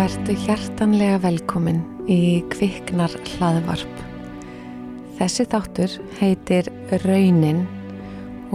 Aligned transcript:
Vertu 0.00 0.32
hjartanlega 0.46 1.18
velkomin 1.20 1.82
í 2.08 2.40
Kviknar 2.48 3.12
hlaðvarp. 3.34 3.98
Þessi 5.18 5.44
þáttur 5.52 5.96
heitir 6.16 6.70
Raunin 7.02 7.66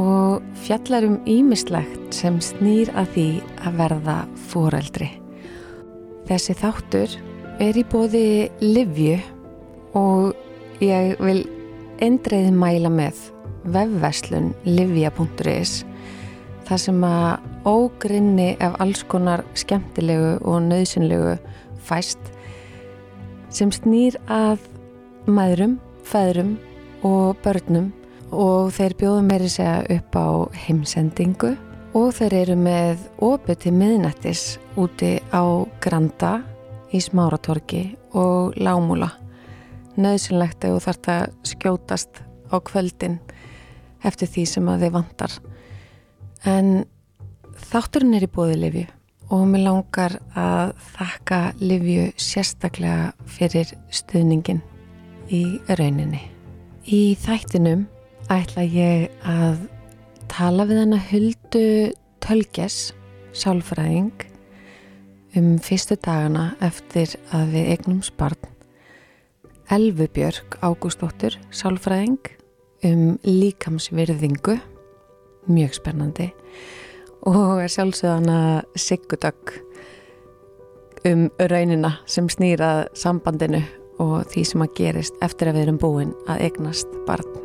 og 0.02 0.41
fjallar 0.63 1.05
um 1.05 1.20
ímislegt 1.30 2.18
sem 2.18 2.39
snýr 2.41 2.89
að 2.98 3.13
því 3.13 3.27
að 3.62 3.77
verða 3.84 4.18
fóreldri. 4.50 5.12
Þessi 6.26 6.58
þáttur 6.63 7.13
er 7.62 7.77
í 7.77 7.85
bóði 7.93 8.26
Livju 8.66 9.21
og 10.02 10.82
ég 10.82 11.13
vil 11.21 11.43
eindreiði 12.02 12.55
mæla 12.57 12.90
með 12.90 13.21
vefveslun 13.70 14.55
livja.is 14.66 15.84
þar 16.66 16.88
sem 16.90 17.05
að 17.05 17.52
ógrinni 17.66 18.55
af 18.64 18.78
alls 18.84 19.04
konar 19.10 19.44
skemmtilegu 19.58 20.38
og 20.46 20.62
nöðsynlegu 20.70 21.36
fæst 21.86 22.20
sem 23.50 23.72
snýr 23.72 24.18
að 24.28 24.64
maðurum, 25.26 25.78
feðrum 26.04 26.55
og 27.05 27.38
börnum. 27.44 27.91
Og 28.36 28.74
þeir 28.76 28.96
bjóðu 29.00 29.26
meiri 29.26 29.50
segja 29.50 29.84
upp 29.96 30.18
á 30.18 30.28
heimsendingu. 30.66 31.54
Og 31.96 32.10
þeir 32.18 32.34
eru 32.41 32.55
með 32.60 33.05
opið 33.24 33.62
til 33.64 33.76
miðnættis 33.77 34.48
úti 34.76 35.16
á 35.32 35.63
Granda 35.80 36.41
í 36.91 37.00
Smáratorki 37.00 37.85
og 38.12 38.57
Lámúla 38.60 39.13
nöðsynlegt 39.96 40.66
ef 40.66 40.76
þú 40.76 40.82
þarfst 40.84 41.10
að 41.12 41.26
skjótast 41.48 42.22
á 42.52 42.55
kvöldin 42.63 43.20
eftir 44.05 44.29
því 44.29 44.44
sem 44.50 44.70
að 44.70 44.85
þið 44.85 44.96
vantar. 44.98 45.35
En 46.46 46.72
þátturinn 47.71 48.16
er 48.18 48.26
í 48.27 48.32
bóði 48.32 48.60
Livju 48.62 48.85
og 49.34 49.44
mér 49.49 49.63
langar 49.66 50.18
að 50.38 50.76
þakka 50.94 51.40
Livju 51.63 52.07
sérstaklega 52.22 53.12
fyrir 53.38 53.72
stuðningin 53.90 54.62
í 55.34 55.44
rauninni. 55.80 56.22
Í 56.85 57.18
þættinum 57.18 57.88
ætla 58.30 58.66
ég 58.70 59.10
að 59.26 59.66
tala 60.30 60.68
við 60.70 60.84
hana 60.84 61.02
Huldu 61.10 61.66
Tölges 62.22 62.80
sálfræðing 63.35 64.28
um 65.35 65.56
fyrstu 65.62 65.97
dagana 66.00 66.53
eftir 66.63 67.18
að 67.35 67.57
við 67.57 67.72
eignum 67.74 68.03
sparn 68.06 68.52
Elfubjörg 69.74 70.59
Ágústóttur, 70.62 71.34
sálfræðing 71.50 72.22
um 72.85 73.16
líkamsvirðingu, 73.25 74.59
mjög 75.50 75.74
spennandi 75.79 76.29
og 77.25 77.63
er 77.63 77.72
sjálfsögðana 77.73 78.66
Sigurdögg 78.78 79.56
um 81.09 81.25
raunina 81.50 81.95
sem 82.09 82.28
snýrað 82.29 82.85
sambandinu 82.97 83.63
og 84.01 84.28
því 84.29 84.44
sem 84.45 84.63
að 84.66 84.75
gerist 84.78 85.17
eftir 85.25 85.50
að 85.50 85.57
við 85.57 85.66
erum 85.66 85.81
búin 85.81 86.13
að 86.29 86.45
eignast 86.47 86.94
barn. 87.07 87.41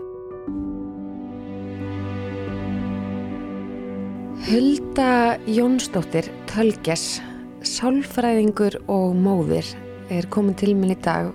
Hulda 4.50 5.38
Jónsdóttir 5.46 6.28
Tölges, 6.50 7.20
sálfræðingur 7.64 8.80
og 8.90 9.16
móðir 9.16 9.68
er 10.10 10.28
komin 10.32 10.56
til 10.58 10.74
minn 10.74 10.92
í 10.92 11.00
dag 11.00 11.30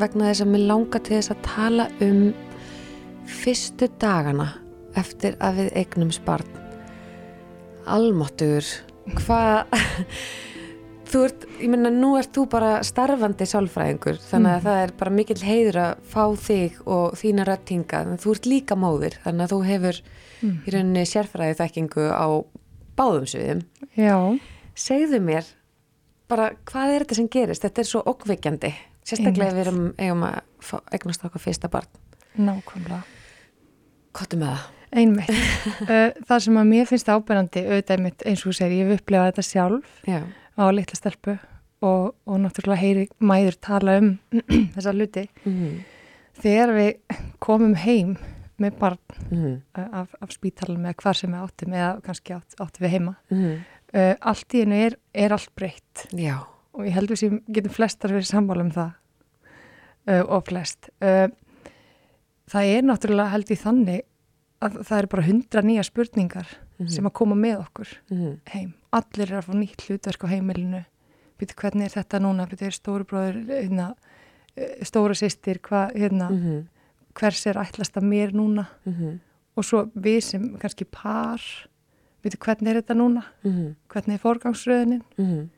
vegna 0.00 0.28
þess 0.30 0.44
að 0.44 0.52
mér 0.54 0.68
langar 0.72 1.04
til 1.04 1.18
þess 1.18 1.34
að 1.34 1.44
tala 1.48 1.90
um 2.04 2.22
fyrstu 3.28 3.88
dagana 4.00 4.50
eftir 4.98 5.36
að 5.44 5.62
við 5.62 5.76
eignum 5.84 6.12
sparn 6.12 6.67
almáttur 7.94 8.68
hvað 9.18 9.74
þú 11.10 11.22
ert, 11.24 11.46
ég 11.62 11.72
menna 11.72 11.92
nú 11.94 12.14
ert 12.18 12.32
þú 12.36 12.44
bara 12.52 12.72
starfandi 12.86 13.48
sálfræðingur 13.48 14.20
þannig 14.22 14.52
að 14.52 14.58
mm. 14.58 14.66
það 14.66 14.82
er 14.82 14.94
bara 15.02 15.14
mikil 15.18 15.38
heiður 15.42 15.80
að 15.84 16.02
fá 16.12 16.24
þig 16.48 16.80
og 16.84 17.18
þína 17.20 17.48
rættinga 17.48 18.02
þannig 18.02 18.18
að 18.18 18.26
þú 18.26 18.34
ert 18.36 18.50
líka 18.52 18.78
móðir 18.78 19.18
þannig 19.24 19.46
að 19.46 19.54
þú 19.54 19.60
hefur 19.70 20.02
mm. 20.04 20.58
í 20.58 20.74
rauninni 20.76 21.06
sérfræðið 21.08 21.62
þekkingu 21.62 22.10
á 22.12 22.26
báðum 22.98 23.30
sviðum 23.30 23.64
Já 23.98 24.18
Segðu 24.78 25.18
mér 25.24 25.48
bara 26.30 26.52
hvað 26.68 26.92
er 26.92 27.02
þetta 27.02 27.16
sem 27.18 27.32
gerist, 27.32 27.64
þetta 27.64 27.82
er 27.82 27.88
svo 27.88 28.02
okkveikjandi 28.12 28.70
Sérstaklega 29.08 29.54
við 29.56 29.62
erum 29.62 29.84
eigum 29.96 30.24
að 30.26 30.72
eignast 30.92 31.22
okkar 31.24 31.40
fyrsta 31.40 31.70
barn. 31.72 31.88
Nákvæmlega. 32.36 33.00
Kottu 34.12 34.40
með 34.40 34.52
það? 34.52 34.77
Einmitt. 34.92 35.30
það 36.28 36.42
sem 36.46 36.58
að 36.60 36.70
mér 36.72 36.88
finnst 36.88 37.10
ábyrgandi 37.10 37.64
auðvitað 37.66 38.02
mitt 38.06 38.24
eins 38.24 38.42
og 38.42 38.50
þú 38.50 38.56
segir, 38.58 38.74
ég 38.78 38.90
hef 38.90 39.02
upplefað 39.02 39.30
þetta 39.30 39.46
sjálf 39.48 40.02
Já. 40.08 40.20
á 40.56 40.64
litla 40.74 40.98
stelpu 40.98 41.36
og, 41.84 42.10
og 42.26 42.42
náttúrulega 42.42 42.82
heyri 42.82 43.06
mæður 43.20 43.60
tala 43.68 43.98
um 44.02 44.10
þessa 44.74 44.96
luti. 44.96 45.28
Mm. 45.44 45.78
Þegar 46.38 46.74
við 46.76 47.22
komum 47.44 47.74
heim 47.78 48.18
með 48.58 48.78
barn 48.80 49.18
mm 49.30 49.56
af, 49.78 50.14
af 50.18 50.30
spítalum 50.34 50.86
eða 50.88 50.98
hvar 51.02 51.18
sem 51.18 51.30
við 51.30 51.42
áttum 51.44 51.74
eða 51.76 51.90
kannski 52.02 52.34
átt, 52.34 52.56
áttum 52.58 52.86
við 52.86 52.96
heima, 52.96 53.18
mm 53.30 53.58
uh, 53.94 54.14
allt 54.20 54.54
í 54.54 54.64
hennu 54.64 54.78
er, 54.88 54.96
er 55.16 55.32
allt 55.32 55.52
breytt. 55.56 56.08
Já 56.12 56.42
og 56.78 56.86
ég 56.86 56.94
held 56.94 57.10
við 57.12 57.22
sem 57.22 57.38
getum 57.50 57.74
flestar 57.74 58.14
verið 58.14 58.30
sammála 58.30 58.66
um 58.66 58.72
það 58.74 58.90
uh, 60.08 60.22
og 60.22 60.44
flest 60.48 60.90
uh, 61.02 61.26
það 62.48 62.72
er 62.76 62.86
náttúrulega 62.86 63.34
held 63.34 63.52
í 63.52 63.58
þannig 63.58 64.04
að 64.64 64.78
það 64.88 64.98
eru 64.98 65.10
bara 65.14 65.26
hundra 65.26 65.62
nýja 65.62 65.84
spurningar 65.86 66.48
mm 66.48 66.86
-hmm. 66.86 66.90
sem 66.94 67.06
að 67.06 67.12
koma 67.12 67.34
með 67.34 67.58
okkur 67.58 67.88
mm 68.10 68.16
-hmm. 68.18 68.38
heim, 68.52 68.72
allir 68.90 69.32
er 69.32 69.38
að 69.38 69.46
fá 69.46 69.54
nýtt 69.54 69.84
hlutverk 69.86 70.24
á 70.24 70.28
heimilinu, 70.28 70.84
byrju 71.38 71.54
hvernig 71.56 71.84
er 71.84 72.02
þetta 72.02 72.18
núna 72.18 72.46
byrju 72.46 72.66
er 72.66 72.72
stóru 72.72 73.04
bróður 73.04 73.36
hérna, 73.48 73.94
uh, 74.56 74.82
stóra 74.82 75.14
sýstir 75.14 75.58
hérna, 75.94 76.30
mm 76.30 76.38
-hmm. 76.38 76.66
hvers 77.14 77.46
er 77.46 77.56
ætlast 77.56 77.96
að 77.96 78.04
mér 78.04 78.32
núna 78.32 78.66
mhm. 78.84 79.20
og 79.56 79.64
svo 79.64 79.90
við 79.94 80.20
sem 80.20 80.58
kannski 80.58 80.84
par 80.84 81.40
byrju 82.22 82.38
hvernig 82.38 82.70
er 82.70 82.82
þetta 82.82 82.94
núna 82.94 83.22
mhm. 83.44 83.74
hvernig 83.88 84.14
er 84.14 84.20
forgangsröðinin 84.20 85.02
mhm 85.18 85.48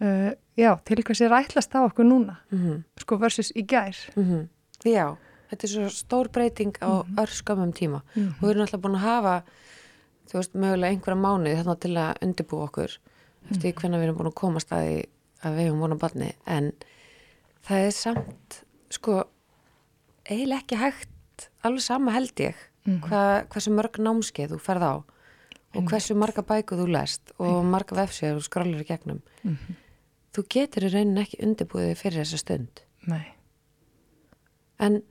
uh, 0.00 0.32
já, 0.56 0.76
til 0.84 1.02
hvers 1.04 1.20
er 1.20 1.34
ætlast 1.34 1.74
á 1.74 1.84
okkur 1.84 2.06
núna 2.06 2.38
sko 3.00 3.18
versus 3.20 3.52
í 3.56 3.64
gær. 3.66 3.96
Já, 4.84 5.16
þetta 5.54 5.68
er 5.68 5.72
svo 5.72 5.90
stór 5.92 6.30
breyting 6.34 6.74
á 6.82 6.90
mm 6.90 7.00
-hmm. 7.02 7.22
örskamum 7.22 7.72
tíma 7.72 8.02
mhm. 8.14 8.34
og 8.38 8.42
við 8.42 8.50
erum 8.50 8.66
alltaf 8.66 8.80
búin 8.80 8.98
að 8.98 9.06
hafa 9.08 9.42
þú 10.28 10.34
veist, 10.38 10.54
mögulega 10.54 10.90
einhverja 10.92 11.20
mánuði 11.20 11.56
þarna 11.56 11.76
til 11.80 11.94
að 11.96 12.22
undirbú 12.22 12.56
okkur 12.66 12.90
eftir 13.50 13.70
mhm. 13.70 13.80
hvernig 13.80 13.98
við 14.00 14.04
erum 14.04 14.18
búin 14.18 14.32
að 14.32 14.40
komast 14.42 14.72
að 14.72 14.84
því 14.84 15.00
að 15.44 15.56
við 15.56 15.64
hefum 15.64 15.80
búin 15.80 15.96
að 15.96 16.04
barni 16.04 16.32
en 16.46 16.72
það 17.62 17.78
er 17.78 17.90
samt 17.90 18.64
sko 18.90 19.24
eiginlega 20.24 20.60
ekki 20.60 20.76
hægt 20.76 21.50
alveg 21.62 21.82
sama 21.82 22.12
held 22.12 22.40
ég 22.40 22.54
mhm. 22.84 23.00
Hva, 23.08 23.46
hversu 23.48 23.70
mörg 23.70 23.98
námskeið 23.98 24.50
þú 24.52 24.58
ferð 24.58 24.82
á 24.82 24.94
og 25.74 25.82
hversu 25.90 26.14
marga 26.14 26.42
bæku 26.42 26.76
þú 26.76 26.86
lest 26.86 27.32
og 27.38 27.64
marga 27.64 27.96
vefsið 27.96 28.36
þú 28.36 28.42
skrallir 28.42 28.80
í 28.80 28.86
gegnum 28.86 29.22
mm 29.42 29.56
-hmm 29.56 29.74
þú 30.34 30.44
getur 30.50 30.88
í 30.88 30.90
raunin 30.90 31.22
ekki 31.22 31.40
undirbúið 31.46 31.94
fyrir 32.00 32.22
þessa 32.24 32.40
stund 32.42 32.82
Nei 33.10 33.26
En 34.82 35.02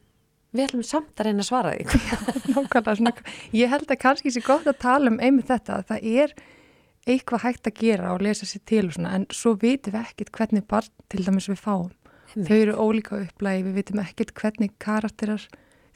við 0.53 0.65
ætlum 0.67 0.83
samt 0.87 1.19
að 1.19 1.29
reyna 1.29 1.43
að 1.43 1.49
svara 1.49 1.73
því 1.75 1.85
Nákvæmlega, 2.53 2.95
svona, 2.99 3.13
ég 3.57 3.71
held 3.73 3.89
að 3.89 4.01
kannski 4.03 4.33
sé 4.33 4.43
gott 4.45 4.67
að 4.69 4.79
tala 4.83 5.11
um 5.11 5.19
einmitt 5.23 5.49
þetta 5.49 5.79
að 5.79 5.87
það 5.91 6.07
er 6.23 6.35
eitthvað 7.09 7.43
hægt 7.43 7.69
að 7.69 7.79
gera 7.81 8.13
og 8.13 8.23
lesa 8.23 8.47
sér 8.47 8.63
til 8.69 8.85
og 8.87 8.95
svona 8.95 9.13
en 9.17 9.27
svo 9.33 9.55
vitum 9.59 9.95
við 9.95 10.05
ekkit 10.05 10.33
hvernig 10.37 10.67
barn 10.69 10.91
til 11.11 11.25
dæmis 11.25 11.49
við 11.51 11.59
fáum 11.59 11.91
Heimitt. 12.33 12.49
þau 12.49 12.57
eru 12.57 12.75
ólíka 12.79 13.19
upplægi, 13.19 13.65
við 13.67 13.79
vitum 13.81 14.03
ekkit 14.03 14.33
hvernig 14.39 14.75
karakterar, 14.81 15.47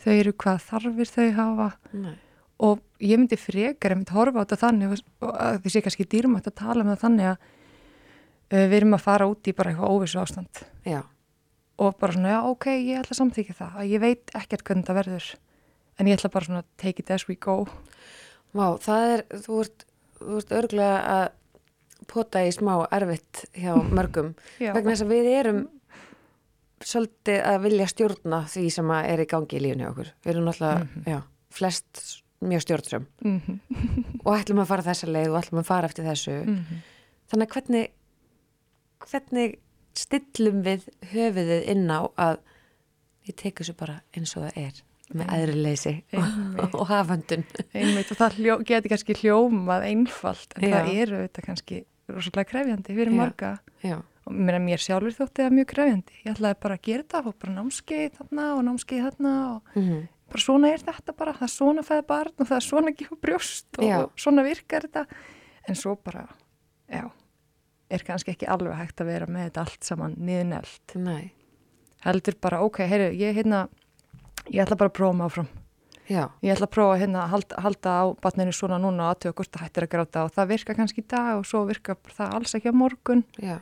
þau 0.03 0.13
eru 0.13 0.33
hvað 0.33 0.65
þarfir 0.67 1.13
þau 1.13 1.27
hafa 1.37 1.69
Nei. 1.93 2.15
og 2.59 2.81
ég 2.99 3.21
myndi 3.21 3.39
frekar, 3.39 3.93
ég 3.95 4.01
myndi 4.01 4.17
horfa 4.17 4.41
á 4.41 4.45
þetta 4.45 4.63
þannig 4.65 4.97
og 4.97 5.37
því 5.63 5.73
sé 5.73 5.85
kannski 5.85 6.09
dýrmætt 6.09 6.51
að 6.51 6.59
tala 6.59 6.83
um 6.83 6.91
það 6.91 7.05
þannig 7.05 7.31
að 7.31 7.53
Eh, 8.47 8.63
við 8.71 8.77
erum 8.81 8.95
að 8.95 9.03
fara 9.03 9.27
út 9.27 9.47
í 9.49 9.53
bara 9.55 9.73
eitthvað 9.73 9.91
óvissu 9.91 10.19
ástand 10.21 10.61
já. 10.87 11.01
Og 11.77 11.97
bara 12.01 12.15
svona, 12.15 12.33
já, 12.33 12.39
ok, 12.49 12.65
ég 12.73 13.01
ætla 13.01 13.13
að 13.13 13.19
samþykja 13.21 13.57
það. 13.57 13.75
Að 13.77 13.91
ég 13.91 14.03
veit 14.03 14.35
ekkert 14.37 14.63
hvernig 14.65 14.87
það 14.87 14.99
verður. 15.01 15.27
En 15.97 16.09
ég 16.09 16.17
ætla 16.17 16.33
bara 16.33 16.49
svona 16.49 16.63
take 16.81 17.03
it 17.03 17.11
as 17.13 17.27
we 17.29 17.35
go. 17.35 17.57
Vá, 18.57 18.67
það 18.81 19.13
er, 19.13 19.25
þú 19.45 19.61
ert, 19.63 19.87
þú 20.19 20.37
ert 20.41 20.53
örglega 20.57 20.99
að 21.13 21.25
pota 22.07 22.43
í 22.45 22.53
smá 22.55 22.73
erfitt 22.93 23.43
hjá 23.57 23.73
mörgum. 23.97 24.33
Vegna 24.59 24.93
þess 24.93 25.05
að 25.05 25.13
við 25.13 25.31
erum 25.33 25.65
svolítið 26.85 27.41
að 27.49 27.59
vilja 27.65 27.89
stjórna 27.89 28.43
því 28.53 28.63
sem 28.73 28.95
er 28.99 29.21
í 29.23 29.27
gangi 29.29 29.57
í 29.57 29.63
lífni 29.65 29.87
okkur. 29.89 30.13
Við 30.23 30.33
erum 30.33 30.47
náttúrulega, 30.49 30.79
mm 30.79 30.89
-hmm. 30.93 31.11
já, 31.13 31.21
flest 31.49 32.01
mjög 32.39 32.61
stjórnsum 32.61 33.05
mm 33.21 33.41
-hmm. 33.41 33.59
og 34.25 34.37
ætlum 34.37 34.59
að 34.61 34.69
fara 34.69 34.83
þessa 34.85 35.07
leið 35.07 35.29
og 35.29 35.37
ætlum 35.39 35.59
að 35.59 35.65
fara 35.65 35.85
eftir 35.85 36.05
þessu. 36.05 36.31
Mm 36.31 36.55
-hmm. 36.55 36.81
þannig 37.29 37.47
að 37.47 37.53
hvernig 37.53 37.89
hvernig 38.99 39.59
stillum 39.97 40.61
við 40.65 40.87
höfuðið 41.13 41.69
inn 41.73 41.87
á 41.89 42.01
að 42.17 42.39
ég 43.27 43.37
teku 43.39 43.63
þessu 43.63 43.77
bara 43.77 44.01
eins 44.15 44.35
og 44.37 44.47
það 44.47 44.59
er 44.63 44.83
með 45.15 45.29
aðrileysi 45.37 45.93
og, 46.19 46.73
og 46.75 46.89
hafandun 46.89 47.45
einmitt 47.71 48.11
og 48.11 48.19
það 48.19 48.39
hljó, 48.41 48.57
getur 48.67 48.91
kannski 48.91 49.15
hljómað 49.21 49.85
einfalt 49.87 50.57
en 50.57 50.67
Já. 50.67 50.73
það 50.73 50.89
eru 51.03 51.21
þetta 51.21 51.45
kannski 51.45 51.79
rosalega 52.11 52.49
krefjandi 52.51 52.95
fyrir 52.95 53.13
Já. 53.13 53.17
marga. 53.21 53.51
Já, 53.83 53.97
og 54.27 54.35
mér, 54.35 54.59
mér 54.63 54.83
sjálfur 54.83 55.15
þótti 55.15 55.45
það 55.45 55.55
mjög 55.57 55.69
krefjandi. 55.71 56.19
Ég 56.23 56.33
ætlaði 56.33 56.59
bara 56.65 56.77
að 56.77 56.85
gera 56.87 57.05
þetta 57.05 57.23
og 57.23 57.39
bara 57.43 57.55
námskeið 57.55 58.19
þarna 58.19 58.47
og 58.55 58.61
námskeið 58.67 59.05
þarna 59.07 59.33
og 59.47 59.77
mhm, 59.79 60.01
bara 60.27 60.43
svona 60.43 60.73
er 60.73 60.83
þetta 60.87 61.15
bara, 61.21 61.35
það 61.37 61.47
er 61.47 61.53
svona 61.55 61.85
fæði 61.87 62.07
barn 62.11 62.35
og 62.35 62.49
það 62.49 62.57
er 62.57 62.67
svona 62.67 62.95
gefa 62.99 63.19
brjóst 63.27 63.81
og 63.83 64.19
svona 64.19 64.47
virkar 64.47 64.87
þetta. 64.87 65.23
En 65.67 65.79
svo 65.79 65.95
bara, 65.99 66.27
já 66.91 67.07
er 67.89 68.03
kannski 68.07 68.33
ekki 68.33 68.49
alveg 68.51 68.75
hægt 68.77 69.03
að 69.03 69.11
vera 69.11 69.27
með 69.31 69.49
þetta 69.49 69.63
allt 69.65 69.87
saman 69.87 70.17
niðurnelt. 70.19 70.95
Nei, 70.99 71.31
heldur 72.05 72.37
bara, 72.41 72.61
ok, 72.65 72.81
heyrðu, 72.87 73.13
ég 73.19 73.37
hérna 73.37 73.67
ég 74.51 74.63
ætla 74.63 74.77
bara 74.79 74.91
að 74.91 74.97
prófa 74.99 75.17
mig 75.17 75.29
áfram. 75.29 75.47
Já, 76.07 76.21
ég 76.39 76.53
ætla 76.53 76.67
að 76.69 76.75
prófa 76.77 76.99
hérna 77.01 77.23
að 77.25 77.31
halda, 77.35 77.61
halda 77.65 77.95
á 77.99 78.03
batninu 78.23 78.53
svona 78.55 78.77
núna 78.79 79.09
og 79.09 79.15
aðtöða 79.15 79.35
hvort 79.39 79.55
það 79.55 79.65
hættir 79.65 79.85
að 79.87 79.91
gráta 79.95 80.21
og 80.23 80.35
það 80.35 80.53
virkar 80.53 80.77
kannski 80.77 81.03
í 81.03 81.07
dag 81.11 81.33
og 81.35 81.47
svo 81.49 81.65
virkar 81.67 81.97
bara 81.99 82.15
það 82.21 82.37
alls 82.37 82.55
ekki 82.55 82.71
á 82.71 82.79
morgun. 82.79 83.23
Já, 83.43 83.57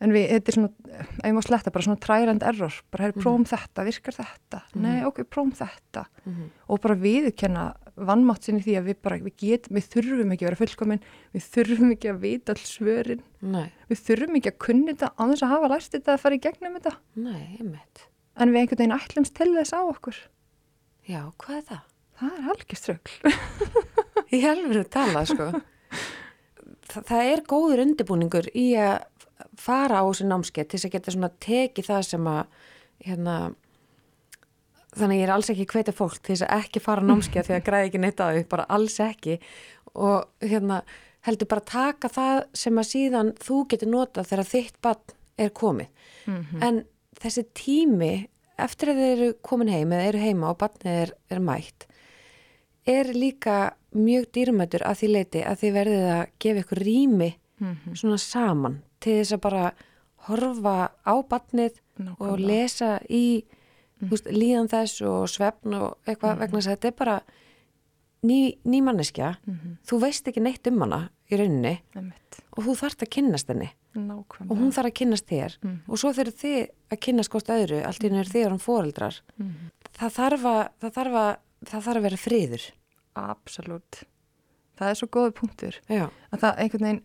en 0.00 0.14
við, 0.14 0.24
þetta 0.32 0.50
er 0.52 0.56
svona, 0.58 0.70
ef 0.96 1.10
ég 1.28 1.36
má 1.36 1.42
sletta 1.44 1.72
bara 1.74 1.86
svona 1.86 2.00
træland 2.00 2.46
error, 2.48 2.78
bara 2.92 3.04
heyrðu, 3.06 3.20
prófum 3.20 3.44
þetta 3.52 3.84
virkar 3.90 4.16
þetta, 4.16 4.62
nei, 4.80 4.96
ok, 5.04 5.20
prófum 5.28 5.52
þetta. 5.60 6.06
Mhm, 6.24 6.48
og 6.72 6.80
bara 6.86 6.96
viðurkenna 7.04 7.66
vannmátt 7.94 8.46
sinni 8.46 8.62
því 8.64 8.74
að 8.80 8.88
við 8.88 8.98
bara, 9.06 9.18
við 9.22 9.36
getum, 9.38 9.76
við 9.78 9.88
þurfum 9.92 10.34
ekki 10.34 10.44
að 10.44 10.48
vera 10.50 10.60
fullkomin, 10.60 11.04
við 11.34 11.46
þurfum 11.54 11.94
ekki 11.94 12.10
að 12.10 12.20
vita 12.24 12.54
all 12.54 12.64
svörin, 12.66 13.22
nei, 13.40 13.68
við 13.90 14.02
þurfum 14.08 14.38
ekki 14.40 14.52
að 14.52 14.60
kunni 14.66 14.90
þetta 14.92 15.10
á 15.14 15.22
þess 15.22 15.46
að 15.46 15.52
hafa 15.54 15.70
lært 15.74 15.94
þetta 15.94 16.14
að 16.14 16.22
fara 16.24 16.38
í 16.38 16.42
gegnum 16.48 16.78
þetta, 16.78 16.94
nei, 17.22 17.42
einmitt, 17.60 18.06
en 18.34 18.54
við 18.54 18.60
einhvern 18.64 18.82
veginn 18.82 18.96
ætlumst 18.98 19.36
til 19.38 19.50
þess 19.54 19.76
á 19.76 19.80
okkur. 19.84 20.20
já, 21.06 21.20
hvað 21.38 21.60
er 21.60 21.66
það? 21.70 21.82
Það 22.14 22.34
er 22.38 22.50
algjörströgl. 22.52 23.32
Í 24.34 24.38
helfinu 24.42 24.84
tala, 24.90 25.24
sko. 25.26 25.48
Þa, 26.90 27.00
það 27.08 27.30
er 27.32 27.42
góður 27.50 27.82
undirbúningur 27.82 28.48
í 28.54 28.68
að 28.78 29.02
fara 29.58 29.98
á 29.98 30.04
þessi 30.06 30.26
námskeið 30.28 30.68
til 30.68 30.78
þess 30.78 30.88
að 30.88 30.94
geta 30.94 31.14
svona 31.14 31.30
tekið 31.42 31.88
það 31.90 32.06
sem 32.06 32.28
að, 32.30 32.60
hérna, 33.06 33.36
þannig 34.94 35.16
að 35.16 35.20
ég 35.20 35.26
er 35.28 35.32
alls 35.34 35.50
ekki 35.52 35.66
hvetja 35.72 35.94
fólk 35.96 36.18
til 36.20 36.34
þess 36.34 36.46
að 36.46 36.60
ekki 36.64 36.82
fara 36.84 37.04
á 37.04 37.08
námskeið 37.08 37.48
því 37.48 37.56
að 37.56 37.64
græði 37.68 37.88
ekki 37.90 38.02
neitt 38.04 38.22
á 38.22 38.26
þau, 38.30 38.44
bara 38.54 38.66
alls 38.76 38.98
ekki 39.04 39.38
og 39.94 40.28
hérna 40.42 40.82
heldur 41.24 41.48
bara 41.48 41.64
taka 41.64 42.10
það 42.12 42.42
sem 42.60 42.78
að 42.78 42.90
síðan 42.90 43.32
þú 43.40 43.58
getur 43.72 43.90
notað 43.94 44.28
þegar 44.30 44.50
þitt 44.50 44.80
barn 44.84 45.14
er 45.40 45.50
komið. 45.56 45.88
En 46.62 46.82
þessi 47.20 47.44
tími, 47.56 48.12
eftir 48.60 48.92
að 48.92 49.00
þeir 49.00 49.12
eru 49.14 49.30
komin 49.42 49.70
heim 49.72 49.94
eða 49.96 50.10
eru 50.10 50.20
heima 50.22 50.50
og 50.52 50.58
barnið 50.60 50.98
er, 51.04 51.14
er 51.32 51.40
mætt, 51.42 51.86
er 52.86 53.10
líka 53.16 53.56
mjög 53.96 54.28
dýrmættur 54.36 54.84
að 54.84 55.00
því 55.00 55.08
leiti 55.14 55.42
að 55.46 55.58
þið 55.62 55.74
verðið 55.78 56.06
að 56.12 56.22
gefa 56.44 56.62
ykkur 56.64 56.82
rými 56.84 57.30
svona 57.96 58.18
saman 58.20 58.78
til 59.00 59.16
þess 59.22 59.36
að 59.38 59.42
bara 59.46 59.64
horfa 60.28 60.76
á 61.06 61.14
barnið 61.30 61.78
og 61.78 62.04
Nákvæmlega. 62.04 62.46
lesa 62.50 62.90
í 63.08 63.44
þú 64.08 64.10
veist, 64.16 64.26
líðan 64.32 64.68
þess 64.72 65.00
og 65.08 65.24
svefn 65.32 65.74
og 65.80 65.96
eitthvað 66.06 66.38
vegna 66.44 66.58
þess 66.60 66.68
að 66.70 66.76
þetta 66.76 66.88
er 66.92 66.96
bara 66.98 67.16
ný, 68.24 68.38
ný 68.64 68.80
manneskja. 68.84 69.34
Þú 69.88 70.00
veist 70.04 70.28
ekki 70.30 70.42
neitt 70.44 70.66
um 70.70 70.80
hana 70.84 71.00
í 71.30 71.36
rauninni 71.40 71.74
og 72.54 72.64
þú 72.66 72.74
þarft 72.82 73.02
að 73.06 73.10
kynnast 73.16 73.48
henni. 73.52 73.70
Nákvæmlega. 73.94 74.50
og 74.50 74.58
hún 74.58 74.72
þarf 74.74 74.88
að 74.90 74.96
kynnast 74.98 75.28
þér. 75.30 75.52
Og 75.86 75.98
svo 76.00 76.10
þegar 76.16 76.32
þið 76.40 76.56
að 76.90 76.98
kynnast 77.06 77.30
hvort 77.30 77.50
öðru. 77.54 77.76
Allt 77.86 78.02
í 78.02 78.08
henni 78.08 78.18
er 78.24 78.30
þið 78.32 78.46
um 78.50 78.58
foreldrar. 78.58 79.20
Það, 79.94 80.10
þarf 80.16 80.46
að, 80.50 80.62
það, 80.82 80.90
þarf 80.96 81.18
að, 81.20 81.30
það 81.70 81.84
þarf 81.86 82.00
að 82.00 82.06
vera 82.08 82.18
friður. 82.18 82.64
Absolutt. 83.14 84.00
Það 84.74 84.90
er 84.90 84.98
svo 84.98 85.06
góður 85.14 85.34
punktur. 85.38 85.76
já, 85.86 86.08
Að 86.34 86.40
það 86.42 86.58
einhvern 86.64 86.86
veginn, 86.88 87.02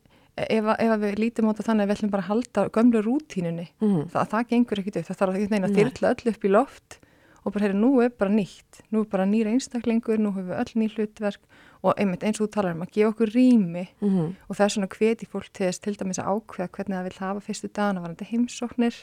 ef, 0.50 0.65
ef 0.80 0.94
við 1.01 1.19
lítum 1.19 1.50
á 1.50 1.53
þetta 1.53 1.68
þannig 1.69 1.83
að 1.83 1.89
við 1.89 1.95
ætlum 1.97 2.12
bara 2.13 2.24
að 2.24 2.30
halda 2.31 2.69
gömlu 2.69 3.01
rútínunni, 3.06 3.68
Mhm. 3.81 4.09
það, 4.13 4.27
það 4.33 4.47
gengur 4.50 4.80
ekkit 4.81 4.97
upp. 5.01 5.06
Það 5.09 5.18
þarf 5.19 5.36
einhvern 5.36 5.50
veginn 5.50 5.69
að 5.69 5.77
þyrla 5.80 6.12
öll 6.15 6.30
upp 6.33 6.44
í 6.45 6.50
loft 6.50 7.00
og 7.45 7.53
bara, 7.53 7.65
heyri, 7.65 7.74
nú 7.80 8.01
er 8.03 8.09
bara 8.09 8.31
nýtt. 8.31 8.81
Nú 8.91 9.01
er 9.01 9.06
bara 9.06 9.25
nýra 9.25 9.51
einstaklingur, 9.53 10.18
nú 10.19 10.33
hefur 10.36 10.50
við 10.51 10.59
öll 10.59 10.74
ný 10.75 10.88
hlutverk 10.94 11.39
og 11.83 11.94
einmitt 11.97 12.24
eins 12.24 12.41
og 12.41 12.50
þú 12.50 12.51
talar 12.51 12.71
um 12.75 12.81
að 12.83 12.91
gefa 12.91 13.13
okkur 13.13 13.31
rými 13.33 13.88
mm 14.01 14.36
og 14.50 14.56
það 14.57 14.65
er 14.65 14.74
svona 14.75 14.88
hveti 14.89 15.25
fólk 15.27 15.47
til 15.53 15.68
þess 15.68 15.80
til 15.80 15.95
dæmis 15.95 16.19
að 16.19 16.27
ákveða 16.36 16.69
hvernig 16.69 16.95
það 17.00 17.03
vil 17.07 17.19
hafa 17.19 17.39
fyrstu 17.39 17.69
dagana 17.74 18.01
varandi 18.03 18.25
heimsóknir 18.27 18.95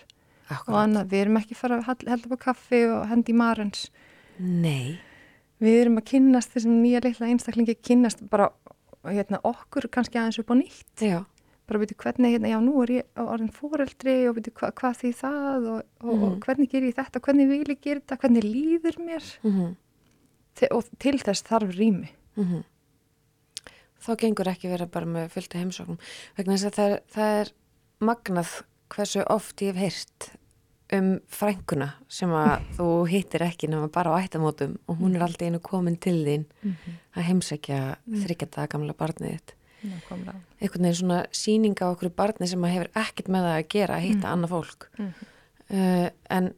og 0.51 0.57
Akkurat. 0.57 0.77
annað. 0.85 1.09
Við 1.09 1.21
erum 1.25 1.37
ekki 1.41 1.57
fara 1.57 1.79
að 1.81 1.85
held- 1.87 2.09
hella 2.09 2.23
upp 2.27 2.37
á 2.37 2.45
kaffi 2.45 2.85
og 2.93 3.07
hendi 3.09 3.33
í 3.33 3.35
marens. 3.37 3.91
nei, 4.39 4.99
Við 5.59 5.81
erum 5.87 5.97
að 5.97 6.05
kynnast 6.05 6.53
þessum 6.53 6.83
nýja 6.85 7.01
litla 7.03 7.27
einstaklingi, 7.33 7.75
kynnast 7.81 8.29
bara 8.29 8.51
hérna, 9.13 9.41
okkur 9.45 9.89
kannski 9.91 10.19
aðeins 10.19 10.39
upp 10.43 10.51
á 10.51 10.57
nýtt. 10.57 11.01
já, 11.01 11.25
Bara 11.67 11.81
veitu 11.83 11.97
hvernig, 11.99 12.31
hérna, 12.37 12.49
já 12.49 12.61
nú 12.63 12.83
er 12.85 12.91
ég 13.03 13.05
orðin 13.19 13.51
fóreldri 13.51 14.29
og 14.29 14.37
veitu 14.37 14.53
hva, 14.55 14.71
hvað 14.71 14.95
því 15.01 15.11
það 15.19 15.67
og, 15.73 15.83
og, 16.01 16.11
og 16.13 16.19
Mhm. 16.31 16.41
hvernig 16.45 16.69
ger 16.71 16.83
ég 16.87 16.95
þetta, 16.95 17.21
hvernig 17.21 17.49
vil 17.49 17.65
ég 17.75 17.81
gera 17.83 18.01
þetta, 18.01 18.17
hvernig 18.23 18.45
líður 18.45 18.97
mér. 19.05 19.25
mm 19.43 19.77
Te 20.57 20.69
og 20.71 20.85
til 20.99 21.19
þess 21.19 21.43
þarf 21.43 21.75
rými. 21.77 22.09
-hmm. 22.37 22.63
þá 24.01 24.17
gengur 24.17 24.47
ekki 24.49 24.69
vera 24.71 24.87
bara 24.87 25.07
með 25.07 25.29
fullta 25.35 25.59
heimsóknum 25.59 25.99
vegna 26.39 26.55
þess 26.57 26.65
að 26.71 26.75
það 26.79 26.91
er, 26.93 27.01
það 27.17 27.41
er 27.41 27.51
magnað 28.01 28.51
hversu 28.95 29.25
oft 29.29 29.61
ég 29.63 29.75
hef 29.75 29.77
heyrt 29.77 30.31
um 30.95 31.13
frænguna 31.33 31.91
sem 32.13 32.31
að 32.37 32.67
þú 32.79 32.89
hittir 33.11 33.45
ekki 33.47 33.71
nema 33.73 33.91
bara 33.93 34.15
á 34.15 34.23
ættamótum 34.23 34.77
og 34.87 35.01
hún 35.01 35.17
er 35.17 35.27
alltaf 35.27 35.49
einu 35.49 35.61
komin 35.65 35.99
til 35.99 36.19
þín 36.27 36.47
að 37.17 37.29
heimsækja 37.31 37.81
þryggjata 38.25 38.69
gamla 38.71 38.97
barnið 38.97 39.37
þitt. 39.37 39.57
Nákvæmlega. 39.87 40.41
einhvern 40.61 40.87
veginn 40.87 40.99
svona 40.99 41.19
sýning 41.37 41.77
á 41.79 41.87
okkur 41.93 42.11
barni 42.17 42.49
sem 42.49 42.65
að 42.65 42.73
hefur 42.75 42.89
ekkert 43.03 43.29
með 43.31 43.45
það 43.47 43.57
að 43.57 43.69
gera 43.75 43.99
að 43.99 44.07
hitta 44.07 44.31
annað 44.33 44.55
fólk. 44.55 44.87
Uh, 45.67 46.09
en, 46.33 46.49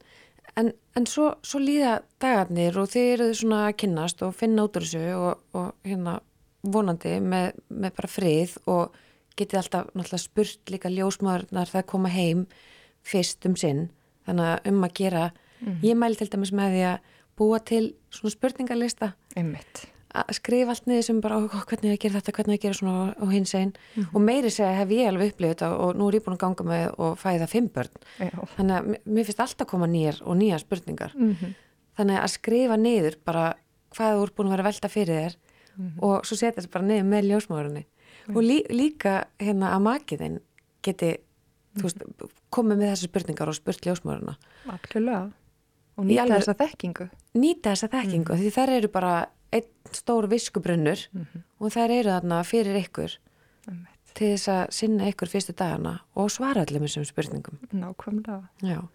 en, 0.61 0.71
en 0.97 1.09
svo, 1.09 1.27
svo 1.43 1.61
líða 1.61 1.99
dagarnir 2.23 2.79
og 2.79 2.89
þið 2.93 3.11
eruð 3.15 3.35
svona 3.41 3.61
að 3.67 3.77
kynnast 3.83 4.23
og 4.25 4.37
finna 4.39 4.65
út 4.69 4.79
úr 4.79 4.87
þessu 4.87 5.19
og, 5.19 5.45
og 5.59 5.69
hérna 5.89 6.19
vonandi 6.63 7.19
með, 7.25 7.59
með 7.69 7.95
bara 7.99 8.11
frið 8.13 8.57
og 8.71 8.97
getið 9.39 9.61
alltaf 9.63 9.93
náttúrulega 9.93 10.25
spurt 10.25 10.73
líka 10.73 10.93
ljósmaðurnar 10.93 11.71
það 11.71 11.89
koma 11.93 12.13
heim 12.13 12.47
fyrst 13.07 13.47
um 13.49 13.57
sinn 13.59 13.89
þannig 14.29 14.49
að 14.53 14.73
um 14.73 14.83
að 14.89 14.97
gera 15.03 15.27
ég 15.83 15.97
mæli 15.99 16.19
til 16.21 16.29
dæmis 16.31 16.53
með 16.55 16.75
því 16.77 16.83
að 16.93 17.15
búa 17.39 17.59
til 17.67 17.85
svona 18.15 18.31
spurningarlista 18.35 19.09
Einmitt. 19.39 19.81
að 20.15 20.31
skrifa 20.39 20.73
allt 20.75 20.87
niður 20.91 21.05
sem 21.09 21.21
bara 21.23 21.39
hvernig 21.49 21.93
að 21.97 22.01
gera 22.05 22.21
þetta, 22.21 22.33
hvernig 22.37 22.59
að 22.59 22.63
gera 22.63 22.79
svona? 22.79 23.15
og, 23.19 23.33
hins 23.35 23.55
einn 23.59 23.73
og 24.15 24.21
meiri 24.23 24.51
segja 24.55 24.73
hef 24.79 24.93
ég 24.95 25.09
alveg 25.11 25.33
upplifið 25.33 25.55
þetta 25.57 25.69
og 25.85 25.97
nú 25.99 26.09
er 26.09 26.19
ég 26.19 26.25
búin 26.27 26.37
að 26.39 26.43
ganga 26.47 26.67
með 26.71 26.87
og 26.99 27.19
fæða 27.19 27.49
fimm 27.51 27.69
börn. 27.75 27.91
Já. 28.19 28.31
þannig 28.57 28.77
að 28.79 28.89
mér- 29.07 29.27
finnst 29.29 29.41
alltaf 29.45 29.67
koma 29.71 29.87
nýjar 29.91 30.23
og 30.25 30.37
nýjar 30.39 30.63
spurningar. 30.65 31.15
Mm 31.19 31.55
þannig 31.99 32.19
að 32.23 32.31
skrifa 32.31 32.77
niður 32.79 33.15
bara 33.27 33.45
hvað 33.97 34.13
þú 34.15 34.23
ert 34.29 34.35
búin 34.39 34.47
að 34.49 34.53
vera 34.55 34.67
velta 34.69 34.89
fyrir 34.89 35.17
þér 35.19 35.37
og 36.03 36.27
svo 36.27 36.37
setja 36.39 36.61
þessi 36.61 36.71
bara 36.71 36.85
niður 36.87 37.09
með 37.11 37.25
ljósmáðurinni 37.31 37.85
og 38.35 38.43
lí, 38.45 38.59
líka 38.71 39.15
hérna 39.43 39.73
að 39.75 39.83
makiðin 39.89 40.37
geti 40.87 41.17
veist, 41.83 42.03
komið 42.51 42.77
með 42.81 42.91
þessi 42.93 43.09
spurningar 43.09 43.49
og 43.49 43.55
spurt 43.55 43.81
Algjörlega. 44.69 45.33
Og 45.99 46.05
nýta 46.07 46.23
alveg- 46.23 46.43
þessa 46.45 46.55
þekkingu. 46.55 47.09
nýta 47.35 47.73
þessa 47.75 47.89
þekkingu 47.91 48.37
því 48.39 48.51
þær 48.55 48.69
eru 48.77 48.89
bara 48.89 49.27
einn 49.53 49.65
stór 49.93 50.29
viskubrunnur 50.29 51.07
og 51.61 51.73
þær 51.73 51.91
eru 51.91 52.11
þarna 52.11 52.43
fyrir 52.45 52.77
ykkur 52.85 53.17
Einmitt. 53.69 54.15
til 54.15 54.35
þess 54.37 54.49
að 54.49 54.71
sinna 54.73 55.09
ykkur 55.11 55.29
fyrstu 55.33 55.55
dagana 55.57 56.01
og 56.15 56.31
svara 56.31 56.65
öllum 56.67 56.85
þessum 56.87 57.05
spurningum 57.09 57.59
Nákvæmlega. 57.73 58.49
já, 58.63 58.89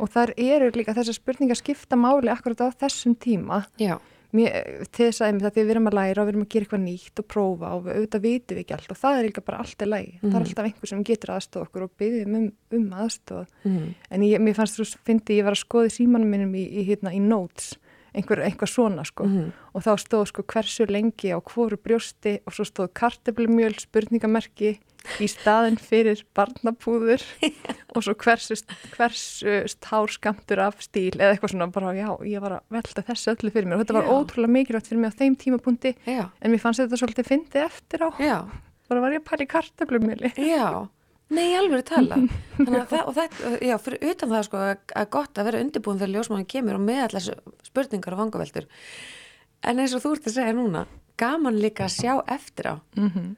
Og 0.00 0.08
þar 0.08 0.32
eru 0.38 0.70
líka 0.70 0.94
þessar 0.94 1.14
spurningar 1.18 1.56
skipta 1.58 1.96
máli 1.96 2.28
akkurat 2.30 2.60
á 2.62 2.68
þessum 2.74 3.14
tíma. 3.18 3.66
já, 3.78 3.98
Mér, 4.36 4.84
til 4.92 5.06
þess 5.08 5.22
að 5.24 5.44
að 5.48 5.54
við 5.56 5.70
erum 5.72 5.86
að 5.88 5.94
læra 5.96 6.20
og 6.20 6.26
við 6.28 6.34
erum 6.34 6.42
að 6.44 6.50
gera 6.52 6.66
eitthvað 6.66 6.82
nýtt 6.84 7.20
og 7.22 7.26
prófa 7.32 7.68
og 7.72 7.84
við 7.86 7.94
auðvitað 7.96 8.24
vitum 8.26 8.56
við 8.58 8.62
ekki 8.64 8.74
allt 8.76 8.90
og 8.92 8.98
það 9.00 9.18
er 9.18 9.28
líka 9.28 9.44
bara 9.46 9.60
allt 9.64 9.84
í 9.84 9.88
lægi. 9.88 10.12
Það 10.20 10.34
er 10.34 10.44
alltaf 10.44 10.64
einhver 10.68 10.90
sem 10.92 11.04
getur 11.08 11.32
aðstofa 11.32 11.64
okkur 11.68 11.86
og 11.86 11.92
byggjum 12.02 12.34
um, 12.36 12.48
um 12.76 12.88
aðstofa. 12.92 13.46
mm. 13.64 13.86
En 14.10 14.26
ég, 14.28 14.42
mér 14.44 14.54
fannst 14.58 14.76
þú 14.76 14.86
fyndi, 15.08 15.38
ég 15.40 15.44
var 15.48 15.56
að 15.56 15.62
skoða 15.64 15.88
í 15.88 15.94
símanum 15.96 16.28
minnum 16.28 16.52
í, 16.54 16.64
í, 16.68 16.84
hérna, 16.90 17.14
í 17.16 17.22
notes, 17.24 17.78
einhver, 18.12 18.42
einhver 18.44 18.68
svona 18.68 19.04
sko 19.08 19.24
Mhm. 19.24 19.48
og 19.74 19.82
þá 19.84 19.90
stóð 19.96 20.26
sko 20.28 20.42
hversu 20.42 20.86
lengi 20.88 21.32
á 21.32 21.38
hvoru 21.40 21.76
brjósti 21.80 22.40
og 22.44 22.52
svo 22.52 22.64
stóð 22.68 22.92
karteblumjöl 22.92 23.76
spurningamerki 23.80 24.78
í 25.22 25.28
staðin 25.30 25.78
fyrir 25.80 26.20
barnapúður 26.36 27.24
og 27.94 28.04
svo 28.04 28.14
hversu, 28.18 28.58
hversu 28.94 29.56
stár 29.72 30.12
skamtur 30.12 30.62
af 30.64 30.82
stíl 30.84 31.14
eða 31.16 31.32
eitthvað 31.34 31.54
svona 31.54 31.70
bara 31.74 31.94
já, 31.96 32.10
ég 32.28 32.44
var 32.44 32.58
að 32.58 32.76
velta 32.78 33.04
þessu 33.08 33.32
öllu 33.34 33.54
fyrir 33.54 33.70
mér. 33.70 33.78
Og 33.78 33.84
þetta 33.84 33.98
var 33.98 34.08
Já. 34.08 34.12
ótrúlega 34.18 34.54
mikilvægt 34.58 34.90
fyrir 34.90 35.02
mig 35.02 35.16
á 35.16 35.18
þeim 35.22 35.38
tímapunkti 35.40 35.94
já, 36.04 36.24
en 36.28 36.54
mér 36.54 36.62
fannst 36.62 36.84
þetta 36.84 37.00
svolítið 37.00 37.30
fyndið 37.32 37.64
eftir 37.64 38.04
á. 38.04 38.08
Já, 38.20 38.38
bara 38.90 39.04
var 39.04 39.16
ég 39.16 39.24
að 39.24 39.28
pæla 39.30 39.46
í 39.46 39.50
karteblumjöli 39.56 40.32
já. 40.36 40.68
Nei, 41.28 41.50
alveg 41.58 41.82
tala. 41.84 42.22
Að 42.64 42.86
það, 42.88 43.02
og 43.02 43.16
þetta, 43.18 43.50
já, 43.60 43.74
fyrir 43.84 44.12
utan 44.14 44.30
það 44.32 44.46
sko 44.46 44.60
að, 44.64 44.70
að 44.96 45.10
gott 45.12 45.40
að 45.40 45.48
vera 45.50 45.58
undirbúin 45.60 45.98
þegar 46.00 46.14
ljósmáðin 46.14 46.46
kemur 46.54 46.78
og 46.78 46.86
með 46.86 47.02
allar 47.04 47.26
spurningar 47.66 48.16
og 48.16 48.22
vangaveltur. 48.22 48.68
En 49.60 49.82
eins 49.82 49.92
og 49.92 50.00
þú 50.06 50.14
ert 50.16 50.30
að 50.30 50.38
segja 50.38 50.54
núna 50.56 50.86
gaman 51.20 51.58
líka 51.60 51.84
að 51.84 51.98
sjá 51.98 52.14
eftir 52.32 52.70
á. 52.72 52.74
Mm 52.96 53.10
-hmm. 53.10 53.28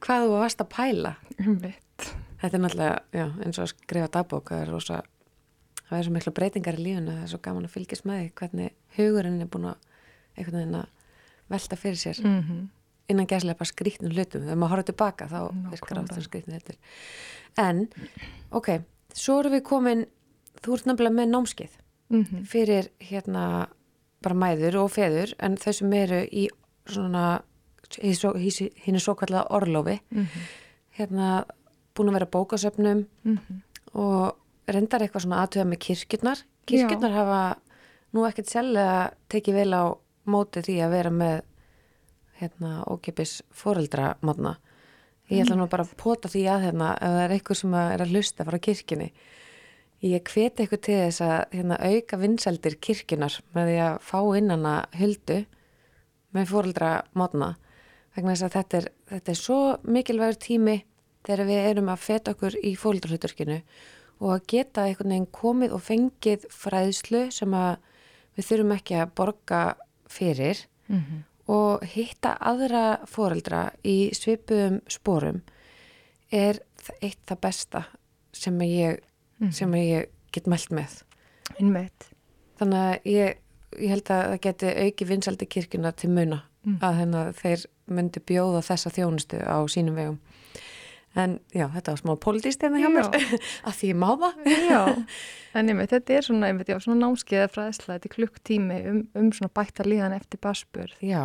Hvað 0.00 0.24
þú 0.26 0.34
varst 0.40 0.60
að 0.64 0.68
pæla 0.74 1.14
Einmitt. 1.38 2.06
þetta 2.40 2.56
er 2.56 2.62
náttúrulega, 2.64 2.98
já, 3.12 3.26
eins 3.44 3.58
og 3.58 3.64
að 3.66 3.72
skrifa 3.74 4.08
dagbók 4.16 4.50
það 4.52 4.62
er 4.64 4.70
rosa, 4.72 5.02
það 5.88 5.98
er 5.98 6.04
svo 6.06 6.12
miklu 6.16 6.32
breytingar 6.32 6.78
í 6.78 6.84
lífinu, 6.84 7.12
það 7.16 7.22
er 7.22 7.32
svo 7.34 7.40
gaman 7.42 7.64
að 7.68 7.74
fylgjast 7.76 8.04
með 8.08 8.20
því 8.22 8.30
hvernig 8.40 8.70
hugurinn 8.96 9.40
er 9.44 9.46
búin 9.52 9.68
að 9.70 9.76
einhvern 10.36 10.60
veginn 10.60 10.78
að 10.80 10.86
velta 11.50 11.76
fyrir 11.76 11.96
sér 11.98 12.20
Mm 12.24 12.40
-hmm. 12.42 12.68
innan 13.10 13.26
gæslega 13.26 13.58
bara 13.58 13.64
skrítnum 13.72 14.12
hlutum 14.12 14.42
þegar 14.42 14.56
maður 14.56 14.70
horfður 14.70 14.86
tilbaka 14.92 15.26
þá 15.26 15.38
Nákvæmlega. 15.50 15.70
virkar 15.70 15.98
allt 15.98 16.14
sem 16.14 16.22
skrítnum 16.22 16.54
hlutir 16.54 16.76
en, 17.58 17.88
ok, 18.52 18.68
svo 19.14 19.40
erum 19.40 19.52
við 19.52 19.62
komin 19.62 20.06
þú 20.62 20.74
ert 20.74 20.86
nefnilega 20.86 21.14
með 21.14 21.28
námskeið 21.34 21.70
Mhm. 22.10 22.44
fyrir 22.44 22.88
hérna 23.00 23.66
bara 24.22 24.34
mæður 24.34 24.74
og 24.84 24.90
feður 24.90 25.34
en 25.38 25.56
þau 25.56 25.72
sem 25.72 25.92
eru 25.92 26.26
í 26.32 26.48
svona 26.86 27.42
hinn 27.98 28.94
er 28.94 29.00
svo 29.00 29.14
kallega 29.18 29.46
orlofi 29.50 30.00
Mhm. 30.10 30.26
hérna 30.98 31.44
búin 31.94 32.08
að 32.08 32.12
vera 32.12 32.26
bókasöfnum 32.26 33.06
Mhm. 33.24 33.62
og 33.94 34.36
reyndar 34.68 35.00
eitthvað 35.02 35.24
svona 35.26 35.46
aðtöða 35.46 35.66
með 35.66 35.78
kirkjurnar. 35.78 36.42
Kirkjurnar 36.66 37.10
hafa 37.12 37.58
nú 38.14 38.26
ekkert 38.28 38.46
sérlega 38.48 39.12
tekið 39.28 39.54
vel 39.54 39.70
á 39.74 39.84
móti 40.26 40.62
því 40.62 40.76
að 40.84 40.90
vera 40.90 41.10
með 41.10 41.42
hérna 42.40 42.84
ókipis 42.86 43.42
foreldra 43.52 44.14
mótna. 44.22 44.56
Ég 45.30 45.44
ætla 45.44 45.56
nú 45.56 45.68
bara 45.68 45.84
að 45.84 45.96
pota 45.96 46.28
því 46.28 46.42
að 46.50 46.64
hérna 46.64 46.92
ef 46.96 47.02
það 47.10 47.24
er 47.24 47.30
eitthvað 47.38 47.56
sem 47.56 47.70
að 47.70 47.92
er 47.94 47.98
að 48.04 48.10
hlusta 48.10 48.44
frá 48.44 48.58
kirkjunni. 48.58 49.12
Ég 50.02 50.22
hveti 50.24 50.64
eitthvað 50.64 50.80
til 50.80 50.94
þess 50.94 51.20
að 51.20 51.50
hérna, 51.52 51.76
auka 51.78 52.16
vinseldir 52.16 52.76
kirkjunar 52.80 53.40
með 53.54 53.66
því 53.68 53.76
að 53.84 53.98
fá 54.00 54.20
innana 54.38 54.86
huldu 54.96 55.46
með 56.34 56.46
foreldra 56.46 57.02
mótna 57.14 57.56
vegna 58.16 58.34
þess 58.34 58.46
að 58.48 58.54
þetta 58.58 58.78
er, 58.80 58.88
þetta 59.14 59.32
er 59.34 59.38
svo 59.40 59.58
mikilvægur 59.84 60.38
tími 60.42 60.76
þegar 61.26 61.46
við 61.50 61.68
erum 61.70 61.88
að 61.92 62.04
feta 62.04 62.34
okkur 62.34 62.56
í 62.64 62.74
fóreldrahluturkinu 62.80 63.60
og 64.20 64.30
að 64.34 64.46
geta 64.52 64.84
einhvern 64.88 65.14
veginn 65.14 65.30
komið 65.32 65.74
og 65.76 65.82
fengið 65.86 66.46
fræðslu 66.52 67.22
sem 67.32 67.54
að 67.56 67.76
við 68.36 68.48
þurfum 68.50 68.74
ekki 68.76 68.98
að 69.02 69.14
borga 69.20 69.62
fyrir 70.10 70.66
Mhm. 70.90 71.24
og 71.46 71.84
hitta 71.86 72.32
aðra 72.40 73.06
fóreldra 73.06 73.70
í 73.86 74.10
svipuðum 74.14 74.80
sporum 74.90 75.42
er 76.32 76.58
eitt 77.02 77.18
það 77.26 77.40
besta 77.40 77.84
sem 78.32 78.58
ég, 78.60 78.98
sem 79.52 79.70
að 79.72 79.84
ég 79.86 80.06
get 80.32 80.46
mælt 80.46 80.70
með. 80.70 81.02
Þannig 82.58 82.78
að 82.78 83.04
ég, 83.04 83.36
ég 83.78 83.88
held 83.90 84.04
að 84.10 84.24
það 84.30 84.40
geti 84.40 84.66
auki 84.84 85.04
vinsaldi 85.08 85.46
kirkjuna 85.46 85.92
til 85.96 86.10
muna 86.10 86.42
að 86.66 86.98
hennar 87.00 87.32
þeir 87.36 87.66
myndi 87.90 88.22
bjóða 88.22 88.62
þessa 88.66 88.92
þjónustu 88.94 89.40
á 89.42 89.58
sínum 89.70 89.98
vegum. 89.98 90.18
En 91.18 91.40
já, 91.50 91.64
þetta 91.74 91.90
var 91.90 91.98
smá 91.98 92.12
pólitíst 92.22 92.62
hérna 92.62 92.78
hjá 92.78 92.90
mér, 92.92 93.08
að 93.66 93.78
því 93.80 93.88
ég 93.88 93.96
má 93.98 94.10
það. 94.20 94.44
Já, 94.68 94.82
en 95.58 95.72
einmitt, 95.72 95.90
þetta 95.90 96.14
er 96.14 96.26
svona, 96.28 96.50
einmitt, 96.50 96.70
já, 96.70 96.78
svona 96.78 97.00
námskeið 97.00 97.48
fræðsla, 97.56 97.96
þetta 97.96 98.06
er 98.10 98.14
klukktími 98.14 98.76
um, 98.92 99.00
um 99.18 99.32
svona 99.34 99.50
bætta 99.58 99.86
líðan 99.88 100.14
eftir 100.14 100.38
basbur 100.44 100.94
Já, 101.02 101.24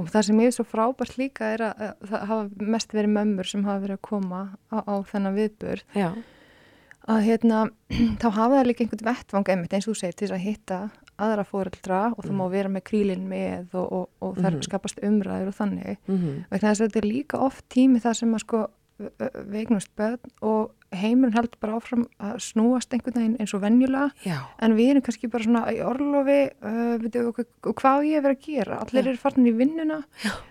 og 0.00 0.10
það 0.10 0.26
sem 0.26 0.42
ég 0.42 0.50
er 0.50 0.56
svo 0.56 0.66
frábært 0.66 1.16
líka 1.20 1.52
er 1.54 1.64
að, 1.68 1.86
að 1.86 2.10
það 2.10 2.26
hafa 2.32 2.68
mest 2.74 2.96
verið 2.96 3.14
mömmur 3.14 3.50
sem 3.50 3.64
hafa 3.66 3.84
verið 3.84 3.98
að 3.98 4.04
koma 4.08 4.42
á, 4.72 4.78
á 4.82 4.94
þennan 5.12 5.38
viðbur 5.38 5.84
já, 5.94 6.08
að 7.10 7.22
hérna, 7.28 7.62
þá 8.22 8.28
hafa 8.28 8.56
það 8.56 8.68
líka 8.70 8.86
einhvern 8.86 9.08
vettvang 9.12 9.52
einmitt 9.54 9.76
eins 9.76 9.86
og 9.86 9.94
þú 9.94 10.02
segir 10.02 10.18
til 10.18 10.26
þess 10.28 10.38
að 10.38 10.46
hitta 10.46 10.80
aðra 11.20 11.44
fóreldra 11.46 12.00
og 12.16 12.24
það 12.24 12.36
má 12.40 12.44
vera 12.50 12.68
með 12.72 12.86
krílinn 12.90 13.28
með 13.30 13.74
og, 13.74 13.92
og, 13.92 14.08
og 14.20 14.36
þar 14.40 14.56
Mhm. 14.58 14.62
skapast 14.68 15.00
umræður 15.04 15.52
og 15.52 15.58
þannig. 15.60 15.96
Mhm, 16.08 16.44
vegna 16.50 16.68
þess 16.74 16.80
að 16.80 16.86
þetta 16.90 17.02
er 17.04 17.10
líka 17.12 17.38
oft 17.46 17.64
tími 17.68 18.00
þar 18.02 18.14
sem 18.16 18.34
að 18.34 18.44
sko 18.46 18.66
veiknust 19.50 19.88
börn 19.96 20.18
og 20.44 20.74
heimurinn 20.92 21.32
heldur 21.32 21.56
bara 21.62 21.78
áfram 21.78 22.02
að 22.20 22.34
snúast 22.44 22.92
einhvern 22.92 23.14
veginn 23.16 23.36
eins 23.40 23.54
og 23.56 23.62
venjulega. 23.62 24.10
Já, 24.26 24.40
en 24.60 24.74
við 24.76 24.90
erum 24.92 25.04
kannski 25.06 25.30
bara 25.32 25.46
svona 25.46 25.62
í 25.72 25.78
orlofi 25.86 26.36
uh, 26.50 26.98
veitum, 27.00 27.30
og, 27.30 27.40
hvað 27.78 28.04
ég 28.10 28.18
að 28.18 28.26
vera 28.26 28.36
að 28.36 28.44
gera? 28.44 28.80
Allir 28.82 29.00
Já. 29.06 29.08
eru 29.14 29.22
farin 29.22 29.46
í 29.48 29.54
vinnuna. 29.56 30.00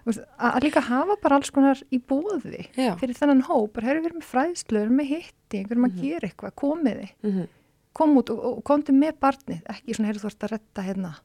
Veist, 0.07 0.23
að, 0.39 0.57
líka 0.65 0.81
hafa 0.87 1.19
bara 1.21 1.37
alls 1.37 1.51
konar 1.53 1.83
í 1.93 1.99
bóði 2.01 2.63
já, 2.73 2.95
fyrir 2.97 3.19
þennan 3.19 3.45
hóp, 3.51 3.73
bara 3.75 3.91
hefur 3.91 4.01
við 4.01 4.09
erum 4.09 4.21
með 4.23 4.29
fræðslu 4.31 4.77
við 4.79 4.85
erum 4.87 4.97
með 5.03 5.11
hitti, 5.13 5.61
við 5.65 5.71
erum 5.75 5.85
að 5.89 5.93
Mhm. 5.93 6.01
gera 6.07 6.29
eitthvað 6.31 6.55
komiði, 6.63 7.09
mhm, 7.21 7.47
kom 7.93 8.17
út 8.17 8.29
og, 8.29 8.39
og 8.45 8.63
komdu 8.63 8.93
með 8.93 9.17
barnið, 9.19 9.61
ekki 9.69 9.95
svona 9.97 10.07
heyrðu 10.11 10.21
þú 10.25 10.29
ert 10.31 10.43
að 10.47 10.51
retta 10.55 10.81
hérna 10.85 11.15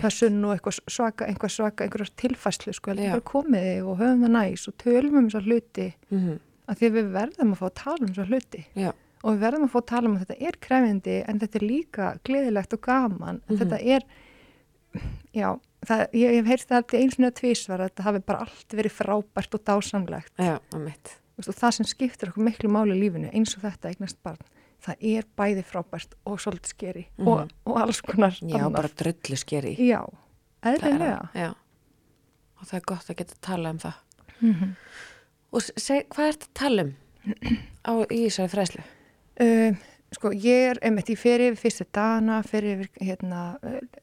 pössun 0.00 0.38
og 0.48 0.54
eitthvað 0.56 0.78
svaka, 0.88 1.26
eitthvað 1.28 1.50
svaka, 1.52 1.84
einhverjar 1.84 2.12
tilfæslu 2.16 2.72
sko, 2.72 2.90
heldur 2.94 3.10
bara 3.12 3.20
komiði 3.28 3.74
og 3.84 3.98
höfum 4.00 4.22
það 4.24 4.32
næs 4.32 4.62
og 4.70 4.74
tölum 4.80 5.18
um 5.20 5.26
þessar 5.28 5.44
hluti. 5.50 5.88
Mhm, 6.10 6.38
að 6.68 6.78
því 6.80 6.88
við 6.96 7.10
verðum 7.12 7.52
að 7.52 7.58
fá 7.60 7.66
að 7.68 7.74
tala 7.82 8.00
um 8.06 8.08
þessar 8.14 8.30
hluti. 8.32 8.62
Já, 8.74 8.92
og 9.22 9.34
við 9.34 9.42
verðum 9.44 9.66
að 9.66 9.72
fá 9.74 9.78
að 9.82 9.86
tala 9.92 10.08
um 10.08 10.16
að 10.16 10.24
þetta 10.24 10.48
er 10.48 10.56
krefindi 10.64 11.16
en 11.28 11.38
þetta 11.44 11.56
er 11.60 11.66
líka 11.68 12.08
gleðilegt 12.24 12.72
og 12.72 12.80
gaman. 12.80 13.42
En 13.48 13.56
Mhm. 13.56 13.58
þetta 13.60 13.78
er 13.84 14.02
já, 15.36 15.48
það, 15.86 16.06
ég, 16.16 16.34
hef 16.40 16.46
heyrst 16.46 16.68
það 16.70 16.76
alltaf 16.80 17.00
eins 17.00 17.18
og 17.20 17.34
tvísvar 17.36 17.80
að 17.84 17.90
þetta 17.90 18.02
hafi 18.08 18.20
bara 18.26 18.38
allt 18.46 18.68
verið 18.80 18.96
frábært 18.96 19.54
og 19.54 19.64
dásamlegt. 19.68 20.32
Já, 20.40 20.56
og 21.36 21.44
það 21.52 21.70
sem 21.76 21.84
skiptir 21.86 22.30
okkur 22.32 22.44
miklu 22.48 22.70
máli 22.72 22.96
í 22.96 23.00
lífinu 23.04 23.28
eins 23.34 23.52
og 23.58 23.62
þetta 23.68 23.92
eignast 23.92 24.16
barn 24.24 24.40
það 24.84 24.96
er 25.00 25.24
bæði 25.38 25.62
frábært 25.64 26.14
og 26.26 26.38
svolítið 26.38 26.72
skeri 26.74 27.06
Mhm. 27.18 27.28
og, 27.28 27.50
og 27.66 27.76
alls 27.80 28.00
konar 28.02 28.30
Já, 28.40 28.56
annað. 28.58 28.72
bara 28.72 28.88
dröllu 28.88 29.36
skeri. 29.36 29.76
já, 29.78 30.02
eðlilega 30.62 31.28
Já, 31.34 31.50
og 32.60 32.66
það 32.66 32.74
er 32.76 32.86
gott 32.86 33.10
að 33.10 33.16
geta 33.16 33.34
að 33.34 33.40
tala 33.40 33.70
um 33.70 33.78
það. 33.78 33.94
mm 34.40 34.76
Og 35.52 35.62
seg, 35.62 36.08
hvað 36.10 36.28
ert 36.28 36.42
að 36.42 36.54
tala 36.54 36.82
um 36.82 36.94
á, 37.86 37.92
í 38.12 38.26
þessari 38.26 38.50
fræslu? 38.50 38.82
Uh, 39.40 39.76
sko, 40.12 40.30
ég 40.32 40.70
er 40.72 40.78
einmitt 40.82 41.08
í 41.08 41.16
fyrir 41.16 41.54
fyrstu 41.56 41.86
dagana, 41.92 42.42
fyrir 42.44 42.80
yfir 42.82 42.90
hérna, 43.06 43.58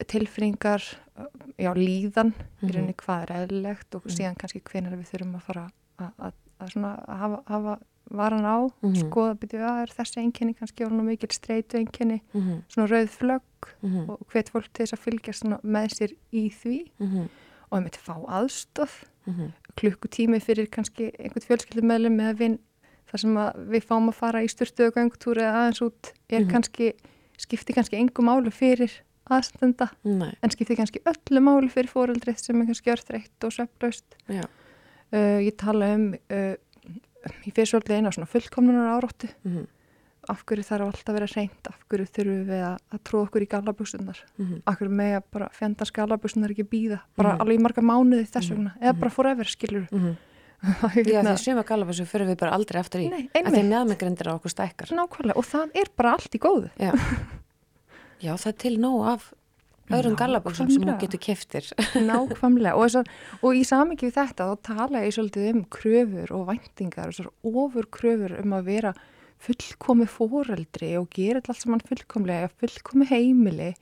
tilfinningar, 0.07 0.81
uh, 1.19 1.25
já, 1.59 1.73
líðan, 1.75 2.31
í 2.33 2.65
Mhm. 2.65 2.71
rauninni 2.73 2.95
hvað 2.95 3.23
er 3.23 3.33
eðlilegt 3.47 3.95
og 3.95 4.03
síðan 4.07 4.37
kannski 4.37 4.61
hvenar 4.63 4.95
við 4.97 5.11
þurfum 5.11 5.35
að 5.35 5.41
fara 5.41 5.69
að, 5.99 6.11
að, 6.19 6.33
að 6.59 7.43
hafa, 7.47 7.79
hafa 8.09 8.17
varan 8.17 8.45
á, 8.45 8.57
Mhm. 8.83 8.95
skoða 8.95 9.35
byrju 9.39 9.59
að 9.63 9.81
er 9.83 9.87
þessi 9.97 10.17
einkenni 10.21 10.53
kannski 10.55 10.85
orðin 10.85 10.99
og 10.99 11.05
mikil 11.05 11.29
streitu 11.29 11.77
einkenni, 11.77 12.21
Mm 12.33 12.41
-hmm, 12.41 12.61
svona 12.69 12.87
rauð 12.89 13.09
flögg 13.09 13.41
mm 13.81 13.89
-hmm, 13.89 14.09
og 14.09 14.19
hvet 14.31 14.49
fólk 14.49 14.67
til 14.73 14.85
þess 14.85 14.93
að 14.93 15.03
fylgja 15.05 15.59
með 15.63 15.87
sér 15.93 16.11
í 16.33 16.49
því. 16.51 16.91
Mm 16.99 17.07
-hmm, 17.07 17.27
og 17.71 17.77
einmitt 17.77 17.97
fá 17.97 18.13
aðstof 18.27 19.05
mhm, 19.25 19.51
klukkutími 19.75 20.39
fyrir 20.41 20.67
kannski 20.69 21.11
einhvern 21.19 21.47
fjölskyldumöðlum 21.47 22.19
eða 22.19 22.37
vinn 22.37 22.59
þar 23.11 23.17
sem 23.19 23.35
að 23.37 23.55
við 23.69 23.83
fáum 23.83 24.07
að 24.09 24.13
fara 24.13 24.43
í 24.43 24.47
styrtu 24.47 24.87
og 24.87 24.93
gangtúri 24.93 25.41
eða 25.41 25.55
aðeins 25.71 25.81
út 25.81 26.11
er 26.29 26.39
Mhm. 26.41 26.49
kannski, 26.51 26.93
skiptir 27.37 27.73
kannski 27.75 27.97
engum 27.97 28.25
málu 28.25 28.51
fyrir 28.51 28.91
aðstenda 29.31 29.89
en 30.43 30.49
skiptir 30.49 30.75
kannski 30.75 30.99
öllu 31.05 31.39
málu 31.39 31.69
fyrir 31.69 31.87
fóreldrið 31.89 32.37
sem 32.37 32.61
er 32.61 32.65
kannski 32.65 32.91
örþreytt 32.91 33.43
og 33.43 33.51
sveflaust 33.51 34.03
já, 34.29 34.43
uh, 35.13 35.39
ég 35.39 35.55
tala 35.57 35.95
um 35.95 36.13
uh, 36.29 36.55
ég 37.45 37.53
fyrir 37.53 37.69
svolítið 37.71 37.95
eina 37.97 38.11
svona 38.11 38.27
fullkomnunar 38.27 38.97
áróttu 38.97 39.29
mm 39.43 39.65
af 40.29 40.45
hverju 40.47 40.63
þarf 40.63 40.85
alltaf 40.87 41.09
að 41.11 41.13
vera 41.17 41.25
reynd 41.35 41.67
af 41.67 41.79
hverju 41.91 42.05
þurfum 42.15 42.43
við 42.47 42.61
að, 42.63 42.77
að 42.95 42.99
tróða 43.03 43.23
okkur 43.27 43.41
í 43.43 43.47
galabúsunar 43.51 44.19
-hmm, 44.39 44.61
af 44.65 44.77
hverju 44.79 44.91
með 44.95 45.15
að 45.17 45.23
bara 45.31 45.49
fjandars 45.51 45.91
galabúsunar 45.91 46.49
ekki 46.53 46.63
býða 46.63 46.99
bara 47.17 47.33
Mhm. 47.33 47.41
alveg 47.41 47.59
í 47.59 47.61
marga 47.61 47.81
mánuði 47.81 48.27
þess 48.31 48.47
Mhm. 48.49 48.55
vegna 48.55 48.71
eða 48.81 48.99
bara 48.99 49.09
forever 49.11 49.43
skilur 49.45 49.87
mm 49.91 49.99
-hmm. 49.99 50.15
Já, 50.63 51.21
því 51.23 51.37
suma 51.43 51.63
galabessu 51.63 52.05
fyrir 52.05 52.27
við 52.27 52.37
bara 52.39 52.51
aldrei 52.55 52.79
aftur 52.79 53.01
í. 53.01 53.09
Hérna- 53.09 53.17
Nei, 53.19 53.29
Að 53.43 53.51
því 53.51 53.59
einmitt. 53.59 53.69
meðmengrindir 53.69 54.27
á 54.31 54.33
okkur 54.39 54.49
stækkar. 54.49 54.87
Nákvæmlega, 54.95 55.35
og 55.35 55.43
það 55.45 55.69
er 55.75 55.87
bara 55.97 56.11
allt 56.13 56.35
í 56.35 56.39
góðu. 56.39 56.69
Já, 56.79 56.91
já 58.23 58.33
það 58.37 58.47
er 58.47 58.57
til 58.57 58.77
nóg 58.79 59.07
af 59.13 59.33
öðrum 59.91 60.15
galaböksum 60.19 60.69
sem 60.71 60.85
þú 60.85 60.95
getur 61.01 61.21
keftir. 61.21 61.69
Nákvæmlega, 62.09 62.75
og, 62.77 62.87
þessar, 62.87 63.09
og 63.41 63.57
í 63.57 63.63
samingi 63.67 64.07
við 64.07 64.15
þetta 64.19 64.47
þá 64.49 64.67
tala 64.69 65.03
ég 65.03 65.15
svolítið 65.15 65.49
um 65.51 65.63
kröfur 65.73 66.35
og 66.37 66.45
væntingar 66.51 67.09
og 67.09 67.17
þessar 67.17 67.63
ofur 67.63 67.89
kröfur 67.97 68.37
um 68.39 68.55
að 68.57 68.69
vera 68.69 68.93
fullkomi 69.43 70.07
fóreldri 70.07 70.93
og 70.99 71.09
gera 71.13 71.41
þetta 71.41 71.53
allt 71.53 71.65
saman 71.65 71.83
fullkomlega, 71.89 72.51
fullkomi 72.61 73.09
heimili, 73.09 73.73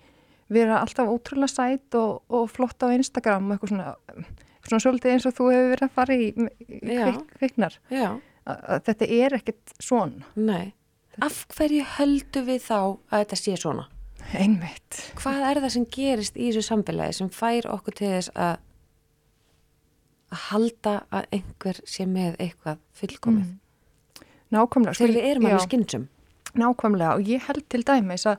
vera 0.52 0.82
alltaf 0.82 1.12
ótrúlega 1.12 1.54
sætt 1.54 1.98
og, 2.00 2.24
og 2.34 2.50
flott 2.52 2.82
á 2.82 2.90
Instagram 2.96 3.52
og 3.52 3.56
eitthvað 3.56 3.76
svona, 3.76 4.26
svona 4.66 4.84
svolítið 4.88 5.16
eins 5.16 5.30
og 5.30 5.38
þú 5.38 5.54
hefur 5.54 5.72
verið 5.76 5.88
að 5.88 5.96
fara 6.00 6.18
í, 6.18 6.30
í 6.82 7.00
kveiknar. 7.38 7.80
Þetta 8.90 9.08
er 9.22 9.38
ekkert 9.38 9.76
svona, 9.78 10.26
nei. 10.36 10.74
Af 11.22 11.44
hverju 11.54 11.86
höldu 12.00 12.42
við 12.48 12.64
þá 12.66 12.78
að 12.80 13.18
þetta 13.20 13.38
sé 13.38 13.58
svona? 13.60 13.86
Einmitt. 14.34 15.12
Hvað 15.16 15.52
er 15.52 15.62
það 15.62 15.70
sem 15.76 15.86
gerist 15.86 16.36
í 16.38 16.50
þessu 16.52 16.64
samfélagi 16.70 17.14
sem 17.14 17.30
fær 17.30 17.68
okkur 17.74 17.94
til 17.94 18.08
þess 18.08 18.30
að 18.36 18.58
að 20.32 20.44
halda 20.50 20.94
að 21.12 21.26
einhver 21.36 21.82
sé 21.88 22.06
með 22.08 22.38
eitthvað 22.40 22.80
fullkomið? 22.96 23.50
Mm. 23.50 23.60
Nákvæmlega. 24.52 24.94
sko, 24.96 25.04
Þegar 25.06 25.16
við 25.16 25.30
erum 25.32 25.46
alveg 25.50 25.66
skynsum. 25.68 26.08
Nákvæmlega 26.60 27.14
og 27.16 27.22
ég 27.32 27.46
held 27.48 27.70
til 27.72 27.84
dæmis 27.88 28.26
að 28.28 28.38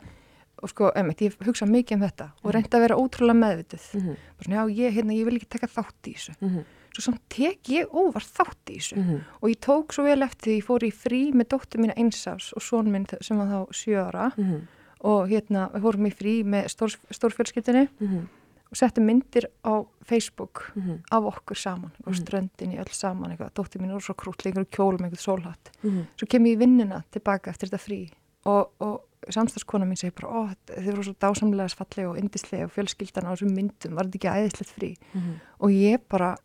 og 0.63 0.69
sko, 0.71 0.91
einmitt, 0.95 1.19
ég 1.25 1.35
hugsa 1.43 1.67
mikið 1.67 1.97
um 1.97 2.03
þetta 2.07 2.25
og 2.45 2.45
Mhm. 2.45 2.53
reynda 2.55 2.79
að 2.79 2.83
vera 2.85 2.97
ótrúlega 2.97 3.39
meðvituð 3.43 3.95
Mm 3.95 4.01
-hmm. 4.01 4.17
bara 4.37 4.45
svona, 4.45 4.57
já, 4.57 4.77
ég, 4.79 4.93
hérna, 4.95 5.13
ég 5.13 5.25
vil 5.25 5.35
ekki 5.39 5.49
taka 5.49 5.67
þátt 5.67 6.03
í 6.07 6.15
þessu 6.15 6.35
Mm 6.41 6.49
-hmm. 6.49 6.65
svo 6.95 7.01
samt 7.03 7.21
tek 7.29 7.63
ég 7.65 7.87
óvar 7.91 8.23
þátt 8.23 8.67
í 8.71 8.77
þessu 8.77 8.97
Mhm. 8.97 9.21
og 9.43 9.49
ég 9.51 9.59
tók 9.61 9.93
svo 9.93 10.05
vel 10.05 10.23
eftir 10.23 10.53
því 10.53 10.57
ég 10.61 10.65
fór 10.65 10.83
í 10.83 10.93
frí 10.93 11.33
með 11.33 11.49
dóttur 11.49 11.81
mína 11.81 11.95
einsás 11.97 12.53
og 12.55 12.63
són 12.63 12.87
minn 12.93 13.07
sem 13.21 13.37
var 13.39 13.47
þá 13.49 13.67
sjö 13.73 14.07
ára 14.13 14.33
Mhm. 14.37 14.61
Og 15.03 15.29
hérna 15.29 15.69
við 15.75 15.83
fórum 15.87 16.07
í 16.07 16.15
frí 16.15 16.35
með 16.45 16.69
stór, 16.73 16.97
stórfjölskyldinni 17.11 17.89
Mhm. 18.01 18.29
og 18.73 18.77
settum 18.79 19.05
myndir 19.05 19.45
á 19.65 19.85
Facebook 20.05 20.73
Mhm. 20.75 21.03
af 21.11 21.23
okkur 21.25 21.57
saman 21.57 21.91
og 22.07 22.15
ströndinni 22.15 22.79
öll 22.79 22.93
saman 22.95 23.31
eitthvað, 23.37 23.53
dóttir 23.55 23.81
mín 23.83 23.95
er 23.95 24.01
svo 24.01 24.15
krútt 24.15 24.45
lengur 24.45 24.65
kjól 24.71 24.99
með 24.99 25.11
einhvern 25.11 25.27
sólhatt 25.27 25.71
Mhm. 25.83 26.07
svo 26.17 26.27
kem 26.29 26.45
ég 26.45 26.57
í 26.57 26.59
vinnuna 26.59 27.05
tilbaka 27.11 27.51
eftir 27.51 27.69
þetta 27.69 27.81
frí 27.81 28.11
og, 28.47 28.71
og 28.81 29.01
samstagskona 29.29 29.85
mín 29.87 29.97
segir 29.99 30.15
bara 30.15 30.33
ó, 30.33 30.55
þið 30.67 30.91
voru 30.95 31.03
svo 31.05 31.15
dásamlega 31.15 31.75
fallega 31.77 32.11
og 32.11 32.19
indislega 32.19 32.65
og 32.65 32.73
fjölskyldan 32.73 33.25
á 33.27 33.35
þessum 33.37 33.55
myndum, 33.55 33.95
var 33.95 34.05
þetta 34.05 34.19
ekki 34.19 34.35
æðislegt 34.51 34.73
frí 34.79 34.97
Mhm. 35.15 35.35
og 35.61 35.71
ég 35.71 35.99
bara, 36.09 36.37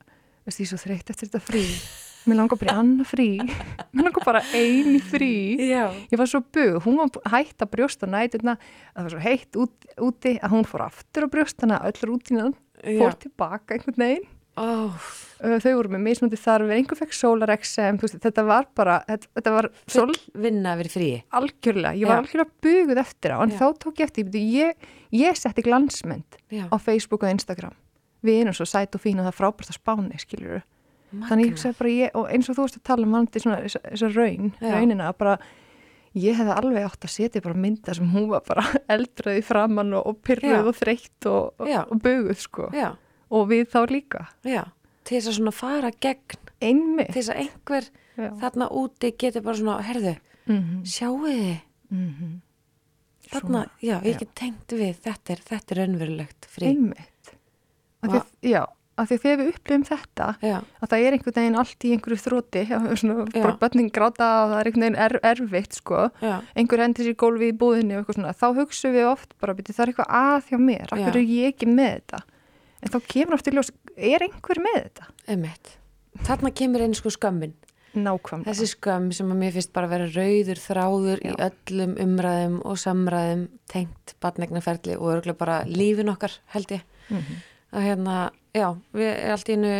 veist 0.45 0.59
ég 0.59 0.67
svo 0.67 0.77
þreytt 0.77 1.09
eftir 1.09 1.29
þetta 1.29 1.41
frí 1.41 1.63
mér 2.27 2.39
langar 2.41 2.59
bara 2.61 2.75
í 2.75 2.79
annað 2.83 3.09
frí. 3.11 3.27
Mér 3.95 4.07
langar 4.09 4.25
bara 4.27 4.43
eini 4.53 5.01
frí. 5.01 5.33
Já. 5.67 5.87
ég 6.11 6.19
var 6.19 6.29
svo 6.29 6.43
bug, 6.43 6.79
hún 6.85 6.99
var 7.01 7.33
hætt 7.33 7.63
að 7.63 7.73
brjósta 7.73 8.09
nætuna, 8.09 8.57
það 8.93 9.07
var 9.07 9.13
svo 9.15 9.25
heitt 9.25 9.59
út, 9.63 9.91
úti 10.09 10.37
að 10.37 10.55
hún 10.55 10.67
fór 10.67 10.87
aftur 10.87 11.27
að 11.27 11.35
brjóstana 11.37 11.83
öll 11.87 12.01
rútinan, 12.09 12.57
fór 12.83 13.13
Já. 13.13 13.21
tilbaka 13.25 13.77
einhvern 13.77 14.03
veginn. 14.03 14.27
Uh, 14.57 14.93
þau 15.37 15.73
voru 15.77 15.91
með 15.93 16.01
mismundi 16.07 16.37
þarfir, 16.41 16.71
einhver 16.79 16.97
fekk 16.97 17.13
veist, 18.01 18.15
þetta 18.23 18.43
var 18.47 18.65
bara, 18.73 18.95
þetta, 19.05 19.27
þetta 19.37 19.51
var 19.53 19.67
sól 19.85 20.15
vinna 20.33 20.71
að 20.73 20.79
vera 20.81 20.93
frí. 20.95 21.09
algjörlega, 21.29 21.93
ég 21.93 22.09
var 22.09 22.17
Já. 22.17 22.21
algjörlega 22.23 22.55
buguð 22.65 23.01
eftir 23.03 23.35
á, 23.37 23.37
en 23.43 23.53
Já. 23.53 23.57
þá 23.59 23.67
tók 23.83 24.01
ég 24.01 24.09
eftir, 24.09 24.39
ég, 24.41 24.87
ég 25.13 25.37
setti 25.37 25.61
glansmynd 25.61 26.39
á 26.73 26.75
Facebook 26.81 27.21
og 27.21 27.35
Instagram, 27.35 27.77
við 28.25 28.41
erum 28.41 28.57
svo 28.57 28.65
sæt 28.65 28.97
og 28.97 29.03
fín 29.03 29.21
og 29.21 29.29
það 29.29 29.37
frábært 29.37 29.69
á 29.69 29.75
spáni, 29.77 30.17
skiljuru, 30.25 30.63
þannig 31.11 31.45
ég 31.45 31.53
hugsaði 31.53 31.77
bara, 31.79 31.93
ég, 31.93 32.11
og 32.17 32.27
eins 32.33 32.49
og 32.49 32.57
þú 32.57 32.65
veist 32.65 32.79
að 32.79 32.85
tala 32.89 33.07
um 33.07 33.15
vandi 33.17 33.41
svona, 33.43 33.61
þessa, 33.63 33.81
þessa 33.85 34.09
raun, 34.15 34.53
Já. 34.59 34.71
raunina, 34.73 35.11
bara, 35.17 35.35
ég 36.17 36.39
hefði 36.39 36.55
alveg 36.55 36.87
átt 36.87 37.07
að 37.07 37.13
setja 37.13 37.43
bara 37.45 37.61
mynda 37.65 37.95
sem 37.97 38.09
hún 38.11 38.27
var 38.31 38.43
bara 38.47 38.65
eldraði 38.95 39.43
framann 39.45 39.93
og, 39.97 40.07
og 40.11 40.19
pyrruð 40.25 40.55
Já. 40.57 40.63
og 40.63 40.79
þreytt 40.79 41.29
og, 41.31 41.53
og, 41.63 41.71
og 41.85 42.01
buguð, 42.03 42.41
sko, 42.43 42.71
Já, 42.75 42.89
og 43.29 43.47
við 43.51 43.69
þá 43.73 43.79
líka, 43.91 44.25
já. 44.47 44.63
Til 45.07 45.15
þess 45.21 45.31
að 45.31 45.37
svona 45.39 45.55
fara 45.55 45.93
gegn, 46.03 46.41
einmitt, 46.59 47.13
til 47.13 47.21
þess 47.21 47.31
að 47.31 47.41
einhver 47.45 47.89
þarna 48.41 48.67
úti 48.73 49.13
getur 49.19 49.45
bara 49.45 49.59
svona, 49.61 49.77
herðu, 49.87 50.15
mm 50.49 50.83
sjáu 50.87 51.15
þið, 51.23 51.57
-hmm. 51.91 52.33
þarna, 53.31 53.65
já, 53.83 53.97
ég 54.03 54.19
get 54.19 54.33
tengt 54.35 54.73
við, 54.73 54.95
þetta 55.03 55.33
er, 55.33 55.43
þetta 55.51 55.75
er 55.75 55.83
önverulegt 55.87 56.47
frí. 56.51 56.71
einmitt. 56.71 57.33
Að- 58.07 58.25
já, 58.41 58.65
af 58.97 59.07
því 59.09 59.17
að 59.17 59.23
þegar 59.25 59.39
við 59.41 59.49
upplifum 59.53 59.85
þetta 59.87 60.27
Já, 60.41 60.55
að 60.81 60.89
það 60.93 61.03
er 61.07 61.17
einhvern 61.17 61.37
veginn 61.37 61.59
allt 61.61 61.85
í 61.87 61.91
einhverju 61.95 62.19
þróti 62.23 62.63
já, 62.67 62.77
Já. 62.77 63.41
bara 63.43 63.57
bönning 63.61 63.91
gráta 63.93 64.29
og 64.43 64.53
það 64.53 64.59
er 64.61 64.69
einhvern 64.71 64.85
veginn 64.87 64.99
er, 65.07 65.17
erfitt 65.31 65.77
sko 65.77 66.01
já, 66.23 66.33
einhver 66.57 66.83
hendur 66.85 67.07
sér 67.07 67.17
gólfi 67.21 67.51
í 67.51 67.57
búðinni 67.61 67.97
og 67.97 68.01
eitthvað 68.03 68.19
svona 68.19 68.33
þá 68.37 68.47
hugsaum 68.61 68.95
við 68.97 69.09
oft 69.11 69.37
bara, 69.41 69.53
beti, 69.57 69.75
það 69.77 69.85
er 69.85 69.93
eitthvað 69.93 70.17
að 70.23 70.49
hjá 70.51 70.57
mér 70.67 70.87
af 70.91 70.97
Já. 71.01 71.05
hverju 71.07 71.21
er 71.23 71.35
ég 71.37 71.53
ekki 71.53 71.69
með 71.69 71.93
þetta 71.99 72.23
en 72.81 72.93
þá 72.93 72.99
kemur 73.13 73.37
oft 73.37 73.47
í 73.47 73.55
ljós, 73.55 73.71
er 73.97 74.25
einhver 74.27 74.59
með 74.61 74.75
þetta? 74.83 75.07
emitt. 75.33 75.71
Þarna 76.27 76.49
kemur 76.57 76.81
einu 76.85 76.97
sko 76.97 77.09
skömmin. 77.13 77.53
Nákvæmlega 77.97 78.51
Þessi 78.51 78.67
skömm 78.75 79.07
sem 79.15 79.29
að 79.33 79.39
mér 79.41 79.53
finnst 79.55 79.71
bara 79.73 79.87
að 79.87 79.93
vera 79.95 80.07
rauður 80.13 80.59
þráður 80.61 81.21
í 81.25 81.31
öllum 81.47 81.93
umræðum 82.03 82.57
og 82.69 82.77
samræðum 82.81 83.43
tengt 83.71 84.13
badnegnaferli 84.21 84.97
og 84.99 85.07
örgulega 85.15 85.39
bara 85.39 85.55
lífin 85.65 86.11
okkar 86.13 86.35
held 86.53 86.73
ég. 86.75 86.83
Mhm. 87.09 87.39
Að 87.73 87.87
hérna, 87.87 88.17
já, 88.57 88.67
við 88.97 89.11
allt 89.33 89.49
í 89.51 89.55
innu 89.57 89.73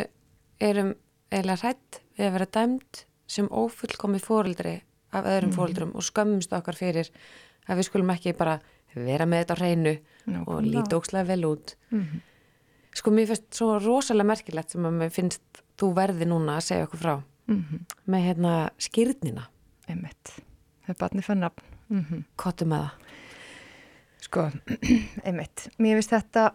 erum 0.63 0.93
eiginlega 1.31 1.61
hrætt 1.63 1.99
við 2.17 2.27
að 2.29 2.35
vera 2.37 2.49
dæmt 2.57 3.03
sem 3.27 3.49
ófullkomi 3.51 4.19
fóreldri 4.23 4.77
af 5.17 5.25
öðrum 5.27 5.53
fóreldrum 5.55 5.91
og 5.97 6.05
skömmumst 6.07 6.53
okkar 6.55 6.77
fyrir 6.79 7.09
að 7.67 7.79
við 7.81 7.87
skulum 7.89 8.11
ekki 8.13 8.33
bara 8.37 8.57
vera 8.95 9.25
með 9.29 9.43
þetta 9.43 9.55
á 9.55 9.59
hreinu 9.61 9.93
og 9.93 10.31
Nákvæmlega. 10.33 10.71
líta 10.73 10.97
ókslega 10.97 11.27
vel 11.27 11.43
út. 11.51 11.75
Mhm. 11.91 12.21
Sko 12.97 13.11
mér 13.13 13.27
finnst 13.29 13.53
svo 13.53 13.75
rosalega 13.79 14.25
merkilegt 14.31 14.71
sem 14.73 14.83
að 14.87 14.95
mér 15.01 15.11
finnst 15.13 15.41
þú 15.77 15.91
verði 15.93 16.25
núna 16.25 16.55
að 16.57 16.65
segja 16.71 16.87
okkur 16.87 16.99
frá 17.03 17.15
Mhm. 17.47 17.85
með 18.07 18.25
hérna 18.27 18.53
skýrnina, 18.79 19.45
einmitt, 19.87 20.33
það 20.83 20.89
er 20.89 20.95
barni 20.99 21.21
fann 21.23 21.39
nafn 21.39 21.63
mhm 21.89 22.23
kottu 22.35 22.65
með 22.65 22.81
það. 22.87 22.91
Sko, 24.27 24.51
einmitt, 25.27 25.67
mér 25.79 25.99
finnst 26.01 26.11
þetta, 26.15 26.51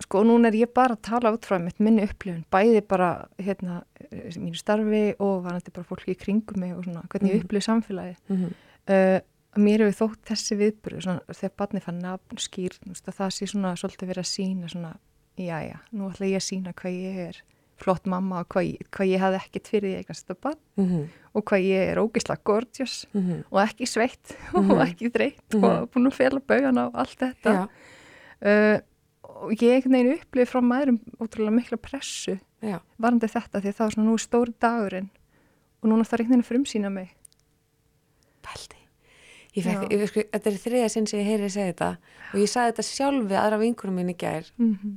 sko, 0.00 0.22
núna 0.24 0.48
er 0.48 0.54
ég 0.54 0.72
bara 0.74 0.94
að 0.94 1.02
tala 1.02 1.32
út 1.34 1.46
frá 1.48 1.58
minni 1.78 2.02
upplifun, 2.06 2.44
bæði 2.52 2.82
bara, 2.88 3.26
hérna, 3.38 3.82
eh, 4.10 4.30
mínu 4.38 4.54
starfi 4.56 5.14
og 5.18 5.44
varandi 5.44 5.70
bara 5.74 5.84
fólki 5.88 6.14
í 6.14 6.18
kringum 6.18 6.56
mig 6.60 6.72
og 6.76 6.84
svona, 6.84 7.02
hvernig 7.08 7.32
ég 7.34 7.44
upplif 7.44 7.64
samfélagi. 7.66 8.16
Mm 8.28 8.36
-hmm. 8.36 8.52
Uh, 8.88 9.20
mér 9.56 9.78
hefur 9.84 10.08
þótt 10.08 10.24
þessi 10.30 10.56
viðbyrðu, 10.56 11.00
svona, 11.02 11.20
þegar 11.32 11.56
barni 11.56 11.80
fann 11.80 11.98
nafn, 11.98 12.36
skýr, 12.36 12.72
það 13.04 13.30
sé 13.30 13.46
svona 13.46 13.74
svolítið 13.76 14.08
verið 14.08 14.18
að 14.24 14.32
sína 14.34 14.68
svona, 14.68 14.96
já, 15.36 15.60
já, 15.70 15.76
nú 15.92 16.10
ætla 16.10 16.26
ég 16.26 16.36
að 16.36 16.48
sína 16.48 16.72
hvað 16.72 16.92
ég 16.92 17.16
er 17.28 17.36
flott 17.76 18.06
mamma 18.06 18.40
og 18.40 18.48
hvað 18.48 18.64
ég, 18.72 18.78
hvað 18.90 19.06
ég 19.08 19.20
hafði 19.20 19.36
ekkert 19.36 19.68
fyrir 19.68 19.96
eignast 19.98 20.26
þetta 20.26 20.40
barn 20.42 20.56
Mm 20.76 20.84
-hmm. 20.88 21.04
og 21.34 21.44
hvað 21.44 21.60
ég 21.62 21.90
er 21.92 21.96
ógislega 21.98 22.40
gorgeous 22.44 23.06
Mhm. 23.14 23.44
og 23.52 23.60
ekki 23.68 23.86
sveitt 23.86 24.36
og 24.54 24.80
ekki 24.88 25.10
þreytt 25.10 25.54
og 25.54 25.90
búin 25.90 26.06
að 26.06 26.12
fela 26.14 26.40
bauðan 26.40 26.78
á 26.78 26.90
allt 26.94 27.18
þetta 27.18 27.52
Já, 27.52 27.68
uh, 28.42 28.80
og 29.44 29.62
ég 29.62 29.86
veginn 29.86 30.14
upplifið 30.16 30.50
frá 30.50 30.60
maðurum 30.64 30.98
ótrúlega 31.20 31.54
mikla 31.54 31.78
pressu 31.80 32.38
já, 32.60 32.78
varandi 32.98 33.30
þetta 33.30 33.60
því 33.60 33.68
að 33.68 33.76
það 33.78 33.84
var 33.86 33.94
svona 33.94 34.08
nú 34.08 34.18
stóri 34.18 34.54
dagurinn 34.60 35.10
og 35.82 35.90
núna 35.90 36.04
þarf 36.04 36.24
einhvern 36.24 36.28
veginn 36.28 36.46
að 36.46 36.50
frumsýna 36.52 36.90
mig 36.90 37.14
ég, 39.56 40.04
sko, 40.10 40.24
þetta 40.32 40.50
er 40.50 40.58
þriða 40.62 40.88
sinn 40.92 41.08
sem 41.08 41.20
ég 41.22 41.28
heyri 41.32 41.50
segja 41.52 41.72
þetta 41.72 41.90
og 42.30 42.40
ég 42.42 42.50
sagði 42.52 42.72
þetta 42.72 42.86
sjálf 42.88 43.28
við 43.30 43.40
aðra 43.40 43.60
vinkurum 43.62 43.98
mín 43.98 44.12
í 44.12 44.16
gær. 44.18 44.50
mm 44.58 44.72
-hmm. 44.74 44.96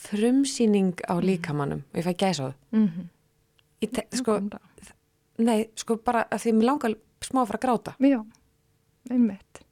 Frumsýning 0.00 0.94
á 1.04 1.14
líkamannum 1.20 1.82
og 1.92 1.96
ég 2.00 2.04
fæ 2.04 2.14
gæsa 2.16 2.42
á 2.42 2.46
það. 2.48 2.54
Mm 2.72 2.88
-hmm. 2.88 4.16
Sko, 4.16 4.40
nei, 5.38 5.68
sko 5.76 5.96
bara 5.96 6.24
að 6.30 6.38
því 6.42 6.52
mér 6.52 6.64
langar 6.64 6.94
smá 7.20 7.42
að 7.42 7.46
fara 7.46 7.58
að 7.58 7.64
gráta. 7.64 7.96
Já, 7.98 8.24
einmitt 9.10 9.64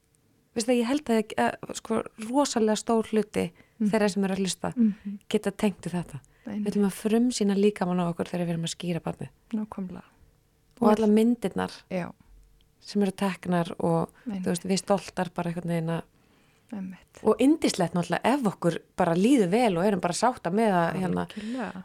Veistu 0.54 0.72
að 0.72 0.78
ég 0.78 0.86
held 0.86 1.10
að, 1.10 1.32
að 1.36 1.74
sko, 1.74 2.02
rosalega 2.30 2.76
stór 2.76 3.06
hluti 3.12 3.52
þeirra 3.78 4.08
sem 4.12 4.24
eru 4.24 4.34
að 4.34 4.42
hlusta 4.42 4.72
mm 4.74 4.92
-hmm. 4.92 5.18
geta 5.28 5.50
tengt 5.50 5.86
við 5.86 5.92
þetta. 5.92 6.20
Við 6.44 6.52
einmitt, 6.52 6.68
ætlum 6.72 6.86
að 6.88 6.98
frumsýna 6.98 7.54
líkamann 7.54 8.00
á 8.00 8.10
okkur 8.10 8.28
þegar 8.28 8.46
við 8.46 8.54
erum 8.54 8.64
að 8.64 8.74
skýra 8.74 9.00
barnið. 9.04 9.28
nákvæmlega. 9.52 10.04
Og 10.80 10.90
alla 10.90 11.06
myndirnar 11.06 11.72
Já, 11.90 12.12
sem 12.80 13.02
eru 13.02 13.10
teknar 13.10 13.74
og 13.78 14.10
veist, 14.24 14.64
við 14.64 14.78
stoltar 14.78 15.30
bara 15.34 15.50
einhvern 15.50 15.68
veginn 15.68 15.90
að 15.90 16.02
og 17.22 17.40
indislegt 17.40 17.94
náttúrulega 17.94 18.34
ef 18.34 18.46
okkur 18.46 18.74
bara 18.96 19.14
líður 19.16 19.48
vel 19.48 19.78
og 19.78 19.86
erum 19.86 20.00
bara 20.00 20.12
sátta 20.12 20.50
með 20.52 20.74
að, 20.76 20.98
hérna, 21.00 21.26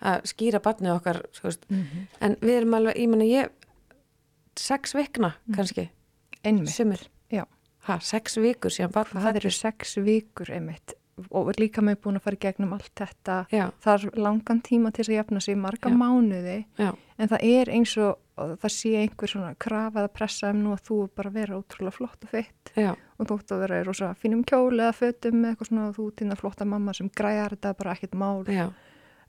að 0.02 0.26
skýra 0.28 0.60
barnið 0.60 0.96
okkar 0.98 1.22
veist. 1.44 1.64
Mhm. 1.70 2.08
en 2.20 2.36
við 2.42 2.58
erum 2.58 2.74
alveg, 2.74 2.98
ég 2.98 3.10
menna 3.10 3.24
ég 3.24 3.50
sex 4.60 4.94
vikna 4.94 5.34
kannski. 5.56 5.90
Einmitt, 6.44 6.70
sumir, 6.70 7.08
já. 7.32 7.46
Ha, 7.88 8.00
sex 8.00 8.38
vikur 8.38 8.72
síðan 8.72 8.92
barn 8.92 9.24
Það 9.24 9.36
eru 9.36 9.52
sex 9.52 9.96
vikur 9.96 10.52
einmitt 10.52 10.94
og 11.30 11.50
er 11.52 11.60
líka 11.62 11.82
með 11.86 12.00
búin 12.04 12.18
að 12.18 12.26
fara 12.26 12.40
gegnum 12.42 12.74
allt 12.74 12.92
þetta. 12.98 13.36
Já, 13.54 13.66
þarf 13.86 14.16
langan 14.18 14.62
tíma 14.66 14.92
til 14.92 15.04
þess 15.04 15.12
að 15.14 15.18
jafna 15.20 15.42
sig 15.46 15.58
marga 15.58 15.92
Já. 15.92 15.98
mánuði. 16.00 16.56
Já, 16.80 16.90
en 17.18 17.30
það 17.34 17.44
er 17.50 17.72
eins 17.76 17.96
og, 18.02 18.16
og 18.38 18.56
það 18.64 18.74
sé 18.76 18.94
einhver 19.04 19.30
svona 19.34 19.52
krafað 19.62 20.08
að 20.08 20.14
pressa 20.18 20.50
um 20.54 20.64
nú 20.64 20.74
að 20.74 20.86
þú 20.88 20.98
bara 21.16 21.34
vera 21.36 21.60
ótrúlega 21.60 21.94
flott 22.00 22.26
og 22.26 22.34
feitt 22.34 22.74
já, 22.76 22.96
og 23.20 23.28
þú 23.30 23.38
ætti 23.40 23.54
að 23.54 23.62
vera 23.68 23.82
í 23.82 23.86
rosa 23.86 24.10
fínum 24.18 24.42
kjóli 24.50 24.82
eða 24.82 24.96
fötum 24.98 25.38
eða 25.44 25.54
eitthvað 25.54 25.70
svona 25.70 25.86
og 25.92 25.96
þú 26.00 26.08
týna 26.18 26.40
flotta 26.40 26.66
mamma 26.66 26.94
sem 26.98 27.12
græjar 27.14 27.54
þetta 27.58 27.76
bara 27.78 27.94
ekkert 27.94 28.18
mál. 28.18 28.44
Já. 28.50 28.72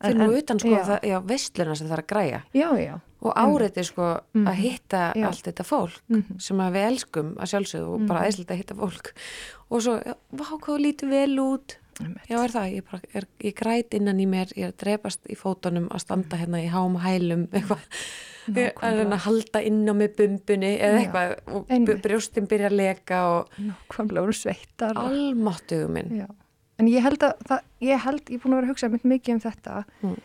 En- 0.00 0.10
fyrir 0.12 0.26
nú 0.26 0.36
utan 0.36 0.58
sko, 0.60 0.68
já. 0.72 0.84
það, 0.88 1.26
veistluna 1.28 1.74
sem 1.76 1.86
það 1.88 1.96
er 1.98 2.02
að 2.02 2.08
græja. 2.12 2.40
Já, 2.52 2.68
já, 2.80 2.94
og 3.24 3.32
áreiti 3.40 3.84
sko 3.84 4.20
Mhm. 4.34 4.46
að 4.48 4.54
hitta 4.60 5.12
Já. 5.16 5.26
allt 5.26 5.44
þetta 5.48 5.64
fólk 5.64 6.00
Mhm. 6.08 6.40
sem 6.40 6.56
að 6.58 6.72
við 6.76 6.86
elskum 6.90 7.34
að 7.36 7.50
sjálfsögðu 7.52 7.94
og 7.94 8.06
bara 8.06 8.26
æslega 8.28 8.52
að 8.54 8.60
hitta 8.60 8.74
fólk 8.74 9.12
og 9.70 9.80
svo, 9.82 9.96
vá 10.36 10.46
hvað 10.60 10.80
lítur 10.84 11.08
vel 11.10 11.38
út. 11.40 11.76
Já, 12.28 12.42
er 12.42 12.50
það, 12.50 12.72
ég, 12.74 12.82
bara, 12.90 13.00
er, 13.14 13.24
ég 13.40 13.54
græt 13.54 13.94
innan 13.94 14.18
í 14.18 14.26
mér, 14.26 14.50
ég 14.58 14.64
er 14.66 14.72
að 14.72 14.78
drepast 14.82 15.20
í 15.30 15.36
fótunum 15.38 15.86
að 15.94 16.00
standa 16.02 16.36
hérna 16.36 16.58
í 16.58 16.68
hám 16.68 16.96
hælum 16.98 17.46
eitthvað, 17.54 17.78
að 18.82 19.18
halda 19.24 19.62
inn 19.64 19.86
á 19.88 19.94
mig 19.94 20.16
bumbunni 20.18 20.72
eða 20.80 20.98
eitthvað 21.04 21.34
og 21.54 21.68
brjóstin 22.02 22.48
byrja 22.50 22.66
að 22.70 22.76
leka 22.80 23.20
og 23.30 23.48
Nákvæmlega 23.62 24.24
voru 24.26 24.32
sveittar 24.36 24.94
almáttuðu 25.00 25.88
minn. 25.88 26.10
Já, 26.18 26.26
en 26.78 26.86
ég 26.90 27.00
held 27.06 27.22
að 27.22 27.38
það, 27.48 27.60
ég 27.80 28.00
held, 28.04 28.24
ég 28.28 28.34
er 28.34 28.42
búin 28.42 28.52
að 28.52 28.58
vera 28.60 28.66
að 28.66 28.72
hugsa 28.74 28.90
mynd 28.90 29.04
mikið 29.14 29.34
um 29.34 29.40
þetta 29.40 29.84
Mm. 30.02 30.18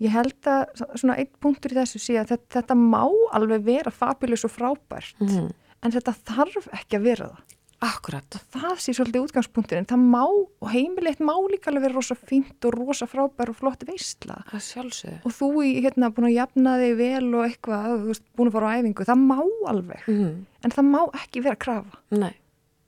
Ég 0.00 0.10
held 0.12 0.34
að 0.52 0.84
svona 0.98 1.16
einn 1.18 1.30
punktur 1.40 1.72
í 1.72 1.78
þessu 1.80 1.98
sé 2.02 2.16
að 2.20 2.34
þetta, 2.34 2.60
þetta 2.60 2.76
má 2.76 3.04
alveg 3.32 3.64
vera 3.64 3.90
fabulous 3.90 4.44
og 4.44 4.50
frábært 4.52 5.14
Mhm. 5.20 5.52
en 5.82 5.92
þetta 5.92 6.14
þarf 6.24 6.68
ekki 6.72 6.98
að 6.98 7.02
vera 7.02 7.28
það 7.32 7.44
Akkurat. 7.84 8.24
Það 8.56 8.78
sé 8.80 8.92
svolítið 8.96 9.20
útgangspunkturinn. 9.26 9.84
Það 9.86 10.00
má, 10.08 10.22
og 10.24 10.68
heimilegt 10.72 11.18
má 11.20 11.34
líka 11.52 11.68
alveg 11.68 11.82
vera 11.84 11.94
rosa 11.98 12.14
fínt 12.16 12.64
og 12.64 12.72
rosa 12.72 13.04
frábær 13.06 13.50
og 13.52 13.56
flott 13.58 13.84
veistla. 13.84 14.38
Það 14.48 14.62
sjálfsögðu. 14.64 15.18
Og 15.26 15.32
þú 15.36 15.48
í, 15.60 15.82
hérna, 15.84 16.08
búin 16.10 16.24
að 16.30 16.38
jafna 16.38 16.72
þig 16.80 16.96
vel 16.96 17.34
og 17.36 17.44
eitthvað, 17.44 18.00
þú 18.00 18.06
veist, 18.08 18.22
búin 18.34 18.48
að 18.48 18.52
fara 18.56 18.66
á 18.72 18.74
æfingu. 18.80 19.04
Það 19.04 19.20
má 19.28 19.38
alveg, 19.68 20.00
Mm 20.08 20.46
en 20.64 20.70
það 20.72 20.88
má 20.88 21.00
ekki 21.20 21.42
vera 21.44 21.54
að 21.54 21.64
krafa 21.66 21.96
Nei. 22.16 22.34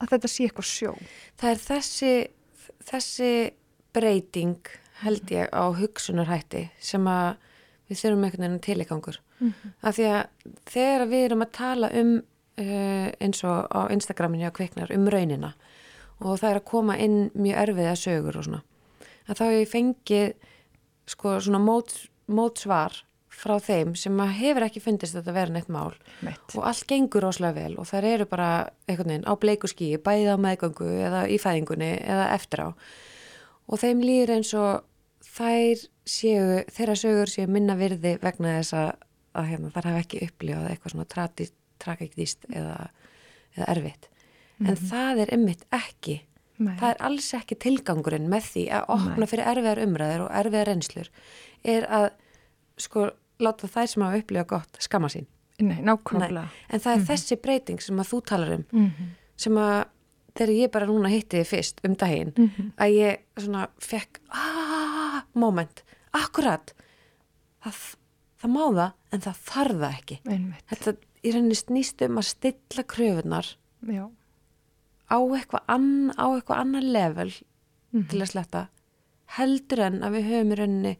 að 0.00 0.08
þetta 0.08 0.28
sé 0.32 0.48
eitthvað 0.48 0.68
sjó. 0.72 0.96
Það 1.36 1.50
er 1.52 1.60
þessi, 1.68 2.28
þessi 2.88 3.50
breyting 3.92 4.56
held 5.02 5.30
ég 5.30 5.52
á 5.54 5.64
hugsunarhætti 5.78 6.68
sem 6.80 7.06
að 7.06 7.36
við 7.88 8.02
þurfum 8.02 8.24
einhvern 8.24 8.44
veginn 8.44 8.64
tileikangur. 8.64 9.20
Mm 9.38 9.52
-hmm. 9.52 9.72
Af 9.82 9.96
því 9.96 10.04
að 10.04 10.26
þegar 10.66 11.06
við 11.08 11.24
erum 11.24 11.42
að 11.42 11.52
tala 11.52 11.90
um 11.94 12.22
uh, 12.58 13.08
eins 13.20 13.44
og 13.44 13.66
á 13.70 13.80
Instagraminu 13.90 14.48
á 14.50 14.52
kviknar 14.52 14.92
um 14.94 15.08
raunina 15.08 15.54
og 16.20 16.38
það 16.40 16.50
er 16.50 16.60
að 16.60 16.70
koma 16.70 16.96
inn 16.98 17.30
mjög 17.34 17.60
erfiða 17.62 17.96
sögur 17.96 18.38
og 18.38 18.44
svona 18.44 18.62
að 19.28 19.40
þá 19.40 19.44
ég 19.52 19.68
fengið 19.70 20.32
sko 21.08 21.36
svona 21.40 21.60
mót, 21.62 21.94
mótsvar 22.26 22.96
frá 23.38 23.54
þeim 23.62 23.94
sem 23.98 24.16
að 24.20 24.34
hefur 24.40 24.66
ekki 24.66 24.82
fundist 24.82 25.14
þetta 25.14 25.34
vera 25.36 25.54
neitt 25.54 25.68
mál 25.70 25.94
Mitt. 26.26 26.40
og 26.56 26.64
allt 26.66 26.88
gengur 26.90 27.22
rosalega 27.22 27.62
vel 27.62 27.78
og 27.78 27.86
þær 27.86 28.08
eru 28.08 28.26
bara 28.26 28.48
einhvern 28.88 29.12
veginn 29.12 29.28
á 29.28 29.32
bleiku 29.38 29.70
skíi, 29.70 30.00
bæði 30.02 30.34
á 30.34 30.36
meðgöngu 30.42 30.88
eða 31.06 31.22
í 31.30 31.38
fæðingunni 31.40 31.92
eða 32.02 32.30
eftir 32.34 32.64
á 32.66 32.68
og 33.68 33.80
þeim 33.82 34.02
líður 34.02 34.34
eins 34.38 34.52
og 34.58 34.87
þær 35.38 35.82
séu, 36.08 36.46
þeirra 36.74 36.96
sögur 36.98 37.32
séu 37.32 37.48
minna 37.50 37.76
virði 37.78 38.16
vegna 38.22 38.58
þess 38.58 38.76
að, 38.78 38.88
að 39.38 39.50
hérna, 39.52 39.72
þær 39.74 39.90
hafa 39.90 40.04
ekki 40.04 40.22
upplifað 40.26 40.70
eitthvað 40.72 40.94
svona 40.94 41.10
trati, 41.14 41.48
tragiktíst 41.82 42.48
eða, 42.50 42.88
eða 43.56 43.68
erfitt. 43.74 44.08
En 44.58 44.74
það 44.90 45.22
er 45.24 45.36
ymmit 45.38 45.62
ekki. 45.74 46.22
Nei. 46.58 46.72
það 46.80 46.88
er 46.90 47.02
alls 47.06 47.26
ekki 47.38 47.54
tilgangurinn 47.62 48.24
með 48.26 48.46
því 48.50 48.62
að 48.74 48.88
opna 48.90 49.22
Nei. 49.22 49.28
fyrir 49.30 49.46
erfiðar 49.46 49.80
umræður 49.84 50.24
og 50.24 50.32
erfiðar 50.40 50.66
reynslur 50.66 51.10
er 51.70 51.84
að 51.86 52.06
sko 52.82 53.04
láta 53.38 53.70
þær 53.70 53.92
sem 53.92 54.02
hafa 54.02 54.18
upplifað 54.18 54.48
gott 54.50 54.80
skamma 54.82 55.10
sín. 55.12 55.28
Nei, 55.62 55.76
nákvæmlega. 55.86 56.48
en 56.66 56.82
það 56.82 56.96
er 56.96 57.04
þessi 57.12 57.38
breyting 57.42 57.82
sem 57.82 58.02
að 58.02 58.10
þú 58.10 58.20
talar 58.26 58.56
um 58.56 58.66
Mm 58.72 59.14
sem 59.38 59.58
að 59.60 59.76
þegar 60.38 60.54
ég 60.54 60.70
bara 60.74 60.86
núna 60.88 61.10
hitti 61.12 61.40
þið 61.42 61.48
fyrst 61.50 61.80
um 61.84 61.94
daginn 61.98 62.32
Mhm. 62.36 62.72
að 62.78 62.94
ég 62.94 63.18
svona 63.42 63.68
fekk 63.82 64.20
aaaah, 64.30 65.22
moment, 65.34 65.82
akkurat 66.14 66.72
það, 67.64 67.80
það 68.40 68.50
má 68.54 68.64
það 68.78 68.92
en 69.12 69.20
það 69.26 69.42
þarf 69.50 69.78
það 69.82 69.98
ekki 69.98 70.18
Einmitt. 70.28 70.64
þetta 70.70 70.96
í 71.24 71.32
rauninni 71.34 71.58
snýst 71.58 72.04
um 72.06 72.16
að 72.22 72.28
stilla 72.30 72.84
kröfunar 72.94 73.50
Já. 73.88 74.04
á 75.10 75.18
eitthvað 75.18 75.64
ann, 75.68 76.10
á 76.16 76.26
eitthvað 76.38 76.60
annar 76.62 76.82
level 76.82 77.32
Mhm. 77.92 78.08
til 78.08 78.20
að 78.20 78.30
sletta 78.32 78.68
heldur 79.38 79.80
en 79.80 80.00
að 80.02 80.12
við 80.18 80.24
höfum 80.30 80.52
í 80.52 80.56
rauninni 80.58 80.96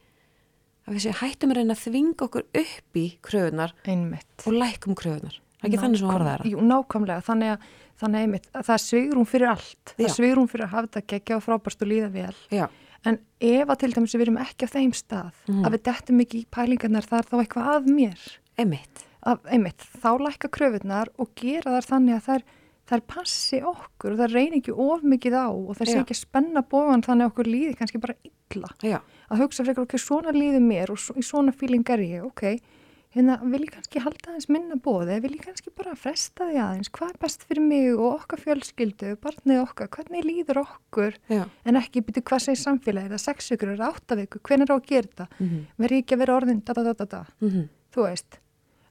að 0.89 0.95
við 0.95 1.03
séum 1.05 1.19
hættum 1.21 1.51
í 1.53 1.55
rauninni 1.55 1.75
að 1.77 1.85
þvinga 1.85 2.25
okkur 2.27 2.45
upp 2.55 2.97
í 2.97 3.19
kröfunar 3.23 3.73
Einmitt. 3.85 4.47
og 4.47 4.53
lækum 4.55 4.95
kröfunar 4.97 5.39
ekki 5.65 5.79
þannig 5.83 5.99
sem 5.99 6.09
orðað 6.09 6.33
er 6.35 6.43
það 6.45 6.51
Jú, 6.53 6.59
nákvæmlega, 6.73 7.25
þannig 7.29 7.53
að, 7.55 7.69
þannig 8.03 8.21
einmitt, 8.27 8.47
að 8.55 8.67
það 8.69 8.75
er 8.79 8.85
svigrum 8.85 9.27
fyrir 9.27 9.49
allt. 9.55 9.95
Það 9.97 10.05
er 10.07 10.15
svigrum 10.15 10.49
fyrir 10.49 10.65
að 10.69 10.75
hafa 10.75 10.87
þetta 10.89 11.07
geggja 11.13 11.37
og 11.37 11.43
frábærst 11.49 11.83
og 11.83 11.89
líða 11.89 12.11
vel. 12.13 12.37
já, 12.51 12.69
En 13.07 13.19
ef 13.41 13.69
að 13.71 13.79
til 13.79 13.93
dæmis 13.95 14.15
við 14.19 14.23
erum 14.27 14.39
ekki 14.43 14.67
á 14.67 14.75
þeim 14.75 14.93
stað, 14.93 15.33
Mhm. 15.49 15.65
að 15.65 15.73
við 15.75 15.83
dettum 15.87 16.21
ekki 16.21 16.39
í 16.43 16.47
pælingarnar, 16.51 17.07
það 17.07 17.19
er 17.19 17.27
þá 17.31 17.37
eitthvað 17.43 17.69
að 17.75 17.87
mér. 17.95 18.19
emitt 18.59 19.05
Að, 19.27 19.39
einmitt, 19.51 19.83
þá 20.03 20.11
lækka 20.19 20.49
kröfunar 20.49 21.09
og 21.19 21.29
gera 21.35 21.71
þar 21.75 21.87
þannig 21.87 22.15
að 22.17 22.27
þær, 22.27 22.43
þær 22.89 23.01
passi 23.07 23.61
okkur 23.61 24.13
og 24.13 24.19
það 24.19 24.33
reynir 24.35 24.59
ekki 24.63 24.73
of 24.79 25.03
mikið 25.03 25.35
á 25.35 25.47
og 25.51 25.77
það 25.77 25.87
sé 25.87 25.97
ekki 26.03 26.15
að 26.15 26.23
spenna 26.23 26.63
bóðan 26.63 27.03
þannig 27.05 27.27
að 27.27 27.31
okkur 27.33 27.45
líði 27.51 27.77
kannski 27.77 28.01
bara 28.01 28.15
illa. 28.25 28.69
já, 28.83 29.01
Að 29.31 29.39
hugsa 29.43 29.65
frekar, 29.65 29.83
ok, 29.85 29.99
svona 29.99 30.33
líði 30.33 30.61
mér 30.63 30.91
og 30.91 30.97
í 31.19 31.23
svona 31.23 31.53
fíling 31.53 31.85
er 31.91 31.99
ég, 31.99 32.25
ok, 32.25 32.59
hérna 33.19 33.37
vil 33.43 33.65
ég 33.65 33.73
kannski 33.75 34.03
halda 34.03 34.31
aðeins 34.33 34.49
minna 34.53 34.79
bóði, 34.83 35.19
vil 35.25 35.35
ég 35.35 35.45
kannski 35.45 35.73
bara 35.77 35.95
fresta 35.99 36.47
því 36.49 36.61
aðeins, 36.63 36.91
hvað 36.95 37.13
er 37.13 37.21
best 37.25 37.47
fyrir 37.49 37.65
mig 37.65 37.89
og 37.95 38.21
okkar 38.23 38.43
fjölskyldu, 38.45 39.15
barnið 39.23 39.63
okkar, 39.65 39.91
hvernig 39.97 40.27
líður 40.27 40.63
okkur, 40.63 41.19
já, 41.33 41.45
en 41.69 41.81
ekki 41.81 42.05
byrju 42.07 42.25
hvað 42.31 42.45
segir 42.47 42.63
samfélagið, 42.63 43.15
það 43.17 43.25
sex 43.25 43.53
ykkur, 43.57 43.75
er 43.75 43.87
átta 43.89 44.19
viku, 44.19 44.43
hvernig 44.49 44.69
er 44.69 44.75
á 44.75 44.77
að 44.79 44.89
gera 44.93 45.09
þetta, 45.09 45.29
mhm, 45.39 45.65
verði 45.83 45.99
ég 45.99 46.07
ekki 46.07 46.17
að 46.17 46.23
vera 46.25 46.39
orðin, 46.39 46.63
da 46.65 46.79
da 46.79 46.87
da 46.93 47.05
da, 47.05 47.25
mhm. 47.43 47.69
Þú 47.89 48.05
veist, 48.05 48.39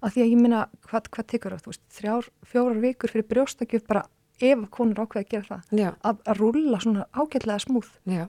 að 0.02 0.14
því 0.16 0.22
að 0.24 0.32
ég 0.32 0.40
minna, 0.42 0.62
hvað, 0.90 1.10
hvað 1.14 1.28
tekur 1.32 1.54
það, 1.54 1.64
þú 1.64 1.74
veist, 1.74 1.84
þrjár, 1.98 2.30
fjórar 2.50 2.80
vikur 2.82 3.14
fyrir 3.14 3.28
brjóstakjöf 3.30 3.86
bara 3.88 4.08
ef 4.42 4.64
konur 4.74 5.04
ákveða 5.06 5.24
að 5.24 5.30
gera 5.32 5.48
það, 5.52 5.78
Já, 5.78 5.90
að, 6.02 6.24
að 6.26 6.42
rúlla 6.42 6.80
svona 6.82 7.06
ágætlega 7.14 7.62
smúð, 7.64 7.92
já, 8.10 8.26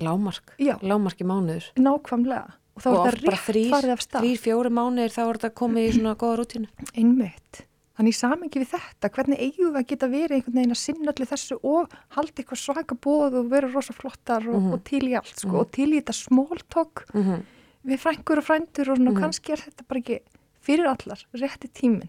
lámark, 0.00 0.54
lámark 0.82 1.20
í 1.20 1.28
mánuður. 1.28 1.68
Nákvæmlega, 1.80 2.57
og 2.78 2.84
þá 2.84 2.88
og 2.94 3.06
er 3.10 3.16
þetta 3.18 3.32
rétt 3.34 3.72
farið 3.74 3.92
af 3.96 4.02
stað. 4.06 4.22
þrýr, 4.22 4.38
fjóri 4.46 4.70
mánuður 4.78 5.14
þá 5.16 5.22
er 5.26 5.38
þetta 5.40 5.50
komið 5.60 5.88
í 5.88 5.94
svona 5.98 6.14
góða 6.22 6.38
rútínu. 6.40 6.68
Einmitt. 6.94 7.64
Þannig 7.98 8.14
í 8.14 8.18
samengi 8.20 8.60
við 8.62 8.68
þetta, 8.76 9.08
hvernig 9.10 9.40
eigum 9.42 9.72
við 9.74 9.78
að 9.80 9.86
geta 9.90 10.06
verið 10.06 10.34
einhvern 10.38 10.54
veginn 10.60 10.74
að 10.76 10.78
sinna 10.78 11.10
allir 11.10 11.26
þessu 11.32 11.56
og 11.66 11.94
halda 12.14 12.36
eitthvað 12.38 12.60
svaka 12.62 12.94
bóð 12.94 13.38
og 13.40 13.48
vera 13.50 13.70
rosa 13.72 13.92
flottar 13.92 14.46
og, 14.46 14.54
Mhm. 14.62 14.72
og 14.72 14.84
til 14.84 15.02
í 15.02 15.16
allt, 15.18 15.34
sko, 15.34 15.58
og 15.58 15.72
til 15.72 15.88
í 15.90 15.98
þetta 16.00 16.14
small 16.14 16.60
talk 16.70 17.04
Mm 17.12 17.24
-hmm. 17.24 17.42
við 17.86 17.98
frængur 17.98 18.38
og 18.38 18.44
frændur 18.44 18.88
og 18.90 18.96
svona, 18.98 19.10
Mhm. 19.10 19.18
kannski 19.20 19.50
er 19.52 19.56
þetta 19.66 19.82
bara 19.88 20.00
ekki 20.00 20.20
fyrir 20.62 20.86
allar, 20.86 21.24
rétti 21.34 21.68
tíminn. 21.74 22.08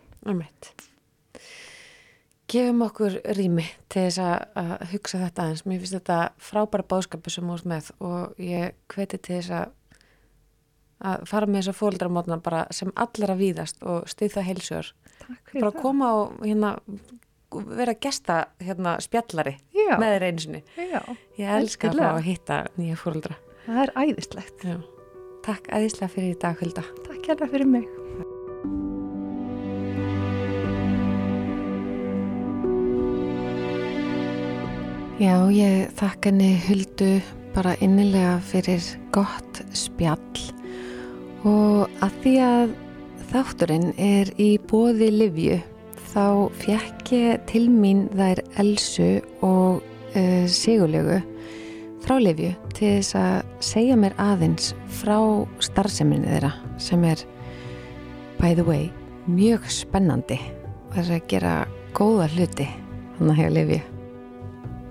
Gefum 2.50 2.82
okkur 2.82 3.20
rými 3.38 3.66
til 3.90 4.08
þess 4.10 4.18
að, 4.18 4.88
hugsa 4.92 5.20
þetta 5.30 5.44
eins. 5.50 5.62
Mér 5.70 5.80
finnst 5.84 5.94
þetta 6.00 6.30
frábæra 6.42 6.84
báðskapu 6.90 7.30
sem 7.30 7.44
úr 7.44 7.62
með 7.64 7.92
og 8.02 8.36
ég 8.42 8.72
hveti 8.90 9.20
til 9.22 9.36
þess 9.42 9.50
að, 9.52 9.70
að 11.02 11.26
fara 11.30 11.46
með 11.48 11.62
þessa 11.64 11.74
fóldramótna 11.80 12.38
bara 12.44 12.66
sem 12.76 12.92
allra 12.96 13.36
víðast 13.40 13.84
og. 13.84 14.04
Takk 14.10 15.52
fyrir 15.52 15.62
Bara 15.62 15.72
það. 15.72 15.82
koma 15.82 16.12
og 16.14 16.40
hérna, 16.44 16.74
vera 17.78 17.94
gesta 17.94 18.46
hérna, 18.60 18.98
spjallari 19.02 19.58
Já, 19.74 19.98
með 20.00 20.16
þeir 20.16 20.24
einu 20.30 20.40
sinni. 20.40 20.64
já, 20.78 21.02
Ég 21.38 21.50
elska 21.60 21.90
að 21.90 21.98
fá 22.00 22.10
að 22.16 22.24
hitta 22.24 22.60
nýja 22.78 22.96
fóldra. 22.98 23.36
það 23.66 23.84
er 23.84 23.94
æðislegt. 23.96 24.64
Já. 24.64 24.78
Takk 25.44 25.68
æðislega 25.72 26.10
fyrir 26.14 26.36
í 26.36 26.40
dag, 26.40 26.58
Hulda. 26.60 26.84
Takk 27.08 27.26
hérna 27.32 27.48
fyrir 27.50 27.66
mig. 27.66 27.88
Já, 35.20 35.36
ég 35.52 35.90
þakka 36.00 36.32
henni 36.32 36.54
Huldu 36.64 37.10
bara 37.56 37.74
innilega 37.84 38.38
fyrir 38.48 38.84
gott 39.16 39.60
spjall 39.76 40.46
og 41.48 42.02
að 42.04 42.16
því 42.24 42.36
að 42.44 42.72
þátturinn 43.30 43.92
er 44.02 44.32
í 44.42 44.50
bóði 44.70 45.10
Livju 45.14 45.60
þá 46.10 46.50
fjekk 46.64 47.12
ég 47.14 47.44
til 47.50 47.68
mín 47.72 48.08
þær 48.18 48.42
Elsu 48.62 49.20
og 49.46 49.84
uh, 50.18 50.46
Sigurlegu 50.50 51.20
frá 52.04 52.16
Livju 52.20 52.54
til 52.74 52.96
þess 52.98 53.18
að 53.20 53.52
segja 53.64 53.98
mér 54.00 54.16
aðeins 54.22 54.74
frá 55.00 55.20
starfseminni 55.64 56.32
þeirra 56.32 56.54
sem 56.82 57.06
er 57.08 57.24
by 58.40 58.56
the 58.58 58.66
way 58.66 58.90
mjög 59.30 59.68
spennandi 59.70 60.40
og 60.90 60.98
þess 60.98 61.16
að 61.20 61.30
gera 61.32 61.56
góða 61.94 62.30
hluti 62.34 62.68
hann 63.20 63.32
að 63.32 63.42
hefur 63.44 63.56
Livju. 63.60 63.82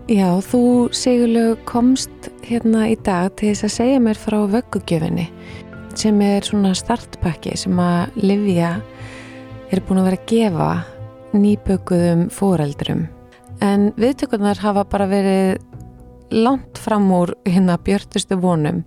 Já, 0.08 0.28
þú 0.40 0.62
Sigurlaug 0.96 1.64
komst 1.68 2.30
hérna 2.46 2.86
í 2.88 2.94
dag 3.04 3.34
til 3.36 3.50
þess 3.50 3.66
að 3.66 3.74
segja 3.74 3.98
mér 4.00 4.20
frá 4.20 4.38
vöggugjöfinni 4.48 5.26
sem 5.98 6.20
er 6.22 6.46
svona 6.46 6.74
startpakki 6.78 7.56
sem 7.58 7.78
að 7.82 8.18
Livja 8.22 8.76
er 9.72 9.80
búin 9.82 9.98
að 9.98 10.08
vera 10.08 10.18
að 10.20 10.28
gefa 10.30 10.68
nýbökuðum 11.34 12.28
fóreldrum. 12.30 13.06
En 13.64 13.88
viðtökurnar 13.98 14.60
hafa 14.62 14.84
bara 14.86 15.08
verið 15.10 15.58
langt 16.30 16.78
fram 16.78 17.08
úr 17.10 17.32
hérna 17.48 17.78
björtustu 17.82 18.38
vonum. 18.38 18.84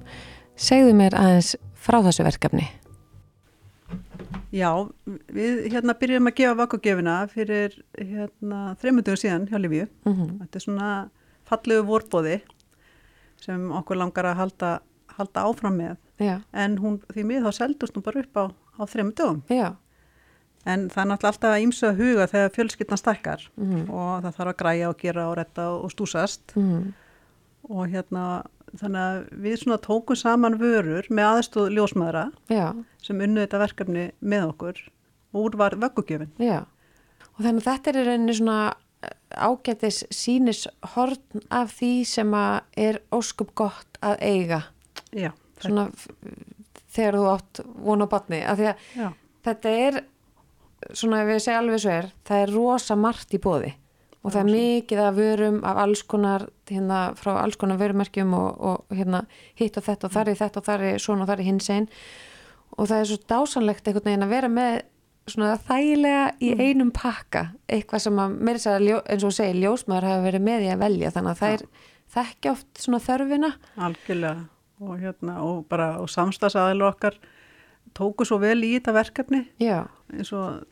Segðu 0.56 0.93
mér 0.95 1.17
aðeins 1.19 1.58
frá 1.76 2.00
þessu 2.06 2.24
verkefni. 2.24 2.69
Já, 4.56 4.71
við 5.32 5.67
hérna 5.71 5.95
byrjum 6.00 6.32
að 6.32 6.38
gefa 6.39 6.60
vakugjöfina 6.60 7.17
fyrir 7.32 7.76
hérna 7.97 8.78
þreymundugum 8.80 9.19
síðan 9.19 9.50
hjá 9.52 9.60
Lífju. 9.60 9.89
Mm 10.08 10.13
-hmm. 10.13 10.32
Þetta 10.39 10.58
er 10.58 10.63
svona 10.65 11.10
fallegu 11.43 11.84
vorbóði 11.88 12.39
sem 13.41 13.71
okkur 13.71 13.97
langar 13.97 14.26
að 14.26 14.39
halda, 14.39 14.80
halda 15.17 15.43
áfram 15.43 15.76
með. 15.76 15.97
Já, 16.22 16.36
En 16.54 16.78
hún, 16.78 17.00
því 17.14 17.24
mið 17.26 17.48
þá 17.48 17.52
seldust 17.58 17.98
hún 17.98 18.06
bara 18.06 18.22
upp 18.22 18.38
á, 18.38 18.46
á 18.78 18.84
þreymundugum. 18.86 19.42
já, 19.50 19.76
En 20.66 20.90
það 20.94 21.02
er 21.02 21.08
náttúrulega 21.10 21.32
alltaf 21.34 21.52
að 21.56 21.64
ímsu 21.66 21.86
að 21.88 22.02
huga 22.02 22.26
þegar 22.30 22.52
fjölskyldna 22.56 22.98
stakkar 23.00 23.46
mm 23.58 23.88
og 23.90 24.10
það 24.22 24.36
þarf 24.36 24.52
að 24.52 24.60
græja 24.60 24.90
og 24.90 24.98
gera 25.02 25.24
og 25.30 25.38
retta 25.40 25.70
og, 25.74 25.92
stúsast. 25.92 26.54
-hmm. 26.56 26.92
Og 27.70 27.88
hérna, 27.90 28.44
þannig 28.78 29.02
að 29.02 29.18
við 29.42 29.56
svona 29.58 29.78
tókum 29.78 30.16
saman 30.16 30.60
vörur 30.60 31.06
með 31.10 31.26
aðstóð 31.32 31.74
ljósmaðra 31.76 32.32
já, 32.50 32.76
sem 33.02 33.20
unnu 33.22 33.42
þetta 33.42 33.60
verkefni 33.60 34.12
með 34.22 34.48
okkur. 34.52 34.78
Og 35.34 35.46
úr 35.46 35.58
var 35.58 35.76
vöggugjöfin. 35.76 36.30
Og 37.38 37.40
þannig 37.46 37.62
að 37.62 37.70
þetta 37.70 37.90
er 37.90 38.06
rauninni 38.06 38.34
svona 38.34 38.74
ágætis 39.32 40.04
sínis 40.12 40.68
horn 40.94 41.42
af 41.50 41.72
því 41.80 41.92
sem 42.06 42.34
að 42.34 42.62
er 42.78 43.00
óskup 43.12 43.56
gott 43.56 43.98
að 44.02 44.18
eiga. 44.22 44.62
Já, 45.12 45.32
svona 45.65 45.88
þegar 46.91 47.17
þú 47.17 47.28
átt 47.32 47.62
vona 47.86 48.08
á 48.08 48.13
batni 48.13 48.41
af 48.45 48.60
því 48.60 48.71
að 48.71 48.88
já, 48.97 49.12
þetta 49.47 49.76
er 49.86 50.02
svona 50.97 51.21
ef 51.21 51.32
ég 51.36 51.43
segja 51.43 51.62
alveg 51.62 51.84
svo 51.84 51.93
er 51.93 52.10
það 52.28 52.43
er 52.43 52.56
rosa 52.56 52.97
margt 53.00 53.38
í 53.38 53.41
bóði 53.41 53.71
og 54.21 54.34
það 54.34 54.41
er 54.41 54.50
mikið 54.52 55.02
af 55.02 55.17
vörum 55.17 55.62
af 55.65 55.80
alls 55.82 56.04
konar 56.10 56.47
hérna 56.69 57.00
frá 57.17 57.34
alls 57.41 57.58
konar 57.60 57.80
vörumerkjum 57.82 58.36
og, 58.38 58.50
og 58.60 58.95
hérna 58.95 59.24
hitt 59.60 59.80
og 59.80 59.88
þetta 59.88 60.08
og 60.08 60.15
þar 60.15 60.32
í 60.32 60.38
þetta 60.41 60.62
og 60.62 60.67
þar 60.67 60.86
í 60.86 60.93
svona 61.02 61.26
og 61.26 61.32
þar 61.32 61.43
í 61.43 61.47
hins 61.50 61.69
einn 61.74 61.89
og 62.78 62.88
það 62.88 62.97
er 63.00 63.10
svo 63.10 63.19
dásanlegt 63.32 63.88
einhvern 63.88 64.10
veginn 64.10 64.28
að 64.28 64.36
vera 64.36 64.52
með 64.52 64.80
svona 65.32 65.58
þægilega 65.67 66.24
í 66.41 66.54
einum 66.58 66.91
pakka 66.95 67.47
eitthvað 67.69 68.06
sem 68.06 68.21
að 68.21 68.38
meira 68.41 68.62
sér 68.62 68.88
eins 69.02 69.21
og 69.24 69.30
þú 69.30 69.36
segir 69.38 69.62
ljósmaður 69.62 70.10
hafa 70.10 70.26
verið 70.26 70.47
með 70.47 70.65
í 70.65 70.71
að 70.74 70.86
velja 70.86 71.13
þannig 71.15 71.34
að 71.34 71.41
það 71.41 71.56
er 71.58 71.67
þekki 72.12 72.52
oft 72.52 72.82
svona 72.82 73.04
þörfina. 73.06 73.52
Algjörlega 73.88 74.47
og 74.82 74.98
hérna 75.02 75.38
og 75.46 75.72
og 75.72 76.10
samstagsaðil 76.10 76.82
okkar 76.88 77.17
tóku 77.98 78.26
svo 78.26 78.39
vel 78.41 78.60
í 78.63 78.74
þetta 78.78 78.96
verkefni. 78.96 79.46
Já, 79.62 79.86
eins 80.13 80.32
og 80.34 80.63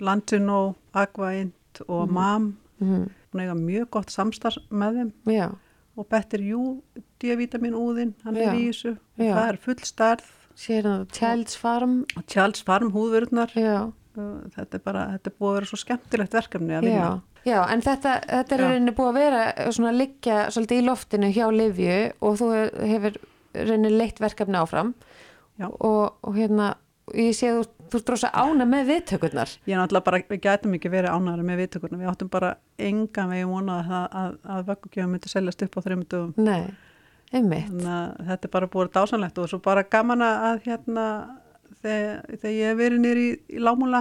Landino, 0.00 0.74
Aquaint 0.96 1.82
og 1.86 2.10
MAM. 2.10 2.56
Mm, 2.80 3.08
hún 3.32 3.42
eiga 3.42 3.54
mjög 3.54 3.90
gott 3.90 4.10
samstarf 4.10 4.58
með 4.70 5.00
þeim. 5.00 5.12
Já, 5.36 5.48
og 5.96 6.08
Better 6.08 6.40
You 6.40 6.80
D-vitamin 7.20 7.76
úðinn, 7.76 8.14
hann 8.24 8.38
Já, 8.38 8.48
er 8.48 8.60
í 8.60 8.68
þessu. 8.70 8.96
Það 9.18 9.46
er 9.46 9.60
full 9.60 9.80
það 9.84 10.28
Child's 11.14 11.56
Farm. 11.56 12.04
Charles 12.26 12.62
Farm 12.62 12.90
húðvörðnar 12.92 13.54
þetta 14.56 14.78
er 14.78 14.82
bara, 14.84 15.04
þetta 15.14 15.30
er 15.30 15.36
búið 15.38 15.50
að 15.50 15.56
vera 15.58 15.68
svo 15.70 15.78
skemmtilegt 15.80 16.34
verkefni 16.34 16.76
að 16.76 16.86
vinna 16.88 17.10
Já, 17.46 17.58
en 17.72 17.80
þetta, 17.84 18.18
þetta 18.28 18.56
er 18.56 18.62
rauninni 18.66 18.94
búið 18.96 19.10
að 19.10 19.18
vera 19.20 19.70
svona 19.72 19.92
að 19.94 20.00
liggja 20.02 20.38
svolítið 20.52 20.80
í 20.82 20.86
loftinu 20.86 21.30
hjá 21.32 21.46
Livju 21.54 21.98
og 22.20 22.38
þú 22.40 22.50
hefur 22.92 23.18
rauninni 23.56 23.92
leitt 23.94 24.20
verkefni 24.20 24.60
áfram. 24.60 24.94
Og, 25.60 26.16
og 26.24 26.36
hérna 26.36 26.74
ég 27.16 27.34
sé 27.36 27.50
að 27.50 27.60
þú, 27.60 27.86
þú 27.90 28.00
ert 28.00 28.12
rosa 28.14 28.30
ána 28.36 28.66
með 28.68 28.92
viðtökurnar. 28.92 29.54
Ég 29.66 29.74
er 29.74 29.80
náttúrulega 29.80 30.06
bara, 30.06 30.20
við 30.30 30.42
gætum 30.44 30.76
ekki 30.76 30.92
verið 30.92 31.16
ánægari 31.16 31.46
með 31.48 31.62
viðtökurna, 31.64 32.00
við 32.00 32.12
áttum 32.12 32.30
bara 32.32 32.52
engan 32.90 33.32
veginn 33.34 33.50
vonað 33.50 33.90
að, 33.98 34.06
að, 34.20 34.38
að 34.54 34.62
vöggugjöfum 34.70 35.14
myndi 35.16 35.32
seljast 35.32 35.64
upp 35.66 35.76
á 35.76 35.84
þreymum 35.86 36.06
dögum. 36.14 36.32
Nei, 36.46 36.70
einmitt. 37.32 37.68
Þannig 37.72 37.92
að 37.96 38.30
þetta 38.30 38.48
er 38.48 38.54
bara 38.56 38.70
búið 38.74 38.92
dásanlegt 38.96 39.40
og 39.42 39.50
svo 39.50 39.60
bara 39.64 39.86
gaman 39.96 40.26
að 40.28 40.62
hérna, 40.68 41.06
þegar, 41.82 42.16
þegar 42.40 42.54
ég 42.56 42.70
hef 42.70 42.78
verið 42.80 43.00
nýri 43.04 43.22
í, 43.26 43.34
í 43.56 43.60
lámúla 43.64 44.00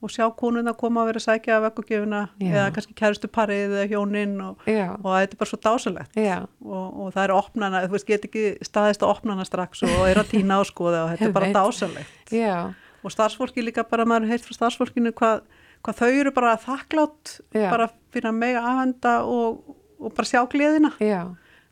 og 0.00 0.12
sjá 0.14 0.24
konuna 0.38 0.72
koma 0.78 1.02
að 1.02 1.08
vera 1.10 1.22
sækja 1.24 1.58
vöggugjöfuna 1.64 2.20
Já. 2.40 2.50
eða 2.54 2.66
kannski 2.76 2.94
kærustu 2.96 3.28
parið 3.28 3.74
eða 3.76 3.86
hjóninn 3.90 4.36
og, 4.44 4.62
og 4.96 5.08
þetta 5.18 5.36
er 5.36 5.40
bara 5.42 5.50
svo 5.50 5.58
dásanlegt. 5.66 6.14
já, 6.16 6.36
Og, 6.64 6.86
og 7.04 7.10
það 7.16 7.24
er 7.26 7.34
opnana, 7.36 7.82
þú 7.86 7.96
veist, 7.96 8.06
get 8.08 8.24
ekki 8.30 8.44
staðist 8.64 9.02
að 9.04 9.12
opnana 9.16 9.44
strax 9.48 9.82
og 9.88 10.06
er 10.08 10.22
að 10.22 10.30
týna 10.32 10.60
á 10.60 10.62
skoða 10.64 11.02
og 11.04 11.10
þetta 11.14 11.28
er 11.28 11.34
bara 11.36 11.50
já, 12.32 12.56
og 13.04 13.12
starfsfólki 13.14 13.64
líka 13.64 13.84
bara, 13.88 14.04
maður 14.08 14.30
heilt 14.32 14.44
frá 14.46 14.56
starfsfólkinu 14.58 15.12
hvað, 15.16 15.42
hvað 15.84 16.00
þau 16.00 16.10
eru 16.20 16.32
bara 16.36 16.56
þakklátt 16.60 17.36
bara 17.70 17.90
fyrir 18.12 18.28
að 18.32 18.40
mega 18.40 18.60
afhenda 18.72 19.14
og, 19.24 19.76
og 20.00 20.12
bara 20.16 20.28
sjá 20.28 20.42
gleðina. 20.48 20.92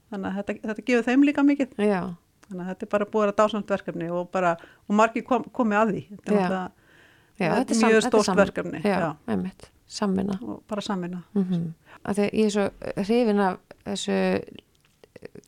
Þannig 0.09 0.29
að 0.31 0.37
þetta, 0.40 0.55
þetta 0.70 0.85
gefur 0.88 1.05
þeim 1.05 1.24
líka 1.29 1.42
mikið. 1.44 1.74
Já, 1.85 2.01
þannig 2.49 2.65
að 2.65 2.71
þetta 2.73 2.87
er 2.87 2.93
bara 2.97 3.09
búið 3.13 3.29
að 3.33 3.37
dásamt 3.41 3.73
verkefni 3.75 4.11
og 4.11 4.31
bara, 4.35 4.57
og 4.89 4.95
margir 4.95 5.25
kom, 5.25 5.45
komið 5.55 5.81
að 5.81 5.93
því. 5.93 6.05
Þetta 6.11 6.35
er 6.35 7.53
náttúrulega- 7.55 7.91
mjög 7.93 8.07
stórt 8.09 8.37
verkefni, 8.37 8.81
Já, 8.83 8.99
já. 9.01 9.17
einmitt, 9.29 9.71
samvinna. 9.87 10.39
Og 10.43 10.63
bara 10.69 10.81
samvinna. 10.81 11.23
Mm 11.35 11.45
-hmm. 11.45 11.73
að 12.05 12.19
ég 12.33 12.47
er 12.47 12.51
svo 12.51 12.71
hrifin 12.97 13.41
af 13.41 13.59
þessu 13.85 14.45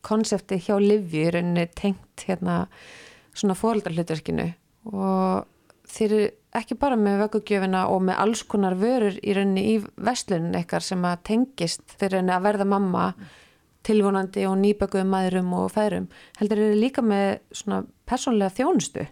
konsepti 0.03 0.59
hjá 0.59 0.79
Livju 0.81 1.27
í 1.29 1.31
rauninni 1.31 1.69
tengt 1.75 2.25
hérna 2.27 2.67
svona 3.37 3.55
fóreldarhlutverkinu 3.55 4.53
og 4.93 5.47
þeir 5.91 6.13
eru 6.13 6.31
ekki 6.61 6.79
bara 6.81 6.97
með 6.99 7.21
vöggugjöfina 7.25 7.85
og 7.93 8.03
með 8.09 8.23
alls 8.25 8.43
konar 8.51 8.75
vörur 8.75 9.19
í 9.23 9.35
rauninni 9.37 9.67
í 9.77 9.77
vestlunin 9.97 10.57
eitthvað 10.59 10.87
sem 10.89 11.07
að 11.07 11.23
tengist 11.31 11.85
þeir 12.01 12.17
rauninni 12.17 12.35
að 12.35 12.47
verða 12.49 12.67
mamma 12.73 13.05
tilvonandi 13.87 14.45
og 14.49 14.59
nýbökuðum 14.61 15.11
maðurum 15.15 15.55
og 15.61 15.71
feðrum 15.73 16.09
heldur 16.41 16.59
eru 16.67 16.77
líka 16.81 17.03
með 17.05 17.41
svona 17.53 17.85
persónlega 18.09 18.57
þjónustu 18.61 19.07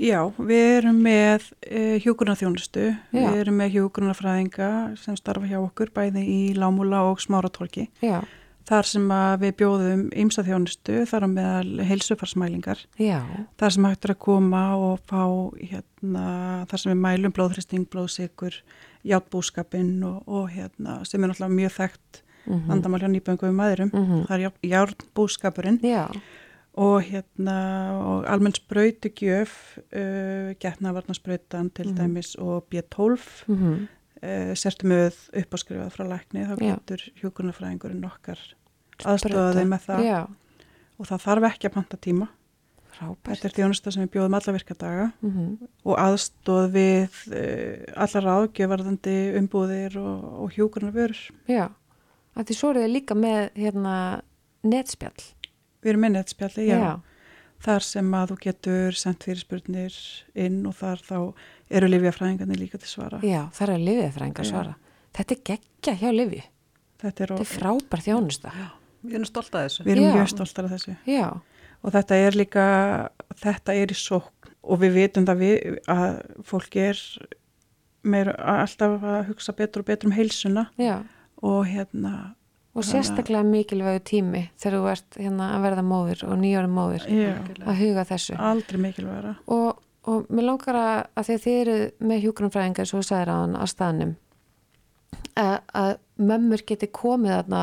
Já, 0.00 0.22
við 0.40 0.62
erum 0.78 1.00
með 1.04 1.50
uh, 1.68 1.96
hjúgrunarþjónustu, 2.00 2.84
Já. 3.12 3.26
við 3.28 3.40
erum 3.42 3.58
með 3.60 3.74
hjúgrunarfræðinga 3.74 4.68
sem 4.96 5.18
starfa 5.20 5.50
hjá 5.50 5.58
okkur 5.60 5.90
bæði 5.92 6.22
í 6.24 6.38
Lámúla 6.56 7.02
og 7.10 7.20
Smáratorki. 7.20 7.90
já, 8.00 8.22
Þar 8.62 8.86
sem 8.86 9.08
við 9.42 9.52
bjóðum 9.58 10.02
ymsa 10.22 10.44
þjónustu, 10.46 11.00
þar 11.10 11.26
á 11.26 11.28
meðal 11.28 11.84
heilsufarsmælingar. 11.90 12.78
já, 12.96 13.20
Þar 13.60 13.74
sem 13.74 13.84
hægt 13.90 14.04
er 14.08 14.14
að 14.14 14.20
koma 14.22 14.62
og 14.78 15.00
fá 15.10 15.22
hérna, 15.60 16.24
þar 16.70 16.78
sem 16.80 16.92
við 16.94 17.00
mælum 17.02 17.34
blóðhristing, 17.36 17.84
blóðsikur, 17.92 18.62
játbúskapinn 19.04 19.98
og, 20.08 20.22
og 20.24 20.48
hérna, 20.54 21.02
sem 21.04 21.20
er 21.20 21.34
náttúrulega 21.34 21.58
mjög 21.58 21.76
þekkt 21.76 22.22
mm 22.46 22.62
vandamál 22.68 23.00
hjá 23.00 23.08
nýböngum 23.12 23.54
maðurum. 23.54 23.90
Mhm. 23.92 24.26
Það 24.26 24.38
er 24.40 24.52
járnbúskapurinn. 24.72 25.80
Já, 25.82 26.08
og 26.74 27.02
hérna 27.04 27.56
og 28.00 28.24
almenn 28.26 28.54
sprautugjöf 28.56 29.78
uh, 29.92 30.54
getnavarnasprautan 30.58 31.70
til 31.74 31.92
Mhm. 31.92 31.96
dæmis 31.98 32.34
og 32.38 32.64
B12 32.70 33.44
mm 33.48 33.88
uh, 34.22 34.52
sertumöð 34.54 35.14
uppáskrifað 35.34 35.90
frá 35.92 36.04
lækni. 36.08 36.46
Þá 36.46 36.56
getur 36.58 37.00
hjúkunarfræðingurinn 37.20 38.04
okkar 38.04 38.38
aðstofaði 39.04 39.64
með 39.66 39.80
það. 39.88 40.04
Já, 40.06 40.20
og 40.98 41.06
það 41.06 41.20
þarf 41.26 41.48
ekki 41.52 41.66
að 41.68 41.74
panta 41.74 41.96
tíma. 41.96 42.28
Frábært. 42.92 43.24
Þetta 43.40 43.48
er 43.48 43.54
þjónusta 43.56 43.90
sem 43.92 44.02
við 44.04 44.10
bjóðum 44.12 44.34
alla 44.36 44.52
virkadaga 44.52 45.12
mm 45.22 45.68
og 45.84 45.96
aðstoð 45.98 46.66
við 46.74 47.14
uh, 47.32 48.04
allar 48.04 48.26
ágjöfarðandi 48.46 49.14
umbúðir 49.40 49.96
og, 49.96 50.24
og 50.44 50.52
hjúkunarvörur 50.52 51.16
Já, 51.48 51.70
að 52.36 52.48
því 52.48 52.56
svo 52.58 52.70
eru 52.72 52.82
þið 52.84 52.92
líka 52.96 53.14
með 53.18 53.40
hérna 53.58 53.94
netspjall. 54.62 55.24
við 55.82 55.90
erum 55.92 56.04
með 56.06 56.14
netspjalli, 56.16 56.66
já. 56.68 57.00
þar 57.62 57.82
sem 57.86 58.12
að 58.14 58.30
þú 58.32 58.36
getur 58.46 58.96
sendt 58.98 59.24
fyrirspurnir 59.26 59.96
inn 60.34 60.60
og 60.66 60.74
þar 60.78 61.02
þá 61.06 61.16
eru 61.70 61.88
lifjafræðingarnir 61.92 62.58
líka 62.62 62.78
til 62.78 62.88
svara 62.90 63.20
Já, 63.26 63.48
það 63.54 63.72
er 63.76 63.82
lifið 63.88 64.12
frænga 64.16 64.42
Já. 64.44 64.50
svara. 64.50 64.74
Þetta 65.12 65.34
er 65.34 65.42
geggja 65.50 65.94
hjá 66.00 66.10
lifi. 66.14 66.42
þetta 67.02 67.24
er, 67.24 67.32
Þetta 67.34 67.40
er 67.42 67.50
frábær 67.58 68.02
þjónusta. 68.06 68.52
við 69.02 69.14
erum 69.18 69.26
stolt 69.26 69.54
að 69.54 69.64
þessu 69.66 69.84
við 69.84 69.92
erum 69.96 70.04
Já. 70.04 70.14
mjög 70.14 70.28
stoltar 70.36 70.64
af 70.64 70.70
þessu 70.76 70.96
Já, 71.10 71.28
og 71.82 71.92
þetta 71.92 72.14
er 72.26 72.36
líka 72.38 72.66
þetta 73.42 73.74
er 73.74 73.90
í 73.90 73.98
sókn 73.98 74.50
og 74.62 74.78
við 74.78 74.92
vitum 74.94 75.24
það 75.26 75.40
við, 75.42 75.78
að 75.90 76.20
fólk 76.46 76.76
er 76.78 77.00
meir 78.06 78.30
alltaf 78.38 79.02
að 79.02 79.26
hugsa 79.32 79.52
betur 79.58 79.82
og 79.82 79.86
betur 79.90 80.06
um 80.10 80.14
heilsuna 80.14 80.68
já. 80.78 81.02
Og 81.42 81.66
hérna 81.66 82.12
Og 82.74 82.80
að- 82.82 82.88
sérstaklega 82.88 83.44
mikilvægu 83.44 84.00
tími 84.08 84.42
þegar 84.56 84.78
þú 84.78 84.90
ert 84.92 85.16
hérna 85.20 85.48
að 85.56 85.64
verða 85.66 85.82
móðir 85.84 86.22
og 86.24 86.38
nýjóra 86.40 86.70
móðir. 86.72 87.04
Já, 87.10 87.34
að 87.68 87.80
huga 87.82 88.04
þessu. 88.08 88.36
aldrei 88.38 88.78
mikilvægra 88.80 89.34
Og, 89.46 89.82
og 90.08 90.26
mér 90.32 90.46
langar 90.48 90.74
að, 90.80 91.06
að 91.16 91.26
því 91.28 91.34
að 91.36 91.42
þið 91.44 91.58
eru 91.60 91.76
með 92.08 92.22
hjúgrunfræðingar, 92.24 92.88
svo 92.88 93.02
þú 93.02 93.08
sagðir 93.10 93.28
á 93.28 93.36
hann, 93.42 93.56
á 93.60 93.64
staðnum, 93.68 94.14
að, 95.36 95.58
að 95.82 95.92
mömmur 96.22 96.64
geti 96.68 96.88
komið 96.92 97.34
þarna, 97.36 97.62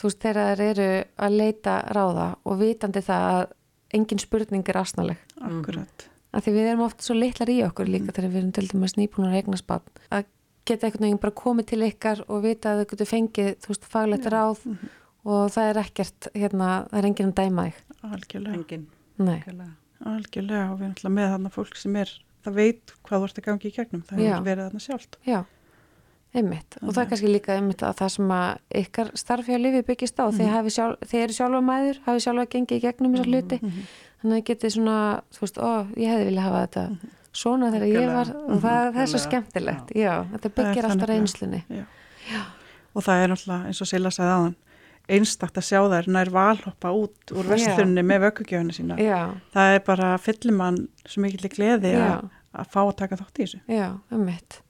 þú 0.00 0.08
veist, 0.08 0.20
þegar 0.24 0.56
þær 0.56 0.64
eru 0.70 0.88
að 1.26 1.36
leita 1.38 1.76
ráða 1.96 2.26
og 2.44 2.58
vitandi 2.60 3.02
það 3.04 3.28
að 3.34 3.44
engin 3.94 4.18
spurning 4.24 4.68
er 4.68 4.80
asnaleg. 4.80 5.18
akkurat. 5.44 6.08
Að 6.34 6.42
því 6.48 6.52
við 6.56 6.68
erum 6.72 6.80
oft 6.88 7.04
svo 7.04 7.14
litlar 7.14 7.50
í 7.52 7.60
okkur 7.62 7.86
líka 7.92 8.10
þegar 8.16 8.30
við 8.32 8.40
erum 8.40 8.52
til 8.56 8.66
dæmis 8.72 8.96
nýbúnar 8.98 9.36
eignaspann 9.38 9.84
að 10.10 10.24
geta 10.68 10.86
einhvern 10.88 11.06
veginn 11.06 11.20
bara 11.22 11.36
komið 11.38 11.66
til 11.70 11.80
ykkar 11.88 12.24
og 12.28 12.42
vita 12.44 12.72
að 12.74 12.82
þau 12.82 12.90
getur 12.94 13.10
fengið 13.10 13.50
þú 13.64 13.72
veist 13.72 13.88
faglegt 13.94 14.28
ráð 14.32 14.62
og 15.24 15.48
það 15.54 15.70
er 15.70 15.80
ekkert 15.84 16.28
hérna, 16.34 16.68
það 16.90 16.98
er 17.00 17.08
enginn 17.08 17.32
að 17.32 17.38
dæma 17.40 17.64
þig. 17.68 17.80
Algjörlega, 18.04 18.54
engin 18.58 18.86
Nei, 19.16 19.38
algjörlega. 19.38 19.72
algjörlega 20.14 20.64
og 20.70 20.78
við 20.78 20.84
erum 20.86 20.94
alltaf 20.96 21.14
með 21.18 21.28
þarna 21.34 21.52
fólk 21.54 21.76
sem 21.80 21.96
er 22.02 22.14
það 22.44 22.56
veit 22.60 22.94
hvað 23.06 23.20
þú 23.22 23.28
ert 23.28 23.38
að 23.40 23.46
gangi 23.48 23.68
í 23.70 23.74
gegnum 23.78 24.02
það 24.08 24.20
Já. 24.24 24.30
hefur 24.34 24.48
verið 24.50 24.66
þarna 24.68 24.84
sjálft. 24.84 25.18
Já, 25.24 25.38
einmitt. 26.34 26.76
Og 26.82 26.90
það 26.92 27.02
er 27.04 27.10
kannski 27.12 27.30
líka 27.32 27.54
einmitt 27.56 27.84
að 27.86 27.98
það 28.02 28.12
sem 28.16 28.32
að 28.36 28.80
ykkar 28.82 29.12
starf 29.20 29.48
hjá 29.48 29.58
lifi 29.60 29.82
byggist 29.88 30.20
á 30.20 30.26
þið, 30.28 30.48
hafi 30.52 30.74
sjálf, 30.76 31.04
þið 31.08 31.24
eru 31.24 31.36
sjálfa 31.38 31.60
mæður, 31.70 32.00
hafi 32.08 32.24
sjálfa 32.26 32.46
gengið 32.56 32.76
í 32.80 32.84
gegnum 32.84 33.14
þessar 33.16 33.30
hluti. 33.32 33.60
Þannig 34.20 34.34
að 34.34 34.40
þið 34.40 34.48
getið 34.50 34.74
svona, 34.76 34.98
þú 35.36 35.44
veist, 35.44 35.60
ó, 35.60 35.70
ég 36.00 36.12
hefði 36.12 36.28
viljað 36.30 36.48
hafa 36.48 36.62
þetta 36.66 36.84
svona 37.34 37.70
þegar 37.74 37.88
ég 37.90 38.10
var 38.14 38.30
og 38.34 38.60
það, 38.62 38.90
það 38.94 39.00
er 39.04 39.10
svo 39.12 39.20
skemmtilegt. 39.24 39.94
já, 39.98 40.12
þetta 40.32 40.48
Það 40.48 40.50
er 40.50 40.58
byggir 40.60 40.88
alltaf 40.90 41.08
reynslunni. 41.10 41.62
og 42.94 43.02
það 43.06 43.22
er 43.24 43.32
náttúrulega 43.34 43.70
eins 43.72 43.82
og 43.84 43.90
Silla 43.90 44.12
sagði 44.14 44.34
aðan 44.36 44.54
einstakt 45.14 45.58
að 45.60 45.66
sjá 45.68 45.80
þær 45.92 46.06
nær 46.14 46.30
valhoppa 46.32 46.92
út 46.96 47.32
úr 47.36 47.48
vestlunni 47.50 48.04
með 48.06 48.22
vökkugjöfuna 48.28 48.72
sína. 48.72 48.96
Já, 49.02 49.18
það 49.52 49.74
er 49.74 49.82
bara 49.84 50.12
fyllimann 50.18 50.78
svo 51.04 51.20
mikill 51.26 51.50
gleði 51.52 51.90
Já. 51.92 52.22
að, 52.54 52.70
fá 52.72 52.80
að 52.86 52.94
taka 53.02 53.18
þátt 53.20 53.40
í 53.42 53.44
þessu. 53.44 53.60
Já, 53.68 53.88
um 54.14 54.24
mitt. 54.24 54.60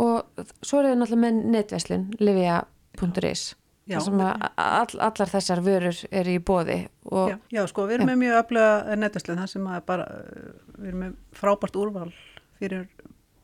og 0.00 0.46
svo 0.62 0.80
eru 0.80 0.94
þau 0.94 0.98
náttúrulega 1.02 1.22
með 1.26 1.44
netveslun 1.56 2.06
livia.is 2.20 3.44
Já. 3.86 4.00
sem 4.02 4.14
að 4.18 4.42
all, 4.56 4.98
allar 4.98 5.30
þessar 5.30 5.60
vörur 5.62 5.98
eru 6.10 6.30
í 6.34 6.38
bóði 6.42 6.88
og 7.06 7.28
Já, 7.30 7.36
já, 7.54 7.66
sko, 7.70 7.86
við 7.86 7.94
erum 8.00 8.08
Já. 8.08 8.14
með 8.14 8.18
mjög 8.24 8.38
öflega 8.42 8.96
netvæslu 8.98 9.36
þar 9.38 9.46
sem 9.52 9.66
að 9.70 9.84
bara, 9.86 10.06
uh, 10.10 10.78
við 10.80 10.88
erum 10.90 11.00
með 11.04 11.12
frábært 11.32 11.76
úrval 11.78 12.12
fyrir 12.58 12.88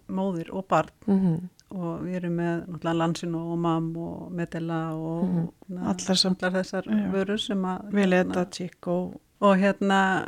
móðir 0.08 0.50
og 0.52 0.66
barn 0.68 0.90
Mhm. 1.06 1.48
og 1.72 2.00
við 2.02 2.16
erum 2.20 2.34
með 2.36 2.66
náttúrulega 2.68 2.98
Lansin 2.98 3.34
og 3.38 3.58
MAM 3.58 3.96
og 3.96 4.32
Medela 4.32 4.80
og 4.96 5.24
Mhm. 5.28 5.48
na, 5.68 5.80
Allar 5.94 6.16
sem- 6.18 6.36
allar 6.42 6.52
þessar 6.62 6.82
Já. 6.90 7.12
vörur 7.12 7.38
sem 7.40 7.62
að 7.62 7.90
Veleta, 7.92 8.44
tík 8.50 8.86
og 8.88 9.20
og 9.40 9.56
hérna 9.58 10.26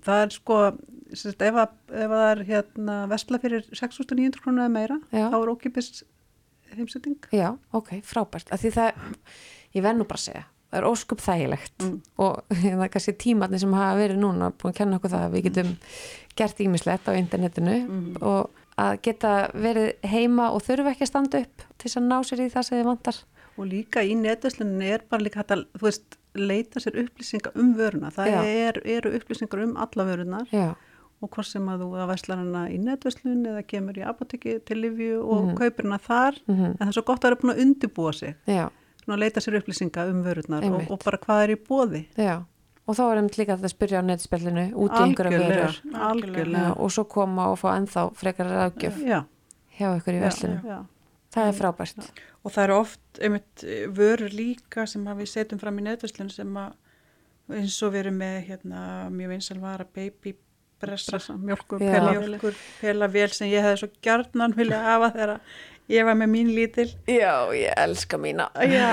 það 0.00 0.22
er 0.24 0.30
sko 0.30 0.58
sérst, 1.12 1.42
ef, 1.42 1.54
að, 1.54 1.72
ef 1.90 2.10
að 2.10 2.20
það 2.20 2.30
er 2.30 2.44
hérna 2.44 3.08
vesla 3.10 3.38
fyrir 3.42 3.64
6.900 3.74 4.40
krónu 4.40 4.60
eða 4.62 4.70
meira 4.70 5.00
Já. 5.12 5.30
þá 5.30 5.36
er 5.42 5.50
ókipis 5.56 6.02
heimsetting 6.76 7.16
Já, 7.32 7.56
ok, 7.72 7.88
frábært. 8.02 8.48
Það, 8.50 8.92
ég 9.74 9.82
verð 9.82 9.98
nú 9.98 10.04
bara 10.06 10.18
að 10.20 10.24
segja, 10.28 10.44
það 10.70 10.78
er 10.80 10.88
óskup 10.90 11.20
þægilegt 11.24 11.76
Mm. 11.82 12.00
og 12.18 12.42
það 12.60 12.84
er 12.84 12.88
kannski 12.94 13.12
tímatni 13.24 13.58
sem 13.60 13.72
hafa 13.72 13.98
verið 13.98 14.18
núna 14.22 14.50
búin 14.52 14.72
að 14.72 14.78
kenna 14.78 14.96
okkur 15.00 15.10
það 15.10 15.26
að 15.26 15.34
við 15.36 15.44
getum 15.48 15.76
gert 16.36 16.60
ímislegt 16.60 17.08
á 17.08 17.12
internetinu 17.18 17.76
Mhm. 17.86 18.16
og 18.22 18.50
að 18.80 19.00
geta 19.02 19.50
verið 19.52 19.92
heima 20.08 20.50
og 20.54 20.62
þurfa 20.64 20.94
ekki 20.94 21.04
að 21.04 21.10
standa 21.10 21.40
upp 21.44 21.62
til 21.78 21.90
að 21.90 22.06
ná 22.06 22.16
sér 22.24 22.40
í 22.46 22.50
það 22.52 22.62
sem 22.64 22.78
þið 22.78 22.84
vantar. 22.88 23.16
og 23.58 23.66
líka 23.66 24.00
í 24.06 24.14
netvæslunni 24.16 24.86
er 24.94 25.02
bara 25.10 25.22
líka 25.22 25.42
hægt 25.42 25.50
að 25.52 25.64
þú 25.76 25.82
veist, 25.84 26.16
leita 26.34 26.80
sér 26.80 26.94
upplýsinga 27.02 27.50
um 27.58 27.74
vöruna 27.76 28.08
það 28.14 28.28
er, 28.46 28.78
eru 28.86 29.10
upplýsingar 29.18 29.64
um 29.66 29.76
alla 29.76 30.04
vörunar 30.06 30.46
Já, 30.54 30.74
og 31.20 31.28
hvort 31.30 31.46
sem 31.46 31.66
að 31.68 31.82
þú 31.84 31.88
að 32.00 32.08
veslar 32.14 32.38
hana 32.40 32.62
í 32.72 32.78
netvæslun 32.80 33.42
eða 33.50 33.62
kemur 33.68 33.98
í 34.00 34.04
apoteki 34.08 34.58
til 34.64 34.78
Livju 34.80 35.18
og 35.22 35.42
Mhm. 35.50 35.56
kaupir 35.58 35.84
hana 35.84 35.98
þar 35.98 36.38
mhm, 36.46 36.64
en 36.64 36.76
það 36.80 36.88
er 36.88 36.92
svo 36.96 37.04
gott 37.04 37.20
að 37.24 37.28
vera 37.30 37.40
búin 37.42 37.54
að 37.54 37.60
undibúa 37.66 38.12
sig 38.14 38.34
já, 38.46 38.70
að 39.08 39.18
leita 39.18 39.40
sér 39.40 39.58
upplýsinga 39.60 40.08
um 40.10 40.24
Einmitt. 40.24 40.90
og, 40.90 40.90
og 40.90 41.04
bara 41.04 41.18
hvað 41.18 41.42
er 41.44 41.50
í 41.56 41.58
bóði 41.68 42.06
já. 42.16 42.44
Og 42.88 42.96
þá 42.96 43.02
er 43.12 43.16
einmitt 43.20 43.36
líka 43.38 43.54
að 43.54 43.68
spyrja 43.70 44.00
á 44.00 44.02
netspillinu 44.02 44.72
út 44.74 44.90
í 44.90 45.02
einhverja 45.04 45.38
vörur 45.38 45.76
algjörlega, 45.94 46.62
Já, 46.70 46.72
og 46.80 46.90
svo 46.90 47.04
koma 47.04 47.44
og 47.52 47.58
fá 47.60 47.76
ennþá 47.76 48.10
frekar 48.16 48.46
ráðgjöf 48.50 48.96
Já, 49.06 49.20
hjá 49.78 49.88
ykkur 50.00 50.14
í 50.16 50.18
já, 50.18 50.24
veslinu. 50.24 50.60
já. 50.64 50.78
Það 51.30 51.46
er 51.46 51.52
frábært. 51.60 52.08
og 52.44 52.50
það 52.52 52.64
eru 52.64 52.74
oft 52.80 53.00
einmitt 53.22 53.64
vörur 53.94 54.32
líka 54.34 54.86
sem 54.88 55.04
að 55.06 55.20
við 55.22 55.28
setjum 55.28 55.60
fram 55.60 55.78
í 55.78 55.82
netverslun 55.82 56.30
sem 56.32 56.48
að 56.56 56.72
eins 57.50 57.82
og 57.82 57.92
við 57.92 58.00
erum 58.06 58.18
með 58.18 58.46
hérna 58.48 58.80
mjög 59.10 59.28
vinsalvara 59.36 59.84
baby 59.94 60.34
bressa 60.80 61.18
pela. 61.20 62.14
Mjölkur 62.14 62.56
pela 62.80 63.08
vel 63.12 63.28
sem 63.34 63.50
ég 63.50 63.64
hefði 63.64 63.82
svo 63.82 63.90
gjarnan 64.04 64.56
vilja 64.56 64.80
hafa 64.84 65.10
þegar 65.14 65.34
ég 65.90 66.06
var 66.06 66.18
með 66.18 66.32
mín 66.32 66.52
lítil. 66.54 66.88
Já, 67.10 67.50
ég 67.56 67.74
elska 67.76 68.20
mína. 68.20 68.48
Já. 68.54 68.88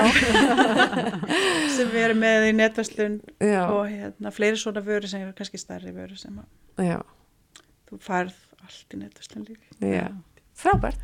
sem 1.75 1.89
við 1.93 2.03
erum 2.03 2.21
með 2.23 2.49
í 2.49 2.53
netverslun 2.57 3.19
og 3.39 3.81
hérna 3.91 4.33
fleiri 4.33 4.59
svona 4.59 4.83
vörur 4.85 5.09
sem 5.09 5.23
eru 5.23 5.35
kannski 5.37 5.61
stærri 5.61 5.93
vörur 5.95 6.19
sem 6.19 6.37
að 6.41 6.87
já. 6.89 6.99
þú 7.89 8.01
færð 8.03 8.37
allt 8.63 8.95
í 8.95 9.01
netverslun 9.03 9.47
líka. 9.47 9.67
Já, 9.83 10.07
frábært. 10.57 11.01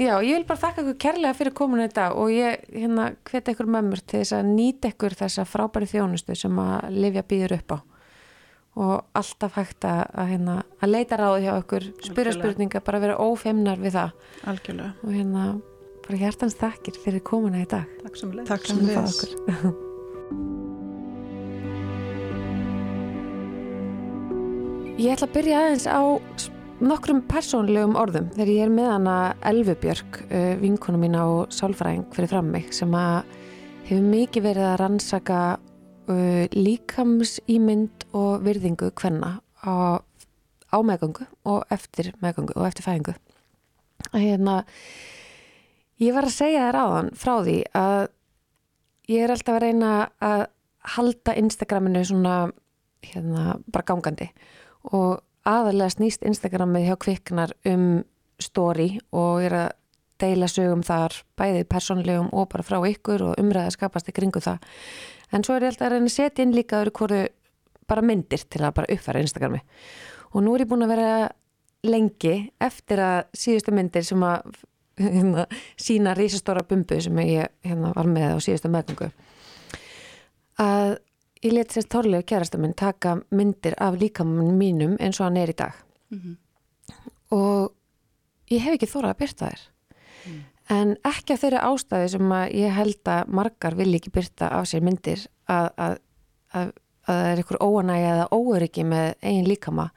Já, 0.00 0.14
ég 0.24 0.38
vil 0.38 0.44
bara 0.48 0.60
þakka 0.62 0.82
ykkur 0.86 1.00
kærlega 1.04 1.36
fyrir 1.36 1.52
kominu 1.52 1.84
í 1.84 1.92
dag 1.92 2.16
og 2.16 2.30
ég 2.32 2.62
hérna 2.72 3.10
hveti 3.28 3.52
ykkur 3.52 3.68
mömmur 3.68 4.00
til 4.00 4.22
þess 4.22 4.38
að 4.38 4.52
nýta 4.54 4.88
ykkur 4.88 5.16
þessa 5.18 5.44
frábæri 5.44 5.90
þjónustu 5.90 6.36
sem 6.38 6.60
að 6.62 6.86
Livja 6.96 7.24
býður 7.28 7.58
upp 7.58 7.74
á 7.76 7.78
og 8.80 9.02
alltaf 9.18 9.58
hægt 9.58 9.84
að, 9.84 10.06
að, 10.16 10.30
hérna, 10.32 10.54
að 10.80 10.92
leita 10.94 11.18
ráði 11.20 11.44
hjá 11.44 11.52
ykkur, 11.58 11.88
spyrja 12.06 12.32
spurninga, 12.38 12.80
bara 12.84 13.02
vera 13.02 13.18
ófemnar 13.20 13.82
við 13.82 13.98
það 13.98 14.10
algjörlega 14.48 14.92
og 15.02 15.12
hérna 15.12 15.44
bara 16.02 16.20
hjartans 16.24 16.56
þakkir 16.58 16.98
fyrir 17.04 17.22
komuna 17.26 17.62
í 17.62 17.68
dag. 17.68 17.88
Takk 18.02 18.16
sem 18.18 18.32
leið. 18.34 18.46
Takk 18.48 18.68
sömuleiðis. 18.70 19.20
okkur. 19.22 19.90
Ég 25.02 25.14
ætla 25.14 25.26
að 25.26 25.34
byrja 25.34 25.60
aðeins 25.60 25.86
á 25.88 26.02
nokkrum 26.82 27.22
persónlegum 27.30 27.94
orðum 27.98 28.28
þegar 28.34 28.50
ég 28.52 28.64
er 28.66 28.72
með 28.74 28.90
hana 28.90 29.16
Elfubjörg, 29.50 30.18
uh, 30.28 30.52
vinkonu 30.60 30.98
mína 31.00 31.24
og 31.30 31.54
sálfræðing 31.54 32.08
fyrir 32.14 32.30
fram 32.30 32.50
mig 32.52 32.72
sem 32.74 32.92
að 32.94 33.22
hefur 33.88 34.04
mikið 34.12 34.46
verið 34.48 34.68
að 34.68 34.78
rannsaka 34.82 35.38
líkamsýmynd 36.08 38.06
og 38.16 38.42
virðingu 38.46 38.90
hvenna 38.98 39.36
á, 39.62 40.02
á 40.72 40.76
meðgöngu 40.82 41.26
og 41.46 41.64
eftir 41.70 42.12
meðgöngu 42.22 42.56
og 42.56 42.66
eftir 42.66 42.86
fæðingu. 42.86 43.14
Hérna, 44.12 44.62
ég 46.02 46.14
var 46.14 46.26
að 46.26 46.36
segja 46.36 46.66
þér 46.66 46.80
áðan 46.82 47.12
frá 47.14 47.34
því 47.46 47.58
að 47.78 48.00
ég 49.12 49.24
er 49.24 49.34
alltaf 49.34 49.58
að 49.58 49.64
reyna 49.66 49.92
að 50.22 50.46
halda 50.96 51.36
Instagraminu 51.38 52.02
svona 52.06 52.36
hérna 53.06 53.58
bara 53.70 53.86
gangandi 53.86 54.28
og 54.90 55.22
aðalega 55.46 55.94
snýst 55.94 56.26
Instagramið 56.26 56.88
hjá 56.88 56.96
kviknar 57.02 57.54
um 57.66 58.02
story 58.42 58.96
og 59.14 59.42
er 59.46 59.56
að 59.58 59.70
deila 60.22 60.46
sögum 60.50 60.84
þar 60.86 61.16
bæði 61.38 61.64
persónlegum 61.70 62.30
og 62.30 62.48
bara 62.52 62.66
frá 62.66 62.78
ykkur 62.86 63.24
og 63.30 63.40
umræða 63.42 63.74
skapast 63.74 64.10
í 64.10 64.14
kringu 64.14 64.42
það 64.42 64.62
en 65.32 65.44
svo 65.44 65.56
er 65.56 65.66
ég 65.66 65.72
alltaf 65.72 65.86
að 65.88 65.94
reyna 65.94 66.10
að 66.10 66.16
setja 66.16 66.44
inn 66.44 66.56
líka 66.56 66.80
öðru 66.80 66.94
hvoru 66.98 67.20
bara 67.88 68.04
myndir 68.06 68.44
til 68.48 68.62
að 68.62 68.74
bara 68.78 68.92
uppfæra 68.94 69.22
Instagrami. 69.22 69.62
Og 70.32 70.44
nú 70.44 70.54
er 70.54 70.64
ég 70.64 70.70
búin 70.70 70.84
að 70.86 70.92
vera 70.94 71.12
lengi 71.82 72.34
eftir 72.62 73.02
að 73.02 73.24
síðustu 73.36 73.74
myndir 73.74 74.06
sem 74.06 74.22
að 74.24 74.52
hérna, 75.00 75.46
sína 75.80 76.14
risastóra 76.16 76.62
bumbu 76.68 77.00
sem 77.02 77.18
ég 77.24 77.50
hérna, 77.66 77.92
var 77.96 78.08
með 78.08 78.36
á 78.36 78.38
síðustu 78.44 78.70
meðgöngu. 78.72 79.10
Að 80.62 80.96
ég 81.42 81.56
leti 81.56 81.78
sér 81.78 81.88
tórlega 81.90 82.28
kærasta 82.28 82.60
minn 82.60 82.76
taka 82.78 83.16
myndir 83.34 83.74
af 83.82 83.98
líkamann 83.98 84.54
mínum 84.60 84.94
eins 85.00 85.20
og 85.20 85.26
hann 85.28 85.40
er 85.42 85.52
í 85.52 85.58
dag. 85.58 85.74
Mhm. 86.12 86.36
og 87.32 87.72
ég 88.52 88.60
hef 88.60 88.74
ekki 88.76 88.88
þórað 88.90 89.14
að 89.14 89.20
byrta 89.22 89.46
þér 89.48 89.60
en 90.70 90.96
ekki 91.04 91.32
af 91.34 91.40
þeirri 91.42 91.60
ástæði 91.66 92.08
sem 92.14 92.32
að 92.32 92.52
ég 92.54 92.70
held 92.76 93.08
að 93.10 93.28
margar 93.28 93.74
vil 93.74 93.94
ekki 93.94 94.10
byrta 94.14 94.48
af 94.48 94.66
sér 94.70 94.82
myndir 94.86 95.26
að, 95.48 95.68
að, 95.76 95.96
að, 96.54 96.68
að 97.06 97.16
það 97.18 97.30
er 97.32 97.36
einhver 97.42 97.62
óanægja 97.66 98.12
eða 98.16 98.28
óöryggi 98.32 98.84
með 98.86 99.14
eigin 99.22 99.48
líkama 99.50 99.88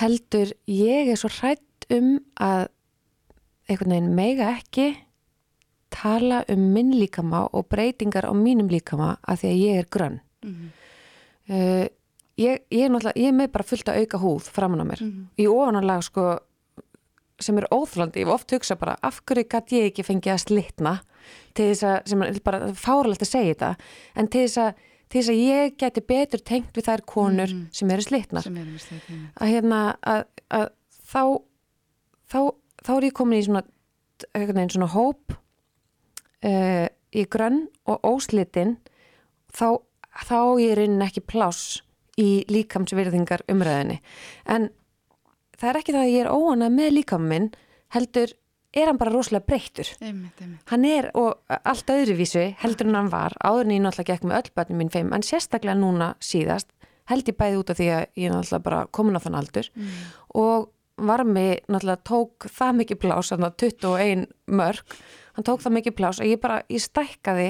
heldur 0.00 0.52
ég 0.70 1.10
er 1.12 1.16
svo 1.20 1.28
hrætt 1.28 1.86
um 1.92 2.14
að 2.40 2.68
einhvern 3.68 3.90
veginn 3.96 4.14
mega 4.16 4.50
ekki 4.58 4.86
tala 5.92 6.42
um 6.48 6.62
minn 6.72 6.94
líkama 6.96 7.46
og 7.52 7.66
breytingar 7.68 8.24
á 8.24 8.32
mínum 8.32 8.70
líkama 8.72 9.16
af 9.28 9.42
því 9.42 9.50
að 9.50 9.64
ég 9.66 9.82
er 9.82 9.90
grönn 9.90 10.20
Mhm. 10.42 10.70
uh, 11.50 11.86
ég, 12.38 12.62
ég 12.70 12.82
er 12.84 12.90
náttúrulega 12.90 13.20
ég 13.20 13.28
er 13.28 13.36
með 13.36 13.52
bara 13.52 13.64
fullt 13.68 13.86
að 13.92 13.98
auka 14.02 14.18
húð 14.18 14.48
framan 14.50 14.80
á 14.82 14.86
mér 14.88 15.00
Mhm. 15.02 15.26
í 15.38 15.46
ofananlag 15.46 16.02
sko 16.02 16.38
sem 17.42 17.58
er 17.58 17.66
óþrólandi, 17.74 18.22
ég 18.22 18.26
hef 18.28 18.34
oft 18.34 18.54
hugsa 18.54 18.76
bara 18.80 18.96
af 19.02 19.20
hverju 19.26 19.44
gæti 19.50 19.80
ég 19.80 19.90
ekki 19.90 20.04
fengið 20.06 20.32
að 20.34 20.42
slitna 20.46 20.94
til 21.54 21.68
þess 21.72 21.84
að, 21.88 21.98
sem 22.12 22.22
er 22.26 22.40
bara 22.44 22.72
fáralegt 22.78 23.22
að 23.26 23.30
segja 23.32 23.52
þetta, 23.54 23.70
en 24.16 24.28
til 24.32 24.46
þess 24.46 24.62
að 24.64 24.72
til 25.12 25.20
þess 25.20 25.28
að 25.34 25.42
ég 25.44 25.74
geti 25.76 26.00
betur 26.08 26.40
tengt 26.40 26.72
við 26.78 26.86
þær 26.88 27.02
konur 27.04 27.50
Mhm. 27.52 27.66
sem 27.72 27.90
eru 27.90 28.02
slitnar. 28.02 28.42
Sem 28.42 28.56
er 28.56 28.64
vist 28.64 28.88
þetta 28.88 29.18
að 29.44 29.52
hérna 29.52 29.80
að, 30.02 30.24
að 30.50 30.68
þá, 31.12 31.22
þá 32.32 32.38
þá 32.82 32.90
er 32.96 33.02
ég 33.02 33.12
komin 33.12 33.38
í 33.38 33.44
svona 33.44 33.62
svona 34.72 34.88
hóp 34.94 35.34
uh, 36.44 36.86
í 37.12 37.24
grönn 37.28 37.66
og 37.86 38.00
óslitin 38.08 38.76
þá, 39.52 39.78
þá 40.24 40.38
ég 40.62 40.72
er 40.72 40.84
inn 40.86 41.02
ekki 41.04 41.20
pláss 41.20 41.82
í 42.20 42.44
líkamsvirðingar 42.48 43.44
umræðinni 43.52 44.00
en 44.46 44.70
það 45.62 45.70
er 45.70 45.80
ekki 45.80 45.94
það 45.94 46.04
að 46.04 46.12
ég 46.12 46.24
er 46.26 46.32
óanað 46.34 46.76
með 46.76 46.94
líkam 46.98 47.26
minn 47.30 47.48
heldur 47.94 48.34
er 48.72 48.88
hann 48.88 48.98
bara 48.98 49.12
rosalega 49.12 49.46
breyttur. 49.46 49.88
Hann 50.72 50.84
er 50.88 51.10
og 51.18 51.40
allt 51.48 51.90
öðruvísu 51.92 52.44
heldur 52.62 52.88
en 52.88 52.98
hann 52.98 53.10
var 53.12 53.36
áður 53.38 53.66
en 53.68 53.74
ég 53.76 53.82
náttúrulega 53.84 54.14
gekk 54.16 54.28
með 54.28 54.38
öll 54.40 54.54
börnum 54.56 54.80
mín 54.80 54.92
feim 54.92 55.12
en 55.12 55.26
sérstaklega 55.26 55.76
núna 55.78 56.14
síðast 56.24 56.72
held 57.10 57.28
ég 57.28 57.36
bæði 57.36 57.58
út 57.60 57.72
af 57.72 57.80
því 57.80 57.88
að 57.92 58.04
ég 58.22 58.32
náttúrulega 58.32 58.66
bara 58.68 58.84
komin 58.90 59.18
á 59.18 59.24
þann 59.24 59.40
aldur. 59.40 59.68
Mm. 59.76 59.98
og 60.40 60.70
varmi 61.02 61.46
náttúrulega 61.68 62.04
tók 62.06 62.46
það 62.52 62.78
mikið 62.80 63.00
plás, 63.02 63.32
þannig 63.32 63.48
að 63.48 63.56
21 63.64 64.26
mörg, 64.46 64.96
hann 65.36 65.46
tók 65.48 65.62
það 65.64 65.76
mikið 65.78 65.96
plás 65.98 66.20
og 66.20 66.28
ég 66.28 66.40
bara, 66.40 66.60
ég 66.68 66.82
stækkaði 66.82 67.48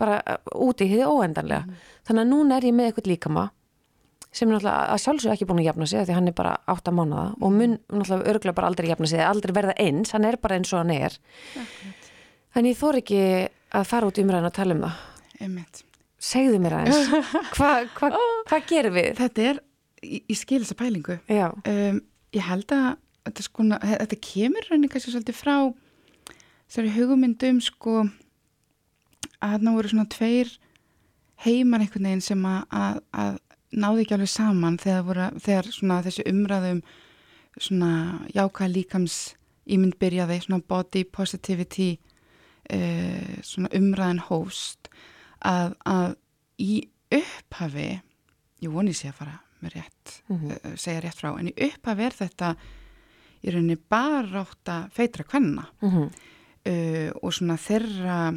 bara 0.00 0.20
uh, 0.24 0.38
úti 0.66 0.86
í 0.88 0.92
því 0.94 1.06
óendanlega. 1.06 1.78
Þannig 2.08 2.24
að 2.24 2.30
núna 2.30 2.58
er 2.58 2.68
ég 2.68 2.76
með 2.76 2.90
eitthvað 2.90 3.10
líkama 3.12 3.46
sem 4.30 4.48
er 4.48 4.54
náttúrulega 4.54 4.94
að 4.94 5.00
sjálfsög 5.04 5.32
ekki 5.34 5.46
búin 5.48 5.60
að 5.62 5.68
jafna 5.70 5.86
sig 5.90 6.04
því 6.06 6.16
hann 6.16 6.30
er 6.30 6.36
bara 6.38 6.52
átta 6.70 6.92
mánuða 6.94 7.24
og 7.40 7.54
mun 7.54 7.76
náttúrulega 7.90 8.30
örgulega 8.32 8.56
bara 8.60 8.70
aldrei 8.70 8.90
jafna 8.90 9.10
sig, 9.10 9.22
aldrei 9.26 9.54
verða 9.56 9.74
eins 9.82 10.14
hann 10.14 10.26
er 10.28 10.38
bara 10.42 10.58
eins 10.60 10.70
og 10.74 10.82
hann 10.84 10.92
er. 10.94 11.16
En 12.54 12.66
ég 12.66 12.78
þór 12.78 13.00
ekki 13.00 13.22
að 13.78 13.88
fara 13.90 14.10
út 14.10 14.18
í 14.18 14.24
umræðin 14.24 14.50
að 14.50 14.56
tala 14.58 14.76
um 14.76 14.84
það. 14.86 15.02
Einmitt. 15.40 15.82
Segðu 16.20 16.62
mér 16.62 16.78
aðeins, 16.78 17.28
hvað 17.56 17.90
hva, 17.98 18.10
hva 18.50 18.62
gerum 18.68 18.96
við? 18.98 19.12
þetta 19.18 19.44
er, 19.50 19.60
ég, 20.04 20.38
skil 20.38 20.62
þessa 20.62 20.78
pælingu. 20.78 21.18
Um, 21.30 22.00
ég 22.36 22.44
held 22.46 22.74
að 22.76 22.88
þetta, 23.28 23.46
sko, 23.46 23.68
þetta 23.82 24.18
kemur 24.30 24.66
rauninni 24.68 24.90
kannski 24.92 25.14
svolítið 25.14 25.38
frá 25.38 25.54
þessari 26.70 26.92
hugumyndum 26.94 27.62
sko 27.64 28.02
að 29.40 29.54
þarna 29.56 29.74
voru 29.74 29.90
svona 29.90 30.10
tveir 30.12 30.52
heimar 31.44 31.82
einhvern 31.82 32.10
veginn 32.10 32.24
sem 32.24 32.42
að, 32.46 32.60
að, 32.76 33.00
að 33.16 33.38
náði 33.70 34.04
ekki 34.04 34.16
alveg 34.16 34.32
saman 34.32 34.78
þegar, 34.80 35.04
voru, 35.06 35.28
þegar 35.38 35.70
svona 35.74 36.00
þessi 36.06 36.26
umræðum 36.30 36.82
svona 37.60 37.92
jákvæða 38.34 38.72
líkams 38.74 39.18
ímynd 39.70 39.98
byrjaði, 40.00 40.40
svona 40.44 40.64
body 40.66 41.04
positivity 41.04 41.90
uh, 42.72 43.36
svona 43.46 43.70
umræðan 43.76 44.24
hóst 44.28 44.90
að, 45.46 45.76
að 45.86 46.16
í 46.60 46.82
upphafi 47.10 47.90
ég 48.60 48.74
voni 48.74 48.94
sé 48.96 49.10
að 49.10 49.22
fara 49.22 49.38
með 49.60 49.76
rétt 49.76 50.12
mm 50.28 50.36
-hmm. 50.36 50.76
segja 50.76 51.00
rétt 51.04 51.20
frá, 51.20 51.32
en 51.38 51.48
í 51.48 51.54
upphafi 51.54 52.04
er 52.04 52.16
þetta 52.16 52.54
í 53.40 53.50
rauninni 53.50 53.76
bara 53.76 54.44
átt 54.44 54.68
að 54.68 54.90
feitra 54.92 55.24
hvenna 55.24 55.66
mm 55.80 55.90
-hmm. 55.90 56.08
uh, 56.70 57.10
og 57.22 57.32
svona 57.34 57.56
þeirra 57.56 58.34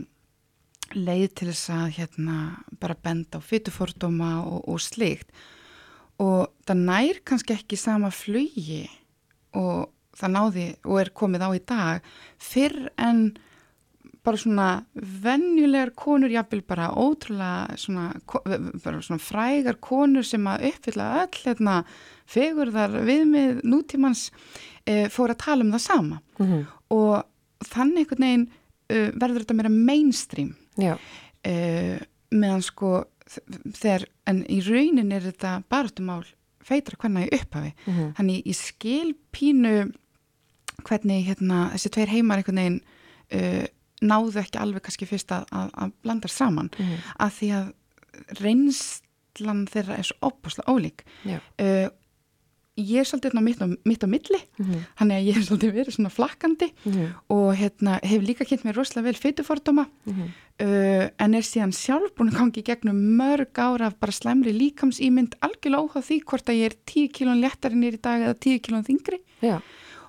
leið 0.96 1.30
til 1.34 1.50
þess 1.52 1.70
að 1.74 1.96
hérna 1.98 2.38
bara 2.82 2.96
benda 2.96 3.39
á 3.39 3.41
fytufordóma 3.41 4.32
og, 4.44 4.68
og 4.70 4.82
slikt 4.82 5.32
og 6.22 6.52
það 6.68 6.84
nær 6.89 7.22
kannski 7.26 7.56
ekki 7.56 7.80
sama 7.80 8.12
flugi 8.14 8.84
og 9.58 9.89
það 10.18 10.36
náði 10.36 10.68
og 10.86 11.00
er 11.02 11.12
komið 11.18 11.46
á 11.46 11.50
í 11.54 11.64
dag 11.66 12.14
fyrr 12.41 12.78
en 13.02 13.26
bara 14.24 14.39
svona 14.39 14.68
vennjulegar 14.94 15.91
konur, 16.00 16.32
jáfnvel 16.32 16.62
bara 16.68 16.91
ótrúlega 16.96 17.76
svona, 17.78 18.14
bara 18.84 19.02
svona 19.04 19.20
frægar 19.20 19.80
konur 19.84 20.24
sem 20.24 20.46
að 20.48 20.70
uppfylla 20.70 21.10
öll 21.26 21.41
hérna, 21.44 21.82
fegurðar 22.32 22.96
viðmið 23.04 23.64
nútímans 23.68 24.30
e, 24.88 25.10
fór 25.12 25.34
að 25.34 25.41
tala 25.44 25.68
um 25.68 25.74
það 25.76 25.84
sama. 25.88 26.22
Mm 26.39 26.48
-hmm. 26.48 26.66
og 26.89 27.24
þannig 27.68 28.00
einhvern 28.00 28.24
veginn 28.24 28.48
e, 28.89 29.12
verður 29.12 29.44
þetta 29.44 29.58
meira 29.60 29.70
mainstream 29.70 30.56
uh, 31.48 31.98
meðan 32.34 32.64
sko 32.66 33.04
þegar, 33.74 34.08
en 34.30 34.44
í 34.52 34.60
raunin 34.66 35.12
er 35.12 35.22
þetta 35.22 35.62
barðumál 35.72 36.24
feitra 36.64 36.98
hvernig 37.00 37.28
í 37.28 37.40
upphafi 37.40 37.72
mm 37.74 37.94
-hmm. 37.94 38.12
þannig 38.18 38.48
í 38.48 38.54
skilpínu 38.58 39.78
hvernig 40.84 41.26
hérna, 41.28 41.70
þessi 41.74 41.90
tveir 41.94 42.12
heimar 42.12 42.42
einhvern 42.42 42.62
veginn 42.62 42.82
uh, 43.34 43.66
náðu 44.04 44.40
ekki 44.42 44.60
alveg 44.60 44.84
kannski 44.84 45.08
fyrst 45.08 45.32
að, 45.32 45.48
að, 45.52 45.70
að 45.74 45.92
blanda 46.04 46.28
saman 46.28 46.70
mm 46.78 46.86
-hmm. 46.86 47.10
að 47.26 47.32
því 47.40 47.50
að 47.58 47.74
reynslan 48.44 49.68
þeirra 49.68 49.98
er 49.98 50.08
svo 50.08 50.18
opusla 50.30 50.64
ólík 50.68 51.06
uh, 51.26 51.90
ég 52.74 53.00
er 53.00 53.06
svolítið 53.06 53.38
mitt 53.42 53.62
á, 53.62 53.68
mitt 53.86 54.04
á 54.04 54.08
milli 54.10 54.40
mm 54.58 54.66
-hmm. 54.66 54.86
þannig 54.98 55.18
að 55.18 55.26
ég 55.28 55.38
er 55.38 55.44
svolítið 55.44 55.74
verið 55.74 55.94
svona 55.94 56.10
flakkandi 56.10 56.74
-hmm. 56.84 57.08
og 57.30 57.56
hérna, 57.56 58.00
hef 58.04 58.22
líka 58.22 58.46
kynnt 58.46 58.66
mér 58.66 58.76
rosalega 58.76 59.06
vel 59.06 59.16
fytufordóma 59.16 59.86
mm 60.06 60.14
-hmm. 60.14 60.30
Uh, 60.62 61.06
en 61.24 61.38
er 61.38 61.45
síðan 61.47 61.74
sjálf 61.76 62.14
búin 62.18 62.32
að 62.34 62.39
gangi 62.39 62.64
gegnum 62.66 62.99
mörg 63.18 63.58
ára 63.58 63.89
af 63.89 63.97
bara 64.01 64.16
slemri 64.16 64.54
líkamsýmynd 64.56 65.38
algjörlega 65.45 65.88
óháð 65.88 66.10
því 66.10 66.20
hvort 66.30 66.51
að 66.51 66.60
ég 66.60 66.72
er 66.72 66.78
10 66.91 67.14
kílón 67.18 67.41
léttarinn 67.43 67.88
er 67.88 67.97
í 67.97 68.04
dag 68.04 68.28
eða 68.28 68.38
10 68.38 68.62
kílón 68.66 68.86
þingri 68.88 69.20
Já. 69.43 69.58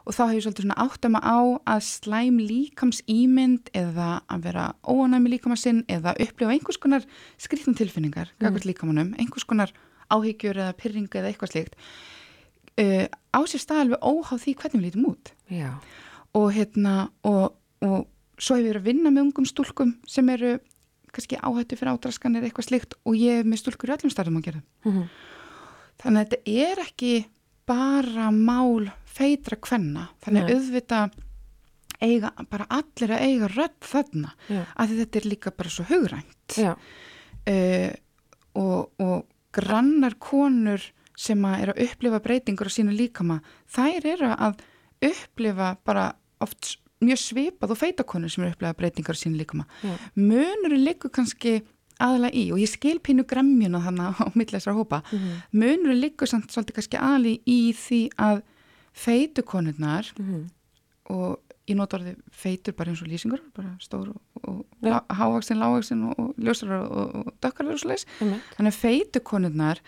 og 0.04 0.16
þá 0.16 0.22
hef 0.26 0.36
ég 0.36 0.44
svolítið 0.46 0.66
svona 0.66 0.78
átt 0.84 1.08
að 1.08 1.14
maður 1.16 1.32
á 1.32 1.40
að 1.74 1.84
slæm 1.88 2.40
líkamsýmynd 2.50 3.72
eða 3.82 4.10
að 4.28 4.48
vera 4.48 4.66
óanæmi 4.84 5.34
líkamassinn 5.36 5.84
eða 5.88 6.16
upplifa 6.18 6.56
einhvers 6.56 6.80
konar 6.82 7.06
skrifnum 7.40 7.78
tilfinningar, 7.78 8.34
gagvart 8.42 8.68
líkamannum 8.68 9.14
einhvers 9.18 9.48
konar 9.48 9.72
áhyggjur 10.12 10.60
eða 10.60 10.76
pyrringa 10.76 11.20
eða 11.20 11.32
eitthvað 11.32 11.54
slíkt 11.54 11.78
uh, 12.80 13.06
á 13.08 13.40
sér 13.48 13.62
stað 13.62 13.84
alveg 13.84 14.04
óháð 14.04 14.42
því 14.44 14.56
hvernig 14.60 14.80
við 14.80 14.86
lítum 14.88 15.06
út 15.12 15.32
Já. 15.52 15.70
og 16.36 16.50
hérna 16.54 16.94
og, 17.26 17.56
og 17.84 18.04
svo 18.44 18.58
hefur 18.58 18.64
við 18.64 18.70
verið 18.72 18.82
að 18.82 18.88
vinna 18.90 19.12
með 19.14 19.26
ungum 19.28 19.48
stúlkum 19.48 19.94
sem 20.10 20.28
eru 20.34 20.56
kannski 21.14 21.38
áhættu 21.38 21.78
fyrir 21.78 21.94
ádraskan 21.94 22.36
eða 22.36 22.50
eitthvað 22.50 22.68
slikt 22.68 22.96
og 23.06 23.16
ég 23.16 23.40
er 23.40 23.48
með 23.48 23.62
stúlkur 23.62 23.92
í 23.92 23.94
öllum 23.96 24.12
starfum 24.12 24.40
að 24.40 24.46
gera 24.48 24.60
mm 24.60 24.92
-hmm. 24.92 25.06
þannig 26.02 26.20
að 26.20 26.24
þetta 26.24 26.40
er 26.70 26.84
ekki 26.84 27.14
bara 27.66 28.30
mál 28.30 28.90
feitra 29.14 29.58
kvenna. 29.60 30.08
Þannig 30.24 30.44
að 30.44 30.56
auðvita 30.56 31.00
eiga, 32.04 32.32
bara 32.50 32.66
allir 32.74 33.14
að 33.14 33.24
eiga 33.28 33.50
rödd 33.52 33.78
þarna, 33.84 34.34
Já. 34.50 34.62
því 34.74 34.98
þetta 35.00 35.20
er 35.20 35.28
líka 35.30 35.54
bara 35.54 35.72
svo 35.72 35.86
hugrænt. 35.88 36.58
Uh, 37.44 37.90
og, 38.58 39.02
og 39.02 39.24
grannar 39.54 40.16
konur 40.22 40.82
sem 41.18 41.44
að 41.46 41.60
er 41.62 41.72
að 41.72 41.82
upplifa 41.86 42.20
breytingur 42.24 42.70
á 42.70 42.74
sínu 42.74 42.94
líkama, 42.96 43.38
þær 43.70 44.08
eru 44.14 44.32
að 44.34 44.64
upplifa 45.04 45.74
bara 45.86 46.08
oft 46.42 46.74
mjög 47.04 47.20
svipað 47.22 47.74
og 47.74 47.80
feitakonur 47.80 48.32
sem 48.32 48.44
eru 48.44 48.52
að 48.52 48.56
upplifa 48.56 48.78
breytingur 48.80 49.16
á 49.16 49.22
sínu 49.22 49.38
líkama. 49.40 49.66
Ja. 49.82 49.94
Mönurinn 50.16 50.84
liggur 50.84 51.12
kannski 51.14 51.62
aðalega 52.02 52.34
í 52.34 52.44
og 52.52 52.58
ég 52.62 52.70
skil 52.70 52.98
pínu 53.04 53.26
gremmjuna 53.28 53.82
þannig 53.84 54.20
á 54.20 54.26
mittlæsra 54.34 54.74
hópa. 54.74 55.02
Mm 55.10 55.18
-hmm. 55.18 55.40
Mönurinn 55.52 56.00
liggur 56.00 56.26
samt 56.26 56.50
svolítið 56.50 56.74
kannski 56.74 56.96
aðalega 56.96 57.42
í 57.46 57.72
því 57.72 58.02
að 58.18 58.42
feitukonurnar 58.92 60.12
mm 60.18 60.24
-hmm. 60.24 60.44
og 61.04 61.40
ég 61.68 61.76
nota 61.76 61.98
orðið 61.98 62.16
feitur 62.30 62.74
bara 62.76 62.90
eins 62.90 63.02
og 63.02 63.08
lýsingur, 63.08 63.40
bara 63.56 63.76
stór 63.80 64.08
og, 64.08 64.20
og 64.48 64.66
ja. 64.82 65.00
hávaksin, 65.08 65.58
lágvaksin 65.58 66.02
og, 66.10 66.18
og 66.18 66.34
ljósar 66.36 66.74
og, 66.76 67.14
og 67.14 67.32
dökkarlega 67.40 67.74
og 67.74 67.80
svo 67.80 67.88
leiðis. 67.88 68.06
Mm 68.20 68.28
-hmm. 68.28 68.40
Þannig 68.56 68.72
að 68.72 68.80
feitukonurnar 68.80 69.80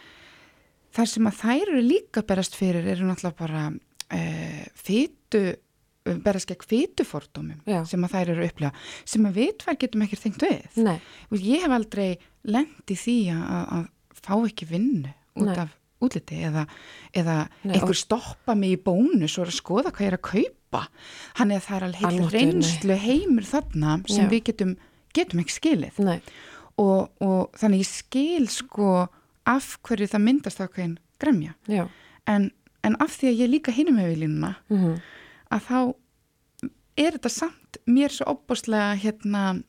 þar 0.96 1.06
sem 1.06 1.26
að 1.26 1.38
þær 1.42 1.68
eru 1.68 1.82
líka 1.82 2.22
berast 2.22 2.56
fyrir 2.56 2.86
eru 2.86 3.04
náttúrulega 3.04 3.38
bara 3.38 3.72
uh, 4.12 4.64
fytu, 4.74 5.56
berast 6.24 6.50
gegn 6.50 6.68
fytufordómum 6.70 7.86
sem 7.88 8.06
að 8.06 8.14
þær 8.14 8.32
eru 8.34 8.46
upplega 8.46 8.72
sem 9.04 9.26
að 9.28 9.40
við 9.40 9.52
tvær 9.62 9.80
getum 9.82 10.06
ekki 10.06 10.20
þengt 10.20 10.46
við 10.46 10.78
Nei. 10.86 10.98
og 11.30 11.42
ég 11.42 11.64
hef 11.64 11.74
aldrei 11.76 12.08
lendið 12.46 13.02
því 13.02 13.18
að, 13.34 13.66
að 13.76 14.22
fá 14.26 14.34
ekki 14.38 14.70
vinnu 14.70 15.12
út 15.36 15.50
Nei. 15.50 15.58
af 15.64 15.74
útliti 16.02 16.40
eða, 16.44 16.66
eða 17.16 17.36
Nei, 17.64 17.76
einhver 17.76 17.96
stoppa 17.96 18.56
mig 18.58 18.76
í 18.76 18.82
bónus 18.84 19.38
og 19.40 19.48
að 19.48 19.56
skoða 19.56 19.92
hvað 19.92 20.04
ég 20.04 20.12
er 20.12 20.18
að 20.18 20.26
kaupa 20.28 20.82
hann 21.38 21.54
er 21.54 21.64
það 21.64 21.76
er 21.78 21.86
alveg 21.88 22.34
reynslu 22.34 22.98
heimur 23.00 23.48
þarna 23.48 23.96
sem 24.04 24.26
Já. 24.26 24.30
við 24.32 24.42
getum, 24.50 24.74
getum 25.16 25.42
ekki 25.42 25.56
skilið 25.56 26.00
og, 26.04 27.08
og 27.24 27.56
þannig 27.56 27.84
ég 27.84 27.90
skil 27.90 28.48
sko 28.52 28.90
af 29.48 29.76
hverju 29.86 30.10
það 30.12 30.26
myndast 30.26 30.60
ákveðin 30.60 30.98
gremja 31.22 31.54
en, 32.28 32.50
en 32.84 32.98
af 33.00 33.16
því 33.16 33.32
að 33.32 33.44
ég 33.44 33.52
líka 33.54 33.74
hinum 33.74 33.96
með 34.00 34.12
viljununa 34.12 34.52
mm 34.68 34.82
-hmm. 34.82 34.98
Að 35.52 35.60
þá 35.68 35.78
er 36.96 37.16
þetta 37.16 37.32
samt 37.32 37.80
mér 37.86 38.14
svo 38.14 38.28
opbáslega 38.32 38.96
hérna 39.00 39.62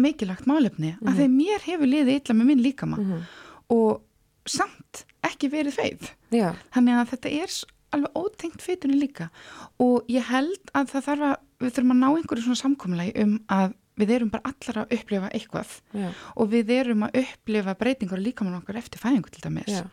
mikilagt 0.00 0.46
málefni 0.46 0.94
mm 0.94 0.98
-hmm. 0.98 1.08
að 1.08 1.20
því 1.20 1.28
mér 1.34 1.60
hefur 1.68 1.86
liðið 1.90 2.18
illa 2.18 2.34
með 2.34 2.46
minn 2.50 2.62
líkama 2.62 2.96
mm 2.96 3.12
-hmm. 3.12 3.22
og 3.68 4.02
samt 4.46 5.04
ekki 5.22 5.50
verið 5.50 5.78
feið 5.78 6.10
Já. 6.30 6.54
þannig 6.74 6.94
að 6.94 7.10
þetta 7.12 7.28
er 7.28 7.50
alveg 7.94 8.10
ótengt 8.18 8.62
feitunni 8.62 8.98
líka 8.98 9.30
og 9.78 10.04
ég 10.10 10.26
held 10.28 10.70
að 10.74 10.90
það 10.92 11.06
þarf 11.08 11.24
að 11.28 11.36
við 11.60 11.72
þurfum 11.74 11.94
að 11.94 12.02
ná 12.02 12.08
einhverju 12.10 12.42
svona 12.42 12.62
samkomlegi 12.62 13.12
um 13.22 13.40
að 13.48 13.74
við 13.94 14.10
erum 14.10 14.30
bara 14.30 14.50
allar 14.50 14.80
að 14.82 14.94
upplifa 14.96 15.30
eitthvað 15.30 15.70
Já. 15.94 16.08
og 16.34 16.48
við 16.50 16.70
erum 16.70 17.02
að 17.06 17.18
upplifa 17.22 17.74
breytingar 17.78 18.18
líka 18.18 18.44
mann 18.44 18.58
okkar 18.58 18.76
eftir 18.80 18.98
fæðingu 18.98 19.30
til 19.30 19.44
dæmis 19.44 19.70
Já. 19.70 19.84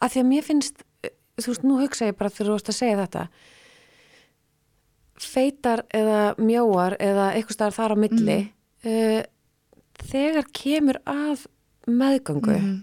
að 0.00 0.12
því 0.12 0.20
að 0.20 0.30
mér 0.32 0.42
finnst 0.46 0.84
þú 1.38 1.52
veist, 1.52 1.64
nú 1.66 1.78
hugsa 1.82 2.10
ég 2.10 2.18
bara 2.18 2.30
þegar 2.30 2.50
þú 2.50 2.58
veist 2.58 2.72
að 2.72 2.78
segja 2.78 3.00
þetta 3.02 3.28
feitar 5.22 5.84
eða 5.94 6.34
mjóar 6.38 6.96
eða 7.00 7.32
eitthvað 7.34 7.56
starf 7.56 7.78
þar 7.78 7.94
á 7.94 7.96
milli 7.98 8.38
mm. 8.38 8.90
uh, 8.92 9.22
þegar 10.08 10.50
kemur 10.54 11.00
að 11.08 11.46
meðgöngu 11.88 12.58
mm. 12.58 12.76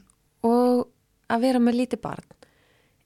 og 0.49 0.87
að 1.31 1.45
vera 1.45 1.61
með 1.61 1.79
líti 1.79 1.99
barn 2.01 2.25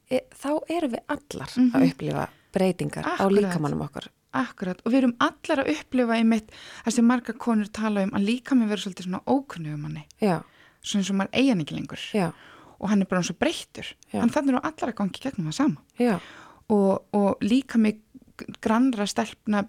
e, 0.09 0.23
þá 0.35 0.51
erum 0.67 0.95
við 0.95 1.03
allar 1.07 1.51
mm 1.55 1.63
-hmm. 1.63 1.73
að 1.73 1.81
mhm. 1.81 1.91
upplifa 1.91 2.29
breytingar 2.53 3.05
Akkurat. 3.05 3.21
á 3.21 3.25
líkamannum 3.37 3.85
okkar 3.85 4.09
Akkurat, 4.29 4.81
og 4.85 4.91
við 4.91 4.97
erum 4.97 5.15
allar 5.17 5.63
að 5.63 5.71
upplifa 5.73 6.15
einmitt 6.15 6.51
það 6.85 6.93
sem 6.93 7.05
marga 7.05 7.33
konur 7.33 7.69
tala 7.73 8.03
um 8.05 8.11
að 8.13 8.27
líka 8.27 8.55
með 8.55 8.69
vera 8.69 8.81
svolítið 8.81 9.07
svona 9.07 9.21
ókunnu 9.25 9.73
um 9.73 9.85
hann 9.87 10.03
svona 10.81 11.01
eins 11.01 11.09
og 11.09 11.17
maður 11.17 11.33
eigan 11.33 11.61
ekki 11.61 11.75
lengur 11.75 12.03
Já. 12.13 12.31
og 12.79 12.89
hann 12.89 13.01
er 13.01 13.09
bara 13.09 13.21
eins 13.21 13.31
og 13.31 13.39
breyttur 13.39 13.87
en 14.13 14.29
þannig 14.29 14.53
eru 14.53 14.61
allar 14.61 14.91
að 14.91 14.99
gangi 15.01 15.23
gegnum 15.23 15.49
það 15.49 15.57
sama 15.57 16.19
og, 16.69 17.05
og 17.13 17.41
líka 17.41 17.81
með 17.81 17.97
grannra 18.61 19.07
stelpna 19.09 19.63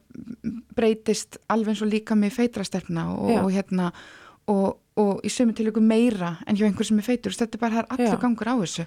breytist 0.76 1.38
alveg 1.48 1.74
eins 1.74 1.82
og 1.82 1.92
líka 1.92 2.16
með 2.18 2.36
feitra 2.38 2.64
stelpna 2.64 3.10
og, 3.14 3.30
og 3.44 3.50
hérna 3.54 3.90
og, 4.50 4.78
og 5.00 5.24
í 5.26 5.32
sömu 5.32 5.54
til 5.56 5.70
ykkur 5.70 5.84
meira 5.84 6.36
en 6.46 6.58
hjá 6.58 6.66
einhver 6.68 6.86
sem 6.86 6.98
er 6.98 7.06
feitur, 7.06 7.36
þetta 7.36 7.58
er 7.58 7.64
bara 7.64 7.84
allar 7.88 8.16
Já. 8.16 8.20
gangur 8.22 8.50
á 8.50 8.56
þessu 8.62 8.86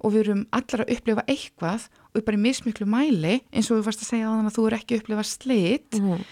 og 0.00 0.14
við 0.14 0.22
erum 0.24 0.44
allar 0.56 0.84
að 0.84 0.92
upplifa 0.96 1.24
eitthvað 1.28 1.88
og 2.10 2.22
bara 2.26 2.38
í 2.38 2.44
mismiklu 2.44 2.86
mæli 2.88 3.40
eins 3.50 3.68
og 3.68 3.80
þú 3.80 3.88
varst 3.88 4.04
að 4.04 4.12
segja 4.14 4.30
að 4.32 4.54
þú 4.56 4.66
er 4.66 4.78
ekki 4.78 4.96
að 4.96 5.02
upplifa 5.02 5.24
slitt 5.28 5.98
mm 5.98 6.06
-hmm. 6.06 6.24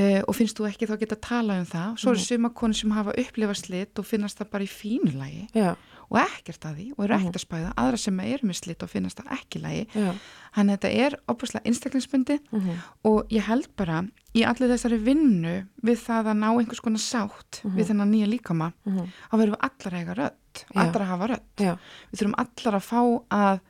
uh, 0.00 0.22
og 0.28 0.36
finnst 0.36 0.58
þú 0.58 0.68
ekki 0.68 0.88
þá 0.88 0.94
að 0.94 1.02
geta 1.02 1.16
að 1.16 1.28
tala 1.28 1.58
um 1.60 1.66
það 1.66 1.90
svo 1.96 2.10
eru 2.10 2.18
mm 2.18 2.22
-hmm. 2.22 2.28
suma 2.28 2.50
konur 2.50 2.74
sem 2.74 2.90
hafa 2.90 3.12
upplifa 3.18 3.54
slitt 3.54 3.98
og 3.98 4.06
finnast 4.06 4.38
það 4.38 4.50
bara 4.50 4.64
í 4.64 4.66
fínulagi 4.80 5.46
Já. 5.54 5.76
Og 6.12 6.18
ekkert 6.20 6.66
að 6.68 6.74
því 6.76 6.86
og 6.92 7.04
eru 7.06 7.14
Mhm. 7.16 7.22
ekkert 7.22 7.38
að 7.38 7.44
spæða 7.46 7.70
aðra 7.80 7.98
sem 7.98 8.20
eru 8.20 8.48
með 8.48 8.58
slitt 8.60 8.82
og 8.84 8.90
finnast 8.92 9.16
það 9.22 9.32
ekki 9.38 9.60
lægi 9.62 9.86
að 10.52 10.68
þetta 10.72 10.90
er 11.06 11.16
opuslega 11.32 11.64
einstaklingsbundi 11.70 12.38
Mhm. 12.52 12.76
og 13.04 13.28
ég 13.30 13.40
held 13.48 13.68
bara 13.76 14.02
í 14.34 14.44
allir 14.44 14.68
þessari 14.68 14.98
vinnu 15.02 15.66
við 15.82 15.96
það 16.04 16.28
að 16.32 16.38
ná 16.38 16.48
einhvers 16.52 16.80
konar 16.84 17.00
sátt 17.00 17.62
Mhm. 17.64 17.76
við 17.78 17.86
þennan 17.88 18.12
nýja 18.12 18.28
líkama 18.28 18.72
Mhm. 18.84 19.08
þá 19.30 19.38
verðum 19.38 19.56
við 19.56 19.64
allar 19.68 19.92
að 19.92 20.00
eiga 20.00 20.30
Já. 20.74 20.80
allar 20.80 21.02
að 21.02 21.06
hafa 21.06 21.40
Já. 21.58 21.78
við 22.12 22.18
þurfum 22.18 22.34
allar 22.38 22.74
að 22.76 22.84
fá 22.84 23.24
að 23.30 23.60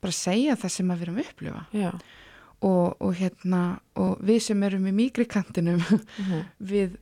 bara 0.00 0.12
segja 0.12 0.56
það 0.56 0.70
sem 0.70 0.88
við 0.88 1.02
erum 1.02 1.16
að 1.16 1.26
upplifa 1.26 1.66
Já. 1.72 1.92
og, 2.62 2.96
og 3.00 3.14
hérna 3.16 3.80
og 3.96 4.18
við 4.22 4.40
sem 4.42 4.62
erum 4.62 4.86
í 4.86 4.92
mýgri 4.92 5.26
kantinum 5.26 5.80
Mhm. 5.80 6.44
við 6.62 6.96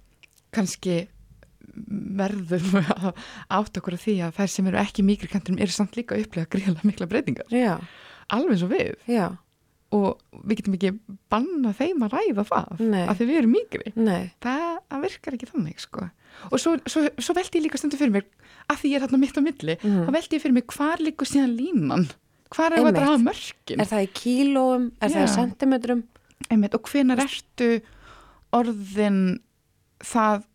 kannski 0.53 1.09
verðum 2.21 2.81
að 2.97 3.11
átt 3.59 3.79
okkur 3.81 3.97
af 3.97 4.03
því 4.07 4.15
að 4.27 4.35
þær 4.41 4.51
sem 4.55 4.67
eru 4.71 4.81
ekki 4.83 5.03
í 5.03 5.07
mýgri 5.11 5.31
kantinum 5.33 5.61
eru 5.65 5.75
samt 5.75 5.97
líka 5.99 6.17
að 6.17 6.25
upplifa 6.27 6.51
gríðlega 6.55 6.89
mikla 6.91 7.09
breytingar 7.11 7.55
Já. 7.55 7.77
alveg 8.31 8.57
eins 8.57 8.65
og 8.67 8.73
við 8.75 8.95
Já. 9.11 9.27
og 9.97 10.21
við 10.47 10.61
getum 10.61 10.77
ekki 10.79 10.93
banna 11.33 11.73
þeim 11.79 12.05
að 12.07 12.15
ræða 12.17 12.45
það 12.51 12.83
Nei. 12.91 13.05
því 13.11 13.29
við 13.31 13.39
erum 13.43 13.55
mýgri 13.57 13.93
Nei. 13.97 14.31
það, 14.43 14.67
það 14.91 15.05
virkar 15.07 15.37
ekki 15.39 15.51
þannig 15.51 15.81
sko. 15.83 16.09
og 16.51 16.57
svo, 16.63 16.77
svo, 16.87 17.05
svo 17.19 17.35
veldi 17.39 17.59
ég 17.59 17.65
líka 17.67 17.79
stundu 17.81 17.99
fyrir 18.01 18.15
mér 18.15 18.27
af 18.71 18.79
því 18.83 18.93
ég 18.93 19.01
er 19.01 19.07
þarna 19.09 19.23
mitt 19.25 19.39
á 19.39 19.43
milli 19.43 19.75
Mhm. 19.83 20.05
þá 20.07 20.11
veldi 20.15 20.37
ég 20.39 20.43
fyrir 20.45 20.57
mér 20.61 20.67
hvar 20.77 21.03
líkur 21.03 21.27
síðan 21.31 21.57
línan 21.59 22.07
hvar 22.55 22.73
er 22.75 22.83
þetta 22.83 23.03
að 23.03 23.11
hafa 23.11 23.25
mörkin 23.25 23.81
Er 23.83 23.87
það 23.87 24.05
í 24.07 24.11
kílóum? 24.21 24.87
Er 25.01 25.09
það 25.11 25.21
í 25.23 25.27
Já. 25.27 25.35
sentimetrum? 25.39 26.01
Einmitt, 26.51 26.75
og 26.75 26.83
hvenar 26.91 27.21
ertu 27.23 27.69
orðin 28.53 29.19
það 30.03 30.47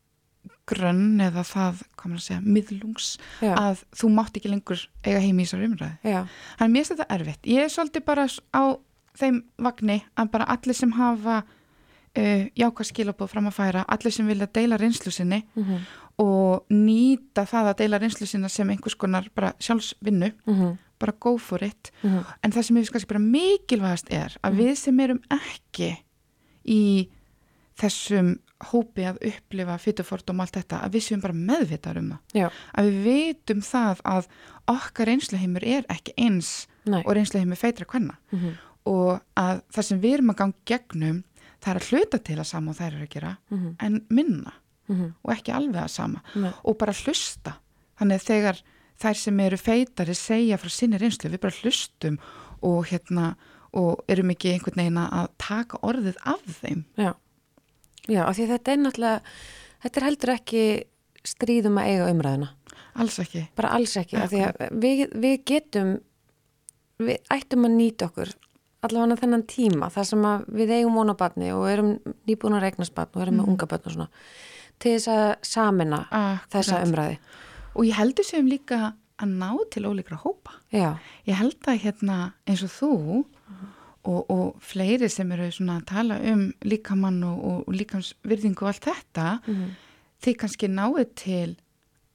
grönn 0.67 1.19
eða 1.21 1.43
það, 1.45 1.81
hvað 1.97 2.09
maður 2.11 2.21
að 2.21 2.27
segja, 2.27 2.41
miðlungs 2.41 3.09
Já. 3.41 3.53
að 3.55 3.83
þú 3.95 4.09
mátt 4.15 4.37
ekki 4.39 4.49
lengur 4.49 4.87
eiga 5.05 5.19
heim 5.21 5.39
í 5.39 5.43
þessar 5.45 5.65
umræði. 5.67 5.97
Já. 6.03 6.21
Þannig 6.59 6.73
mér 6.73 6.85
finnst 6.85 6.93
þetta 6.95 7.15
erfitt. 7.19 7.43
Ég 7.45 7.61
er 7.63 7.69
svolítið 7.69 8.05
bara 8.05 8.25
á 8.53 8.63
þeim 9.15 9.43
vagni 9.61 9.99
að 10.17 10.31
bara 10.31 10.45
allir 10.55 10.75
sem 10.75 10.91
hafa 10.97 11.43
uh, 11.45 12.45
jákvæð 12.55 12.89
skilabóð 12.91 13.29
fram 13.29 13.47
að 13.51 13.57
færa, 13.59 13.85
allir 13.87 14.11
sem 14.11 14.27
vilja 14.27 14.47
deila 14.47 14.77
reynslu 14.77 15.11
sinni 15.11 15.43
Mhm. 15.55 15.77
og 16.17 16.65
nýta 16.71 17.43
það 17.45 17.69
að 17.73 17.77
deila 17.77 17.99
reynslu 17.99 18.25
sinna 18.27 18.47
sem 18.49 18.69
einhvers 18.69 18.95
konar 18.97 19.25
bara 19.35 19.53
sjálfsvinnu, 19.59 20.31
Mhm. 20.47 20.77
bara 20.99 21.11
go 21.19 21.37
for 21.37 21.61
it. 21.63 21.91
Mhm. 22.03 22.25
En 22.43 22.51
það 22.51 22.63
sem 22.63 22.75
ég 22.77 22.79
finnst 22.87 22.93
kannski 22.93 23.07
bara 23.07 23.19
mikilvægast 23.19 24.11
er 24.13 24.37
að 24.43 24.55
við 24.55 24.75
sem 24.77 24.99
erum 24.99 25.19
ekki 25.29 25.97
í 26.65 27.09
þessum 27.77 28.37
hópi 28.63 29.03
að 29.09 29.17
upplifa 29.27 29.77
fytufordum 29.77 30.39
og 30.39 30.45
allt 30.45 30.55
þetta, 30.61 30.79
að 30.85 30.91
við 30.95 31.03
séum 31.07 31.21
bara 31.21 31.33
meðvitaður 31.33 31.97
um 31.99 32.09
það. 32.11 32.19
Já. 32.39 32.49
Að 32.77 32.85
við 32.89 33.03
vitum 33.05 33.61
það 33.61 34.01
að 34.05 34.27
okkar 34.67 35.05
reynsluheimur 35.11 35.63
er 35.67 35.83
ekki 35.89 36.13
eins 36.17 36.67
Nei. 36.85 37.01
og 37.03 37.13
reynsluheimur 37.17 37.59
feitra 37.59 37.85
hvenna. 37.85 38.15
Mhm. 38.31 38.53
Og 38.85 39.19
að 39.35 39.61
það 39.73 39.83
sem 39.83 40.01
við 40.01 40.13
erum 40.13 40.29
að 40.29 40.35
ganga 40.37 40.53
gegnum, 40.65 41.23
það 41.61 41.71
er 41.75 41.79
að 41.81 41.89
hluta 41.89 42.23
til 42.23 42.35
að 42.37 42.45
sama 42.45 42.71
og 42.71 42.77
þær 42.77 42.93
eru 42.93 43.05
að 43.05 43.09
gera, 43.09 43.37
Mhm. 43.51 43.75
en 43.79 44.05
minna 44.09 44.53
Mhm. 44.87 45.13
og 45.25 45.33
ekki 45.35 45.51
alveg 45.53 45.83
að 45.83 45.89
sama. 45.89 46.21
Nei. 46.35 46.53
Og 46.63 46.77
bara 46.77 46.93
hlusta. 46.93 47.55
Þannig 47.99 48.15
að 48.21 48.25
þegar 48.29 48.61
þær 48.99 49.15
sem 49.15 49.39
eru 49.39 49.57
feitari 49.57 50.13
segja 50.15 50.57
frá 50.57 50.69
sinni 50.69 50.97
reynslu, 50.99 51.29
við 51.29 51.39
bara 51.41 51.53
hlustum 51.61 52.19
og 52.61 52.85
hérna, 52.85 53.35
og 53.73 54.05
erum 54.07 54.29
ekki 54.29 54.53
einhvern 54.53 54.75
veginn 54.75 55.09
að 55.11 55.27
taka 55.37 55.77
orðið 55.79 56.15
af 56.25 56.41
þeim. 56.61 56.85
Já. 56.97 57.13
Já, 58.11 58.21
af 58.27 58.35
því 58.37 58.47
þetta 58.53 58.71
er 58.75 58.81
náttúrulega, 58.83 59.35
þetta 59.85 59.99
er 60.01 60.05
heldur 60.09 60.33
ekki 60.35 60.63
stríðum 61.25 61.79
að 61.81 61.91
eiga 61.91 62.09
umræðina. 62.13 62.49
Alls 63.01 63.19
ekki. 63.19 63.45
Bara 63.57 63.71
alls 63.75 63.95
ekki, 63.99 64.17
af 64.21 64.29
því 64.31 64.41
að 64.45 64.59
við, 64.83 65.05
við 65.25 65.37
getum, 65.49 65.95
við 67.01 67.31
ættum 67.33 67.65
að 67.67 67.73
nýta 67.79 68.09
okkur 68.11 68.33
allavega 68.85 69.17
þennan 69.23 69.43
tíma, 69.49 69.89
þar 69.89 70.05
sem 70.05 70.27
við 70.59 70.75
eigum 70.77 70.99
vonabarni 70.99 71.49
og 71.55 71.65
erum 71.71 71.95
nýbúin 72.29 72.55
að 72.59 72.67
regnast 72.67 72.93
barn 72.95 73.09
og 73.17 73.23
erum 73.25 73.39
með 73.41 73.49
unga 73.49 73.67
barn 73.71 73.89
og 73.89 73.95
svona, 73.95 74.07
til 74.77 74.93
þess 74.93 75.09
að 75.15 75.25
samina 75.49 76.03
Akkurat. 76.05 76.51
þessa 76.53 76.81
umræði. 76.85 77.17
Og 77.75 77.87
ég 77.89 77.97
heldur 77.97 78.27
sem 78.27 78.45
líka 78.47 78.93
að 79.17 79.33
ná 79.41 79.49
til 79.73 79.87
ólíkra 79.89 80.19
hópa. 80.21 80.59
Já, 80.75 80.93
Ég 81.25 81.39
held 81.39 81.57
að 81.71 81.81
hérna 81.81 82.17
eins 82.45 82.61
og 82.67 82.71
þú 82.75 82.91
og, 84.05 84.29
og 84.31 84.61
fleiri 84.61 85.09
sem 85.09 85.31
eru 85.31 85.47
svona 85.51 85.79
að 85.81 85.85
tala 85.91 86.17
um 86.31 86.43
líkamann 86.63 87.23
og, 87.27 87.39
og, 87.45 87.63
og 87.67 87.73
líkamsvirðingu 87.79 88.61
og 88.65 88.71
allt 88.73 88.85
þetta, 88.89 89.27
Mhm. 89.47 89.69
þið 90.25 90.35
kannski 90.41 90.67
náðu 90.71 91.05
til 91.15 91.55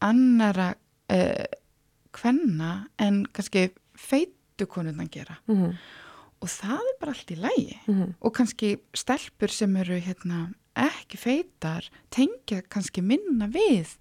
annara 0.03 0.71
uh, 1.13 1.45
kvenna 2.17 2.87
en 2.99 3.25
kannski 3.33 3.69
feitu 3.99 4.67
konundan 4.67 5.11
gera. 5.13 5.37
mhm, 5.49 5.75
Og 6.43 6.49
það 6.49 6.79
er 6.89 6.95
bara 7.01 7.13
allt 7.13 7.31
í 7.31 7.37
lægi. 7.37 7.79
mhm, 7.87 8.15
Og 8.23 8.33
kannski 8.35 8.77
stelpur 8.97 9.49
sem 9.53 9.77
eru 9.77 9.99
hérna, 10.01 10.55
ekki 10.75 11.19
feitar 11.19 11.85
tengja 12.11 12.63
kannski 12.63 13.03
minna 13.03 13.47
við 13.49 13.97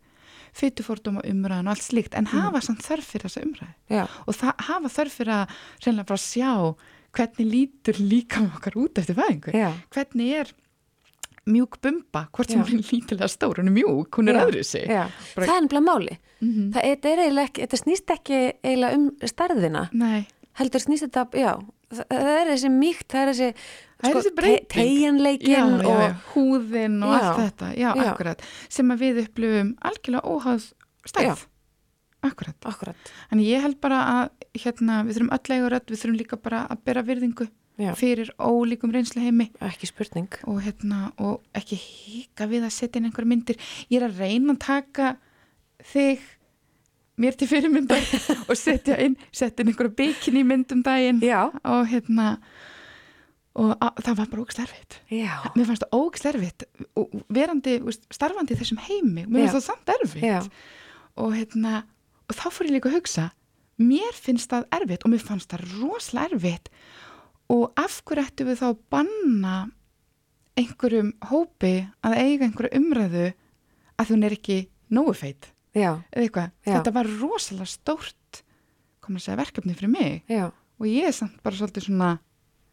feitufordóma 0.54 1.22
umræðan 1.28 1.68
og 1.68 1.76
allt 1.76 1.84
slíkt 1.84 2.16
en 2.18 2.26
hafa 2.26 2.62
samt 2.62 2.82
þörf 2.86 3.04
fyrir 3.06 3.28
þessa 3.28 3.44
umræði 3.44 3.74
já, 3.90 4.08
og 4.28 4.36
hafa 4.66 4.90
þörf 4.90 5.12
fyrir 5.20 5.34
að 5.34 5.50
reynilega 5.86 6.08
bara 6.08 6.18
sjá 6.18 6.76
hvernig 7.16 7.48
lítur 7.52 8.00
líka 8.00 8.42
okkar 8.46 8.76
út 8.80 8.98
eftir 9.02 9.16
fæðingu? 9.18 9.54
Já, 9.56 9.72
hvernig 9.96 10.34
er 10.44 10.52
mjúk 11.50 11.80
bumba? 11.82 12.28
Hvort 12.36 12.52
sem 12.54 12.62
hún 12.62 12.80
er 12.84 12.90
lítilega 12.92 13.28
stór, 13.32 13.58
hún 13.62 13.72
er 13.72 13.76
mjúk 13.80 14.20
hún 14.20 14.30
er 14.30 14.38
öðru 14.44 14.64
sig 14.64 14.86
já. 14.88 15.08
Bara- 15.36 15.48
Það 15.48 15.56
er 15.58 15.62
nefnilega 15.66 15.88
máli. 15.90 16.18
Mhm. 16.42 16.72
Það 16.74 16.84
þetta 16.90 17.10
er 17.14 17.18
eiginlega 17.24 17.50
ekki, 17.50 17.62
þetta 17.68 17.80
snýst 17.84 18.14
ekki 18.16 18.40
eiginlega 18.64 18.94
um 18.96 19.12
stærðina. 19.34 19.84
Nei, 19.94 20.28
heldur 20.60 20.80
snýst 20.86 21.08
þetta, 21.08 21.26
já, 21.34 21.54
það, 21.92 22.06
það 22.12 22.34
er 22.42 22.52
þessi 22.54 22.70
mýkt, 22.80 23.08
það 23.10 23.22
er 23.24 23.34
þessi, 23.34 23.54
Það 24.00 24.10
er 24.10 24.16
þessi 24.16 24.68
tegjanleikin 24.72 25.74
og, 25.74 25.82
já, 25.84 26.14
húðin 26.34 27.04
og 27.04 27.12
allt 27.18 27.40
þetta. 27.42 27.72
Já, 27.76 27.90
akkurat, 28.06 28.42
sem 28.70 28.88
að 28.94 29.02
við 29.04 29.18
upplifum 29.26 29.74
algjörlega 29.82 30.24
óháð 30.24 30.70
stærð 31.10 31.46
akkurat, 32.26 32.58
akkurat, 32.68 33.12
en 33.32 33.42
ég 33.44 33.64
held 33.64 33.80
bara 33.84 34.00
að 34.14 34.48
hérna, 34.64 35.04
við 35.08 35.18
þurfum 35.20 35.34
öll 35.38 35.56
eiga 35.56 35.72
rödd, 35.74 35.92
við 35.92 36.02
þurfum 36.02 36.20
líka 36.20 36.40
bara 36.42 36.66
að 36.68 36.82
bera 36.90 37.04
virðingu 37.08 37.48
já, 37.80 37.92
fyrir 37.98 38.32
ólíkum 38.36 38.94
reynslu 38.94 39.24
heimi 39.24 39.50
ekki 39.66 39.90
spurning. 39.90 40.40
og, 40.46 40.60
hérna, 40.66 41.12
og 41.18 41.46
ekki 41.56 41.80
hika 41.80 42.50
við 42.50 42.68
að 42.68 42.76
setja 42.76 43.00
inn 43.00 43.10
einhverja 43.10 43.32
myndir. 43.32 43.62
Ég 43.90 44.02
er 44.02 44.10
að 44.10 44.20
reyna 44.20 44.56
að 44.56 44.62
taka 44.66 45.14
þig 45.92 46.26
mér 47.20 47.38
til 47.40 47.50
fyrirmyndar 47.52 48.12
og 48.50 48.58
setja 48.60 48.98
inn, 49.04 49.16
setja 49.32 49.64
inn 49.64 49.72
einhverja 49.72 49.96
bikini 50.02 50.44
myndum 50.48 50.84
daginn. 50.86 51.24
Já, 51.24 51.48
og 51.48 51.88
hérna 51.92 52.34
og 53.60 53.72
að, 53.82 54.04
það 54.06 54.20
var 54.20 54.28
bara 54.32 54.44
ógsterfitt 54.44 54.98
mér 55.10 55.66
fannst 55.68 55.84
það 55.84 55.96
ógsterfitt 55.98 56.66
og 57.00 57.16
verandi, 57.34 57.80
starfandi 58.14 58.56
í 58.56 58.60
þessum 58.60 58.82
heimi 58.86 59.26
mér 59.26 59.50
fannst 59.50 59.58
það 59.58 59.66
samt 59.66 59.92
erfitt. 59.96 60.60
Og 61.20 61.34
hérna 61.36 61.82
og 62.30 62.38
þá 62.38 62.48
fór 62.54 62.70
ég 62.70 62.78
líka 62.78 62.92
að 62.92 63.00
hugsa 63.00 63.30
mér 63.80 64.16
finnst 64.16 64.52
það 64.52 64.68
erfitt 64.76 65.06
og 65.06 65.14
mér 65.14 65.24
fannst 65.24 65.52
það 65.54 65.68
rosalega 65.80 66.36
erfitt. 66.36 66.72
Og 67.50 67.70
af 67.80 68.02
hverju 68.06 68.26
ættu 68.28 68.46
við 68.46 68.60
þá 68.60 68.66
að 68.70 68.82
banna 68.94 69.56
einhverjum 70.60 71.14
hópi 71.30 71.74
að 72.06 72.18
eiga 72.20 72.46
einhverju 72.46 72.80
umræðu 72.80 73.28
að 74.00 74.12
hún 74.14 74.26
er 74.28 74.36
ekki 74.36 74.60
nógu 74.94 75.16
feit? 75.18 75.50
Já, 75.78 76.02
eða 76.12 76.24
eitthvað, 76.26 76.50
Já. 76.66 76.72
þetta 76.74 76.94
var 76.96 77.12
rosalega 77.20 77.70
stórt 77.70 78.42
komið 79.06 79.22
að 79.22 79.26
segja 79.26 79.40
verkefni 79.40 79.76
fyrir 79.78 79.94
mig. 79.94 80.24
Já, 80.30 80.50
og 80.52 80.90
ég 80.90 81.10
er 81.10 81.16
samt 81.16 81.40
bara 81.46 81.58
svolítið 81.58 81.88
svona 81.88 82.12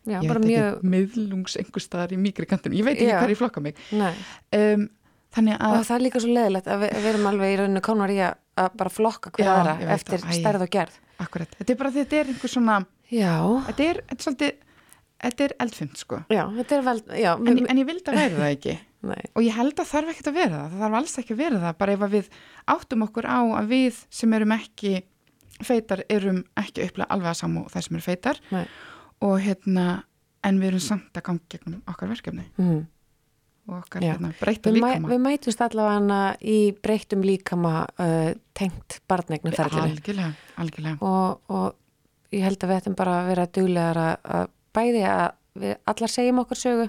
ég 0.07 0.23
veit 0.23 0.45
mjög, 0.45 0.67
ekki, 0.77 0.91
miðlungs 0.93 1.57
einhver 1.61 1.85
staðar 1.85 2.15
í 2.15 2.21
mýgri 2.21 2.49
kantinum, 2.49 2.79
ég 2.79 2.87
veit 2.87 2.97
ekki 2.97 3.13
hvað 3.13 3.35
ég 3.35 3.41
flokka 3.41 3.63
mig. 3.63 3.81
Um, 3.93 4.89
þannig 5.35 5.59
og 5.59 5.77
að 5.77 5.87
það 5.89 5.97
er 5.97 6.05
líka 6.07 6.23
svo 6.23 6.35
leðilegt 6.37 6.71
að 6.73 6.85
við, 6.85 6.97
við 6.97 7.09
erum 7.13 7.31
alveg 7.33 7.53
í 7.53 7.59
rauninu 7.61 7.83
konar 7.85 8.13
í 8.15 8.19
að, 8.25 8.39
að 8.57 8.77
bara 8.81 8.91
flokka 8.93 9.31
hver 9.37 9.45
Já, 9.47 9.53
aðra 9.57 9.75
ég 9.81 9.87
veit 9.91 9.97
eftir 10.01 10.23
það. 10.25 10.37
Stærð 10.41 10.65
og 10.67 10.71
gerð. 10.77 10.99
akkurat, 11.27 11.57
þetta 11.59 11.73
er 11.75 11.79
bara 11.83 11.91
þetta 11.97 12.17
er 12.21 12.31
einhver 12.33 12.53
svona 12.53 12.77
Já, 13.11 13.35
þetta 13.69 13.85
er, 13.91 14.01
þetta 14.09 14.17
er 14.21 14.27
svolítið 14.27 14.55
þetta 15.27 15.45
er 15.47 15.53
eldfund 15.65 15.97
sko. 16.01 16.19
Já, 16.31 16.43
þetta 16.59 16.77
er 16.77 16.83
vel, 16.87 17.01
já, 17.17 17.31
en, 17.37 17.57
ég- 17.57 17.69
en 17.71 17.79
ég 17.81 17.87
vildi 17.89 18.11
að 18.13 18.19
vera 18.21 18.37
það 18.41 18.55
ekki. 18.57 18.75
Nei, 19.11 19.23
og 19.39 19.43
ég 19.47 19.55
held 19.55 19.79
að 19.81 19.91
þarf 19.93 20.09
ekkert 20.13 20.29
að 20.33 20.35
vera 20.41 20.57
það. 20.57 20.71
Það 20.73 20.83
þarf 20.83 20.97
alls 20.99 21.19
ekki 21.23 21.35
að 21.37 21.41
vera 21.45 21.61
það, 21.63 21.77
bara 21.79 21.93
ef 21.97 22.03
að 22.07 22.15
við 22.17 22.29
áttum 22.75 23.05
okkur 23.07 23.29
á 23.31 23.39
að 23.61 23.69
við 23.71 24.01
sem 24.11 24.33
erum 24.41 24.55
ekki 24.57 24.93
feitar 25.65 26.03
erum 26.13 26.41
ekki 26.61 26.85
upplega 26.85 27.09
alveg 27.15 27.31
að 27.33 27.39
samu 27.41 27.63
þær 27.73 27.87
sem 27.87 27.97
eru 27.97 28.05
feitar. 28.05 28.41
Nei, 28.53 28.65
og 29.25 29.37
hérna 29.41 29.87
en 30.45 30.59
við 30.61 30.69
erum 30.73 30.83
samt 30.85 31.17
að 31.17 31.25
ganga 31.31 31.49
gegnum 31.55 31.81
okkar 31.89 32.11
verkefni. 32.13 32.45
Mm. 32.61 32.83
Og 33.69 33.79
okkar 33.81 34.05
hérna, 34.07 34.31
breyta 34.41 34.71
Við, 34.71 34.81
mæ, 34.83 34.89
líkama. 34.93 35.09
við 35.12 35.21
mætumst 35.27 35.61
allavega 35.67 36.21
í 36.41 36.59
breyttum 36.83 37.23
líkama 37.27 37.75
uh, 37.99 38.31
tengt 38.55 39.01
barneignaferðinu 39.11 39.83
algjörlega, 39.83 40.33
algjörlega. 40.62 40.97
Og, 41.01 41.41
og 41.51 42.35
ég 42.37 42.45
held 42.47 42.59
að 42.62 42.71
við 42.73 42.81
ættum 42.81 42.97
bara 42.99 43.17
að 43.23 43.31
vera 43.33 43.47
duglegar 43.59 44.01
að, 44.03 44.17
að 44.41 44.49
bæði 44.77 45.05
að 45.11 45.29
við 45.57 45.77
allar 45.93 46.12
segjum 46.12 46.43
okkur 46.45 46.61
sögu 46.62 46.89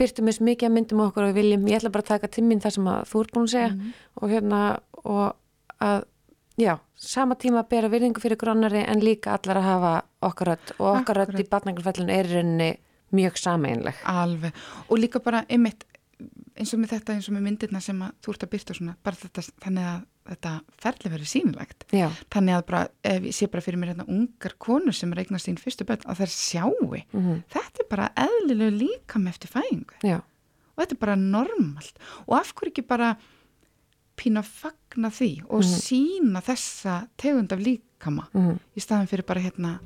byrtum 0.00 0.28
eins 0.32 0.40
mikið 0.42 0.68
að 0.68 0.74
myndum 0.76 1.02
okkur 1.04 1.26
og 1.26 1.32
við 1.32 1.38
viljum, 1.42 1.66
ég 1.70 1.78
ætla 1.78 1.90
bara 1.94 2.02
að 2.06 2.12
taka 2.14 2.30
til 2.32 2.44
mín 2.48 2.62
það 2.64 2.74
sem 2.78 2.86
að 2.90 3.02
þú 3.10 3.20
ert 3.22 3.34
búin 3.36 3.44
að 3.48 3.52
segja 3.52 3.68
Mhm. 3.72 3.92
og 4.22 4.32
hérna 4.36 4.62
og 5.04 5.36
að 5.80 6.02
Já, 6.60 6.74
sama 6.94 7.32
tíma 7.34 7.62
að 7.62 7.68
bera 7.70 7.88
virðingu 7.88 8.20
fyrir 8.20 8.36
gronnari 8.36 8.82
en 8.84 9.00
líka 9.00 9.32
allar 9.38 9.56
að 9.56 9.64
hafa 9.64 9.92
okkar 10.28 10.50
rödd. 10.50 10.72
Og 10.84 10.98
okkar 11.00 11.16
rödd 11.22 11.38
í 11.40 11.46
batnangarfellinu 11.48 12.12
er 12.12 12.28
rauninni 12.28 12.66
mjög 13.12 13.36
sameinleg. 13.40 13.94
Alveg, 14.08 14.52
og 14.88 14.98
líka 14.98 15.20
bara 15.22 15.44
einmitt 15.48 15.84
eins 16.56 16.70
og 16.74 16.78
með 16.82 16.92
þetta, 16.94 17.14
eins 17.16 17.28
og 17.28 17.34
með 17.34 17.42
myndirna 17.48 17.80
sem 17.82 17.98
að 18.04 18.12
þú 18.22 18.32
ert 18.34 18.44
að 18.46 18.50
byrta 18.52 18.74
svona, 18.76 18.92
bara 19.02 19.16
þetta, 19.18 19.42
þannig 19.64 19.86
að 19.90 20.02
þetta 20.32 20.50
ferli 20.84 21.10
verið 21.10 21.30
sínilegt. 21.32 21.86
Já, 21.90 22.08
Þannig 22.30 22.54
að 22.58 22.66
bara, 22.68 22.82
ef 23.10 23.22
ég 23.26 23.34
sé 23.34 23.48
bara 23.50 23.64
fyrir 23.64 23.80
mér 23.82 23.90
hérna 23.94 24.06
ungar 24.06 24.54
konur 24.62 24.94
sem 24.94 25.12
regna 25.18 25.40
sín 25.42 25.56
fyrstu 25.58 25.86
börn 25.88 26.04
að 26.06 26.20
þær 26.22 26.30
sjáu, 26.36 27.02
mhm, 27.12 27.40
þetta 27.50 27.82
er 27.82 27.88
bara 27.90 28.10
eðlilegu 28.26 28.76
líka 28.84 29.18
með 29.18 29.34
eftir 29.34 29.50
fæðingu. 29.56 29.98
Já, 30.06 30.20
og 30.22 30.84
þetta 30.84 30.94
er 30.94 31.02
bara 31.02 31.16
normalt. 31.16 31.98
Og 32.28 32.36
af 32.38 32.52
hverju 32.54 32.70
ekki 32.70 32.86
bara 32.86 33.16
pína 34.16 34.44
fagna 34.46 35.10
því 35.10 35.42
og 35.48 35.62
Mhm. 35.64 35.80
sína 35.82 36.40
þessa 36.44 37.08
tegund 37.16 37.50
af 37.52 37.58
líkama 37.58 38.28
mhm, 38.32 38.60
í 38.76 38.80
staðan 38.80 39.08
fyrir 39.08 39.26
bara 39.26 39.40
hérna 39.40 39.80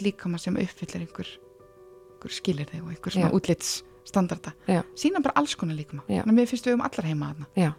líkama 0.00 0.38
sem 0.40 0.54
uppfyllir 0.56 1.02
einhver, 1.04 1.28
einhver 2.22 2.36
skilir 2.36 2.68
þig 2.70 2.82
og 2.82 2.92
einhver 2.92 3.14
svona 3.14 3.32
útlitsstandarda. 3.34 4.52
Sína 4.98 5.22
bara 5.22 5.34
alls 5.40 5.56
konar 5.58 5.76
þannig 6.06 6.30
að 6.30 6.36
mér 6.36 6.50
finnst 6.50 6.66
við 6.66 6.76
um 6.76 6.84
allar 6.86 7.08
heima 7.08 7.32
þarna. 7.32 7.48
Já. 7.56 7.72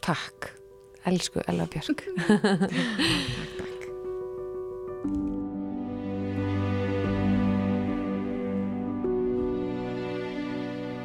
Takk, 0.00 0.50
elsku 1.06 1.42
Ella 1.46 1.66
Björk. 1.68 2.04
takk, 2.28 3.60
takk. 3.60 3.86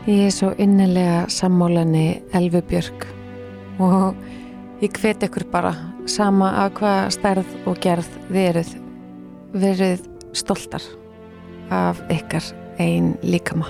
Ég 0.06 0.28
er 0.28 0.32
svo 0.32 0.54
innilega 0.62 1.26
sammólanni 1.34 2.22
Elfu 2.38 2.62
Björk. 2.70 3.08
Og 3.82 4.16
ég 4.84 4.94
hvet 5.02 5.24
ykkur 5.26 5.50
bara 5.52 5.74
sama 6.08 6.54
af 6.64 6.78
hvað 6.80 7.10
stærð 7.18 7.56
og 7.66 7.82
gerð 7.82 8.12
eruð 8.32 8.76
verið 9.56 10.06
stoltar 10.36 10.84
af 11.74 12.00
ykkar 12.14 12.65
ein 12.78 13.18
líkama. 13.22 13.68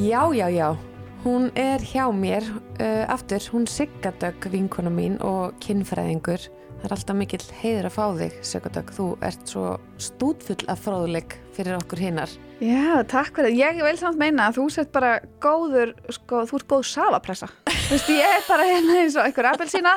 Já, 0.00 0.32
já, 0.32 0.48
já, 0.48 0.76
hún 1.24 1.50
er 1.54 1.80
hjá 1.84 2.08
mér 2.12 2.42
uh, 2.80 3.04
aftur, 3.12 3.40
hún 3.52 3.66
Siggadögg 3.66 4.48
vinkona 4.48 4.90
mín 4.90 5.18
og 5.20 5.52
kinnfræðingur. 5.60 6.46
Það 6.80 6.86
er 6.88 6.94
alltaf 6.96 7.18
mikill 7.18 7.44
heiður 7.60 7.88
að 7.90 7.96
fá 7.98 8.06
þig, 8.16 8.38
Siggadögg. 8.40 8.94
Þú 8.96 9.08
ert 9.28 9.52
svo 9.52 9.66
stútfull 10.00 10.64
af 10.72 10.80
fróðuleik 10.86 11.36
fyrir 11.52 11.76
okkur 11.76 12.00
hinnar. 12.00 12.32
Já, 12.60 13.00
takk 13.08 13.38
fyrir. 13.38 13.54
Ég 13.56 13.78
vil 13.80 13.96
samt 13.96 14.18
meina 14.20 14.50
að 14.50 14.58
þú 14.58 14.64
sett 14.74 14.90
bara 14.92 15.14
góður, 15.40 15.94
sko, 16.12 16.42
þú 16.48 16.58
ert 16.58 16.66
góð 16.68 16.82
salapressa. 16.90 17.48
Þú 17.64 17.96
veist, 17.96 18.10
ég 18.12 18.34
er 18.36 18.42
bara 18.46 18.66
hérna 18.68 18.96
eins 19.00 19.16
og 19.18 19.24
einhver 19.24 19.48
appelsína 19.50 19.94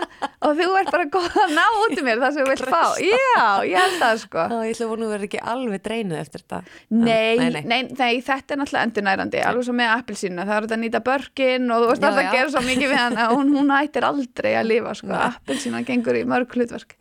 og 0.47 0.55
þú 0.57 0.68
ert 0.80 0.91
bara 0.95 1.05
góð 1.11 1.36
að 1.43 1.51
ná 1.57 1.66
út 1.84 1.93
um 1.99 2.07
mér 2.07 2.22
það 2.24 2.32
sem 2.38 2.41
þú 2.47 2.53
vilt 2.53 2.72
fá. 2.72 2.84
Já, 3.03 3.43
ég 3.68 3.76
held 3.78 3.99
það, 3.99 4.16
sko. 4.24 4.45
Ó, 4.47 4.55
ég 4.64 4.72
ætla 4.74 4.88
að 4.88 5.03
að 5.03 5.11
vera 5.11 5.28
ekki 5.28 5.43
alveg 5.53 5.84
dreinuð 5.89 6.22
eftir 6.22 6.45
þetta. 6.45 6.61
Nei, 6.88 7.03
nei, 7.11 7.51
nei, 7.51 7.61
nei. 7.68 7.84
nei, 7.99 8.14
þetta 8.24 8.55
er 8.55 8.61
náttúrulega 8.64 8.88
endurnærandi, 8.88 9.43
alveg 9.51 9.68
svo 9.68 9.78
með 9.78 9.93
appelsínu. 9.97 10.39
Það 10.47 10.55
er 10.55 10.68
þetta 10.68 10.80
að 10.80 10.84
nýta 10.88 11.03
börkin 11.11 11.68
og 11.68 11.84
þú 11.84 11.91
veist 11.91 12.07
alltaf 12.07 12.24
að 12.24 12.39
gera 12.39 12.55
svo 12.55 12.66
mikið 12.72 12.88
við 12.88 12.99
hana 13.03 13.30
og 13.30 13.39
hún, 13.41 13.53
hún 13.59 13.76
hættir 13.76 14.07
aldrei 14.07 14.51
að 14.55 14.70
lifa, 14.72 14.97
sko. 15.03 15.14
Appelsína 15.20 15.84
gengur 15.91 16.16
í 16.18 16.26
mörg 16.32 16.55
hlutverk. 16.55 16.95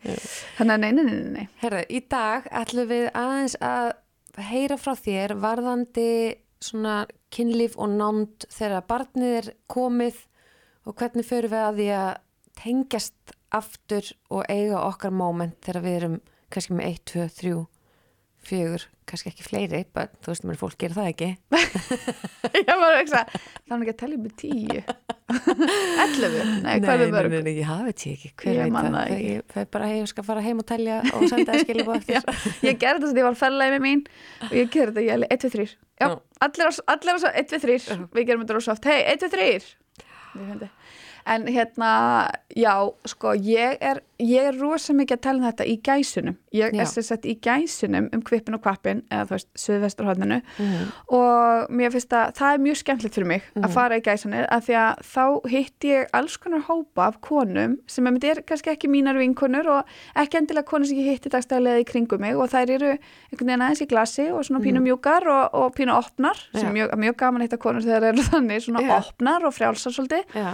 Þannig 0.59 0.75
að 4.33 4.41
að 4.41 4.49
heyra 4.49 4.77
frá 4.81 4.93
þér 4.97 5.35
varðandi 5.41 6.09
svona 6.63 7.03
kynlíf 7.33 7.75
og 7.77 7.91
nánd 7.93 8.45
þegar 8.53 8.87
barnið 8.87 9.37
er 9.39 9.49
komið 9.71 10.19
og 10.87 10.97
hvernig 10.99 11.27
förum 11.27 11.53
við 11.53 11.63
að 11.63 11.79
því 11.79 11.87
að 11.97 12.11
tengjast 12.63 13.35
aftur 13.53 14.09
og 14.33 14.47
eiga 14.49 14.81
okkar 14.87 15.13
moment 15.13 15.57
þegar 15.63 15.85
við 15.85 15.97
erum 15.99 16.17
kannski 16.53 16.77
með 16.77 16.89
1, 16.89 16.99
2, 17.13 17.27
3, 17.39 17.53
4, 18.43 18.87
kannski 19.09 19.31
ekki 19.31 19.45
fleiri, 19.45 19.83
börn, 19.95 20.17
þú 20.21 20.33
veist 20.33 20.47
mér 20.47 20.59
fólk 20.59 20.77
gerir 20.81 20.97
það 20.97 21.11
ekki. 21.13 21.29
Ég 22.59 22.73
var 22.73 22.89
að 22.89 22.99
hugsa, 22.99 23.23
það 23.31 23.73
var 23.73 23.85
ekki 23.85 23.93
að 23.93 24.01
tellja 24.01 24.21
með 24.23 24.35
tíu. 24.41 24.83
Ellefu, 25.33 26.43
nei, 26.63 26.77
hvað 26.83 26.93
er 26.93 27.01
nei, 27.03 27.13
mörg? 27.13 27.33
nei, 27.33 27.41
nei, 27.47 27.53
ég 27.59 27.67
hafi 27.69 27.91
þetta 27.93 28.11
ekki, 28.13 28.31
hver 28.43 28.53
Ég 28.53 28.61
veit 28.63 28.75
það, 28.77 28.97
ekki. 29.03 29.29
ég 29.33 29.53
fæ 29.53 29.65
bara 29.75 29.89
heim, 29.91 30.07
skal 30.11 30.25
fara 30.27 30.43
heim 30.45 30.61
og 30.63 30.67
telja 30.69 30.99
og 31.13 31.25
senda 31.31 31.53
það 31.53 31.63
skilja 31.65 31.85
búið 31.87 31.99
eftir. 32.01 32.41
Ég 32.69 32.79
gerði 32.83 33.03
þess 33.05 33.13
að 33.15 33.21
ég 33.21 33.27
var 33.29 33.39
ferlega 33.39 33.75
með 33.75 33.83
mín 33.87 34.03
og 34.49 34.55
ég 34.59 34.71
gerði 34.73 34.93
þetta, 34.93 35.05
ég 35.07 35.15
held 35.17 35.27
1, 35.29 35.43
2, 35.45 35.53
3 35.57 35.67
Já, 36.03 36.07
allir 36.47 36.67
á, 36.67 36.71
svo 36.73 37.31
1, 37.33 37.49
2, 37.53 37.61
3 37.63 37.99
Við 38.17 38.27
gerum 38.29 38.43
þetta 38.45 38.57
rosa 38.59 38.75
oft, 38.75 38.89
hei, 38.89 38.99
1, 39.13 39.23
2, 39.23 39.31
3 39.33 39.49
Ég 39.53 40.47
fyndi 40.49 40.69
En 41.25 41.45
hérna, 41.47 42.29
já, 42.55 42.73
sko, 43.07 43.33
ég 43.39 43.77
er, 43.81 44.01
ég 44.19 44.49
er 44.49 44.57
rosa 44.59 44.93
mikið 44.93 45.17
að 45.17 45.21
tala 45.23 45.37
um 45.39 45.45
þetta 45.47 45.65
í 45.71 45.75
gæsunum. 45.85 46.35
Ég 46.53 46.73
Já. 46.75 46.81
er 46.83 46.85
sér 46.91 47.03
sett 47.07 47.25
í 47.25 47.37
gæsunum 47.39 48.09
um 48.13 48.21
kvipin 48.21 48.53
og 48.57 48.61
kvappin, 48.61 49.01
eða 49.11 49.25
þú 49.29 49.35
veist, 49.37 49.47
suðvesturhóðninu 49.57 50.41
Mhm. 50.59 50.91
og 51.15 51.69
mér 51.71 51.91
finnst 51.93 52.13
að 52.13 52.33
það 52.37 52.53
er 52.53 52.61
mjög 52.65 52.77
skemmtilegt 52.81 53.15
fyrir 53.15 53.27
mig 53.27 53.41
að 53.55 53.69
fara 53.73 53.97
í 53.97 54.03
gæsanir 54.05 54.45
af 54.51 54.65
því 54.67 54.75
að 54.79 55.01
þá 55.13 55.49
hitt 55.49 55.79
ég 55.89 56.07
alls 56.13 56.37
konar 56.37 56.61
hópa 56.67 57.07
af 57.07 57.21
konum 57.21 57.77
sem 57.87 58.07
er, 58.07 58.19
er 58.23 58.41
kannski 58.43 58.71
ekki 58.75 58.89
mínar 58.91 59.17
vinkonur 59.17 59.67
og 59.79 59.83
ekki 60.15 60.37
endilega 60.41 60.67
konur 60.69 60.85
sem 60.87 60.97
ég 60.97 61.15
hitti 61.17 61.29
dagstæðlega 61.33 61.81
í 61.83 61.87
kringum 61.89 62.19
mig 62.21 62.35
og 62.35 62.49
þær 62.53 62.69
eru 62.77 62.91
einhvern 62.93 63.47
veginn 63.47 63.61
aðeins 63.65 63.81
í 63.81 63.89
glasi 63.89 64.29
og 64.31 64.43
svona 64.45 64.63
pínu 64.63 64.81
mjúkar 64.83 65.25
og, 65.27 65.53
og 65.53 65.75
pínu 65.75 65.95
opnar 65.97 66.37
sem 66.53 66.69
Já. 66.69 66.73
mjög, 66.73 66.95
mjög 66.99 67.17
gaman 67.17 67.41
að 67.41 67.47
hitta 67.49 67.57
konur 67.57 67.81
þegar 67.81 68.01
þær 68.01 68.13
eru 68.13 68.23
þannig 68.29 68.63
svona 68.67 68.81
Já. 68.85 68.97
opnar 68.99 69.45
og 69.45 69.53
frjálsar 69.57 69.93
svolítið 69.97 70.23
Já, 70.37 70.53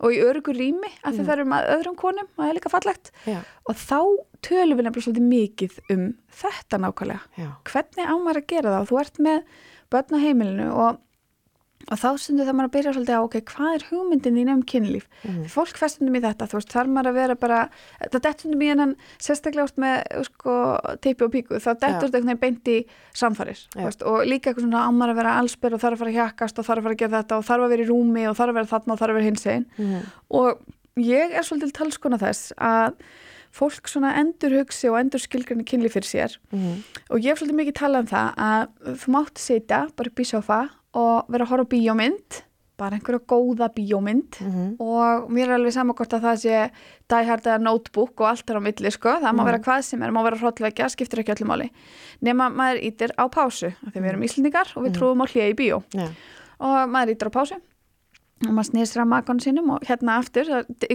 og 0.00 0.14
í 0.14 0.20
örugur 0.24 0.56
rými 0.56 0.90
af 1.02 1.12
því 1.12 1.26
það 1.26 1.34
eru 1.36 1.46
með 1.52 1.68
öðrum 1.76 1.96
konum 2.00 2.28
og 2.30 2.40
það 2.40 2.48
er 2.48 2.58
líka 2.58 2.72
fallegt. 2.72 3.12
Já, 3.28 3.38
og 3.68 3.78
þá 3.78 3.98
tölum 4.42 4.78
við 4.78 4.86
nefnilega 4.88 5.06
svolítið 5.06 5.28
mikið 5.28 5.78
um 5.94 6.04
þetta 6.42 6.80
nákvæmlega. 6.82 7.20
Já, 7.38 7.48
hvernig 7.70 8.08
á 8.08 8.14
maður 8.16 8.42
að 8.42 8.48
gera 8.54 8.74
það? 8.74 8.80
Og 8.80 8.90
þú 8.90 9.00
ert 9.02 9.22
með 9.28 9.42
börn 9.92 10.16
á 10.16 10.24
heimilinu 10.24 10.68
og, 10.72 11.00
og 11.90 11.98
þá 11.98 12.08
stundu 12.22 12.44
það 12.46 12.56
maður 12.58 12.68
að 12.68 12.74
byrja 12.76 12.92
svolítið 12.94 13.16
á 13.18 13.22
ok, 13.26 13.36
hvað 13.50 13.74
er 13.76 13.84
hugmyndin 13.90 14.36
þín 14.38 14.50
um 14.52 14.62
kynlíf 14.72 15.06
mm. 15.26 15.40
fólk 15.52 15.76
festundum 15.80 16.18
í 16.18 16.22
þetta, 16.22 16.46
þú 16.50 16.58
veist, 16.60 16.70
þarf 16.72 16.92
maður 16.94 17.10
að 17.10 17.18
vera 17.18 17.34
bara 17.42 17.60
það 18.12 18.22
dettundum 18.28 18.62
í 18.62 18.68
hennan 18.72 18.94
sérstaklega 19.18 19.64
oft 19.66 19.80
með 19.82 20.26
sko, 20.28 20.56
teipi 21.02 21.26
og 21.26 21.32
píku 21.32 21.58
þá 21.58 21.70
dettur 21.72 22.06
þetta 22.08 22.20
einhvern 22.20 22.28
veginn 22.30 22.42
beint 22.44 22.68
í 22.72 22.78
samfarir 23.14 23.64
veist, 23.76 24.02
og 24.06 24.22
líka 24.28 24.50
eitthvað 24.52 24.68
svona 24.68 24.84
á 24.86 24.90
maður 24.92 25.14
að 25.16 25.20
vera 25.22 25.34
allsbyr 25.42 25.74
og 25.76 25.82
þarf 25.82 25.96
að 25.98 26.04
fara 26.04 26.12
að 26.14 26.20
hjakast 26.20 26.58
og 26.62 26.68
þarf 26.68 26.78
að 26.78 26.86
fara 26.88 26.94
að 26.94 27.02
gera 27.02 27.18
þetta 27.22 27.40
og 27.40 27.48
þarf 27.50 27.66
að 27.66 27.74
vera 27.74 27.82
í 27.82 27.90
rúmi 27.90 28.28
og 28.30 28.36
þarf 28.38 28.52
að 28.54 28.58
vera 28.60 28.72
þarna 28.76 28.92
og 28.96 29.02
þarf 29.02 29.10
að 29.12 29.18
vera 29.20 29.28
hins 29.30 29.46
einn 29.46 29.66
Mhm. 29.78 30.00
og 30.30 30.62
ég 31.00 31.32
er 31.32 31.42
svolítið 31.46 31.72
talskona 31.72 32.18
þess 32.20 32.52
að 32.58 32.94
fólk 33.52 33.88
svona 33.88 34.14
endur 34.16 34.54
hugsi 34.62 34.88
og 34.88 34.96
endur 34.96 35.20
skilgrinni 35.20 35.64
kynlíf 35.68 35.92
fyrir 35.96 36.08
sér 36.08 36.36
Mhm. 36.52 36.82
og 37.10 37.18
ég 37.20 37.32
hef 37.32 37.40
svolítið 37.42 37.58
mikið 37.60 37.76
talað 37.80 38.00
um 38.00 38.06
það 38.06 38.34
að 38.36 38.96
þú 39.02 39.08
mátt 39.12 39.38
sitja 39.38 39.80
bara 39.96 40.08
upp 40.08 40.16
í 40.20 40.24
sofa 40.24 40.60
og 40.94 41.28
vera 41.32 41.46
að 41.46 41.54
horfa 41.54 41.70
bíómynd 41.72 42.42
bara 42.82 42.96
einhverja 42.96 43.22
góða 43.28 43.68
bíómynd. 43.72 44.40
Mhm. 44.40 44.76
og 44.80 45.30
mér 45.30 45.48
er 45.48 45.56
alveg 45.58 45.72
saman 45.72 45.94
hvort 45.96 46.12
að 46.16 46.24
það 46.26 46.36
sé 46.42 46.70
Hard 47.12 47.44
eða 47.44 47.60
Notebook 47.60 48.20
og 48.20 48.26
allt 48.26 48.50
er 48.50 48.56
á 48.56 48.62
milli 48.64 48.90
sko, 48.90 49.20
það 49.20 49.34
má 49.36 49.44
vera 49.44 49.58
hvað 49.58 49.82
sem 49.84 50.02
er, 50.02 50.10
má 50.10 50.22
vera 50.24 50.38
hrollvekja, 50.40 50.88
skiptir 50.88 51.20
ekki 51.20 51.34
öllu 51.34 51.46
máli. 51.50 51.70
Nema 52.22 52.48
maður 52.48 52.80
ítir 52.88 53.12
á 53.20 53.28
pásu, 53.28 53.68
af 53.68 53.92
því 53.92 54.00
við 54.00 54.08
erum 54.08 54.24
íslendingar 54.24 54.72
og 54.74 54.86
við 54.86 54.96
trúum 54.96 55.20
á 55.20 55.26
hlýja 55.28 55.50
í 55.52 55.58
bíó. 55.58 55.82
Já, 55.92 56.08
og 56.58 56.88
maður 56.88 57.12
ítir 57.12 57.28
á 57.28 57.36
pásu 57.36 57.60
og 58.42 58.50
maður 58.50 58.70
snýr 58.70 58.88
sér 58.88 59.04
að 59.04 59.12
makan 59.12 59.38
sínum 59.44 59.70
og 59.76 59.84
hérna 59.86 60.16
aftur, 60.18 60.48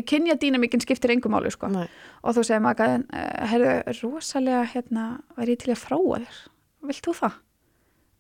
kynja 0.04 0.36
dýnamikinn 0.36 0.82
skiptir 0.82 1.14
engum 1.14 1.32
máli 1.32 1.52
sko. 1.54 1.70
Nei, 1.72 1.88
og 2.24 2.36
þú 2.36 2.43
segir 2.43 2.66
makaðin, 2.66 3.06
uh, 3.14 3.48
heyrðu, 3.54 3.76
rosalega 4.02 4.66
hérna, 4.74 5.22
væri 5.38 5.56
ég 5.56 5.62
til 5.62 5.72
að 5.72 5.84
fróa 5.86 6.20
þér? 6.26 6.41
Vilt 6.89 7.06
þú 7.06 7.14
það? 7.22 7.38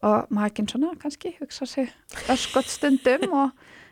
Og 0.05 0.27
makinn 0.33 0.67
svona 0.69 0.93
kannski 1.01 1.35
hugsa 1.39 1.65
sig 1.65 1.89
öskott 2.29 2.69
stundum 2.69 3.33
og 3.33 3.49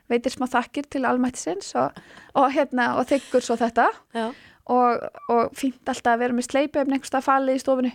veitir 0.10 0.34
smá 0.34 0.46
þakkir 0.50 0.86
til 0.90 1.06
almættisins 1.10 1.72
og, 1.82 1.96
og 2.38 2.52
hérna, 2.54 2.92
og 3.00 3.08
þykkur 3.10 3.42
svo 3.42 3.58
þetta. 3.58 3.88
Já, 4.14 4.28
og, 4.66 5.02
og 5.30 5.52
fínt 5.58 5.90
alltaf 5.90 6.16
að 6.16 6.22
vera 6.24 6.36
með 6.38 6.48
sleipefn 6.50 6.94
einhvers 6.94 7.12
stað 7.12 7.26
falið 7.28 7.58
í 7.58 7.62
stofunni. 7.62 7.92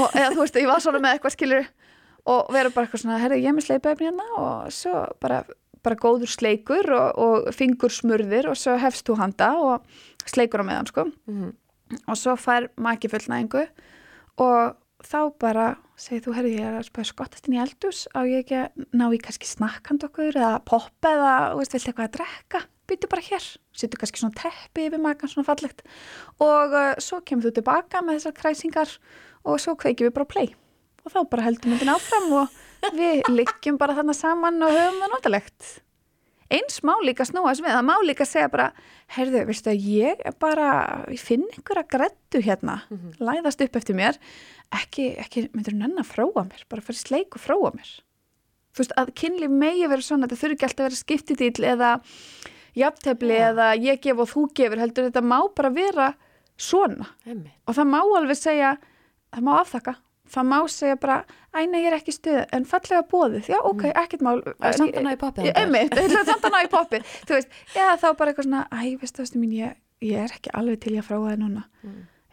Og 0.00 0.16
eða 0.18 0.32
þú 0.32 0.40
veist, 0.42 0.58
ég 0.58 0.70
var 0.70 0.82
svona 0.82 1.02
með 1.02 1.16
eitthvað 1.16 1.36
skilur 1.36 1.68
og 2.26 2.48
vera 2.54 2.72
bara 2.74 2.86
eitthvað 2.88 3.02
svona, 3.04 3.20
herru, 3.22 3.38
ég 3.38 3.50
er 3.50 3.54
með 3.54 3.68
sleipefn 3.68 4.08
hérna 4.08 4.26
og 4.40 4.72
svo 4.74 5.04
bara, 5.22 5.42
bara 5.86 5.98
góður 6.02 6.32
sleikur 6.32 6.90
og, 6.96 7.20
og 7.22 7.54
fingur 7.54 7.94
smurðir 7.94 8.50
og 8.50 8.58
svo 8.58 8.74
hefst 8.82 9.06
þú 9.06 9.18
handa 9.20 9.52
og 9.62 10.26
sleikur 10.26 10.62
á 10.62 10.66
meðan, 10.66 10.90
sko. 10.90 11.06
Mhm. 11.30 11.54
og 12.10 12.16
svo 12.18 12.34
fær 12.34 12.66
maki 12.82 13.06
fullnæðingu 13.12 13.62
og 14.42 14.74
þá 15.06 15.20
bara 15.40 15.66
segir 15.98 16.24
þú, 16.26 16.34
herru, 16.36 16.52
ég 16.52 16.78
er 16.80 16.86
spæða 16.86 17.08
skottast 17.10 17.48
inn 17.48 17.56
í 17.56 17.62
eldus 17.62 18.04
á 18.12 18.20
ég 18.28 18.44
ekki 18.44 18.58
að 18.60 18.86
ná 18.96 19.06
í 19.14 19.20
kannski 19.22 19.48
snakkand 19.48 20.04
okkur 20.08 20.36
eða 20.36 20.58
popp 20.68 21.08
eða, 21.08 21.32
veist, 21.58 21.76
viltu 21.76 21.92
eitthvað 21.92 22.08
að 22.08 22.16
drekka? 22.18 22.62
Byttu 22.86 23.10
bara 23.10 23.24
hér, 23.26 23.46
setur 23.74 24.02
kannski 24.02 24.20
svona 24.22 24.38
teppi 24.38 24.84
yfir 24.86 25.02
makan, 25.02 25.30
svona 25.30 25.46
fallegt. 25.48 25.82
Og 26.42 26.76
uh, 26.76 26.92
svo 27.02 27.18
kemur 27.26 27.48
þú 27.48 27.56
tilbaka 27.56 28.04
með 28.04 28.20
þessar 28.20 28.36
kræsingar 28.36 28.92
og 29.46 29.58
svo 29.62 29.74
kveikjum 29.80 30.10
við 30.10 30.14
bara 30.20 30.30
play. 30.30 30.52
Og 31.06 31.14
þá 31.14 31.18
bara 31.32 31.48
heldum 31.48 31.74
myndin 31.74 31.90
áfram 31.90 32.30
og 32.42 32.94
við 32.94 33.26
liggjum 33.32 33.80
bara 33.80 33.96
þarna 33.98 34.14
saman 34.14 34.62
og 34.62 34.76
höfum 34.76 35.02
það 35.02 35.12
notalegt. 35.16 35.74
Eins 36.46 36.78
má 36.86 36.92
líka 37.02 37.24
snúa 37.26 37.50
þess 37.50 37.64
við, 37.64 37.72
það 37.74 37.86
má 37.88 37.94
líka 38.06 38.26
segja 38.28 38.50
bara, 38.52 38.66
heyrðu, 39.16 39.40
veistu 39.48 39.72
að 39.72 39.86
ég 39.90 40.20
bara, 40.42 40.68
ég 41.10 41.18
finn 41.18 41.42
einhverja 41.48 41.88
grettu 41.90 42.42
hérna, 42.44 42.76
læðast 43.18 43.64
upp 43.66 43.78
eftir 43.80 43.98
mér, 43.98 44.20
ekki, 44.74 45.06
ekki, 45.22 45.46
myndur 45.54 45.76
nenn 45.76 46.00
að 46.00 46.10
fróa 46.10 46.44
mér, 46.46 46.64
bara 46.70 46.84
fyrir 46.84 47.00
sleik 47.00 47.36
og 47.38 47.42
fróa 47.42 47.72
mér. 47.76 47.90
Þú 48.76 48.82
veist, 48.82 48.94
að 49.00 49.12
kynlíf 49.16 49.52
megi 49.52 49.86
vera 49.88 50.04
svona, 50.04 50.26
þetta 50.26 50.40
þurfi 50.42 50.56
ekki 50.56 50.66
alltaf 50.68 50.82
að 50.82 50.88
vera 50.88 51.00
skiptitill 51.00 51.68
eða 51.72 51.90
jafntefli 52.76 53.36
eða 53.40 53.68
ég 53.80 54.02
gef 54.04 54.18
og 54.20 54.28
þú 54.32 54.48
gefur, 54.58 54.82
heldur 54.82 55.06
þetta 55.08 55.22
má 55.24 55.38
bara 55.56 55.70
vera 55.72 56.10
svona. 56.60 57.06
Einmitt. 57.24 57.54
og 57.64 57.76
það 57.78 57.88
má 57.92 58.00
alveg 58.02 58.40
segja, 58.40 58.74
það 59.32 59.46
má 59.48 59.54
afþakka. 59.60 59.96
Það 60.26 60.46
má 60.50 60.56
segja 60.74 60.96
bara, 60.98 61.16
æ, 61.54 61.58
nei, 61.70 61.78
ég 61.84 61.88
er 61.92 61.96
ekki 62.00 62.12
stuð, 62.16 62.40
en 62.56 62.64
fallega 62.66 63.04
bóðið, 63.06 63.50
já, 63.52 63.60
ok, 63.62 63.84
ekkert 63.92 64.24
mál. 64.26 64.40
Samt 64.74 64.96
að 64.98 65.06
ná 65.06 65.12
í 65.14 65.20
poppið 65.20 65.46
samt 66.26 66.48
að 66.48 66.56
ná 66.56 66.58
í 66.66 66.70
poppið. 66.72 67.12
Þú 67.28 67.36
veist, 67.36 67.58
eða 67.76 67.94
þá 68.02 68.06
bara 68.18 68.32
eitthvað 68.32 68.48
svona 68.48 68.64
æ, 68.74 68.96
veistu 68.98 69.22
það 69.22 69.38
mín, 69.44 69.54
ég, 69.54 69.78
ég 70.02 70.24
er 70.26 70.34
ekki 70.34 70.50
alveg 70.58 70.82
til 70.82 70.96
ég 70.96 71.04
að 71.04 71.08
fráa 71.12 71.22
það 71.30 71.40
núna 71.44 71.64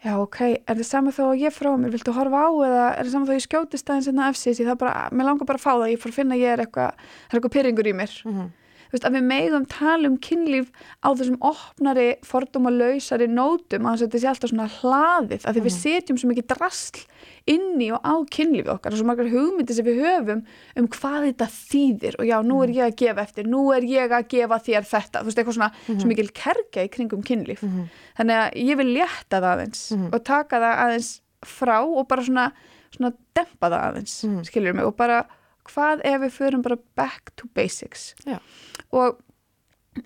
já, 0.04 0.12
ok, 0.20 0.40
er 0.54 0.78
það 0.78 0.88
sama 0.88 1.14
þó 1.16 1.22
að 1.30 1.44
ég 1.46 1.54
fráa 1.54 1.78
mér? 1.80 1.94
Viltu 1.94 2.14
horfa 2.14 2.42
á 2.44 2.50
eða 2.68 2.84
er 2.90 3.06
það 3.06 3.14
sama 3.14 3.28
þó 3.28 3.32
að 3.32 3.38
ég 3.38 3.46
skjótist 3.46 3.90
aðeins 3.90 4.10
en 4.10 4.20
að 4.20 4.34
FCC, 4.34 4.66
það 4.68 4.82
bara, 4.84 5.06
mér 5.10 5.30
langar 5.30 5.48
bara 5.48 5.60
að 5.60 5.64
fá 5.64 5.72
það. 5.72 5.88
Ég 5.94 6.02
fór 6.02 6.12
að 6.12 6.18
finna 6.20 6.36
að 6.36 6.44
ég 6.44 6.52
er 6.54 6.64
eitthvað, 6.64 7.00
það 7.00 7.34
er 7.34 7.40
eitthvað 7.40 7.56
pyrringur 7.56 7.88
í 7.88 7.96
mér. 8.02 8.18
Þú 8.24 8.63
veist, 8.94 9.06
að 9.08 9.18
við 9.18 9.26
megum 9.28 9.66
tala 9.70 10.08
um 10.10 10.18
kynlíf 10.22 10.70
á 11.02 11.08
þessum 11.12 11.40
opnari 11.44 12.06
fordóma 12.26 12.72
lausari 12.72 13.28
nótum 13.30 13.88
að 13.90 14.04
þetta 14.04 14.22
sé 14.22 14.30
alltaf 14.30 14.52
svona 14.52 14.70
hlaðið, 14.78 15.44
að 15.44 15.58
því 15.58 15.64
við 15.66 15.76
setjum 15.76 16.20
svo 16.20 16.30
mikið 16.30 16.48
drasl 16.54 17.04
inni 17.50 17.90
og 17.92 18.00
á 18.00 18.14
kynlífið 18.32 18.72
okkar 18.72 18.94
og 18.94 19.00
svo 19.00 19.08
margar 19.08 19.28
hugmyndir 19.32 19.76
sem 19.76 19.84
við 19.86 20.00
höfum 20.04 20.44
um 20.80 20.88
hvað 20.94 21.26
þetta 21.28 21.48
þýðir. 21.52 22.18
Og 22.20 22.28
já, 22.28 22.36
nú 22.46 22.60
er 22.64 22.72
ég 22.72 22.86
að 22.86 22.96
gefa 23.02 23.24
eftir, 23.26 23.48
nú 23.50 23.64
er 23.74 23.84
ég 23.88 24.14
að 24.16 24.28
gefa 24.32 24.60
þér 24.64 24.88
þetta, 24.88 25.20
þú 25.20 25.28
veist, 25.28 25.42
eitthvað 25.42 25.58
svona 25.58 25.98
svo 26.00 26.10
mikil 26.10 26.30
kerkja 26.40 26.86
í 26.86 26.92
kringum 26.94 27.24
kynlíf. 27.26 27.64
Þannig 28.16 28.40
að 28.40 28.58
ég 28.64 28.80
vil 28.80 28.90
létta 28.94 29.40
það 29.40 29.50
aðeins 29.52 29.84
og 30.08 30.18
taka 30.24 30.62
það 30.62 30.82
aðeins 30.86 31.10
frá 31.44 31.78
og 31.84 32.06
bara 32.08 32.24
svona, 32.24 32.48
svona 32.94 33.12
dempa 33.36 33.68
það 33.68 33.80
aðeins 33.90 34.18
mm. 34.24 34.70
mig, 34.72 34.84
og 34.84 34.96
bara 34.96 35.24
hvað 35.70 36.02
ef 36.04 36.20
við 36.24 36.34
förum 36.38 36.64
bara 36.64 36.80
back 36.98 37.32
to 37.36 37.48
basics? 37.56 38.12
Já. 38.26 38.38
og 38.92 39.20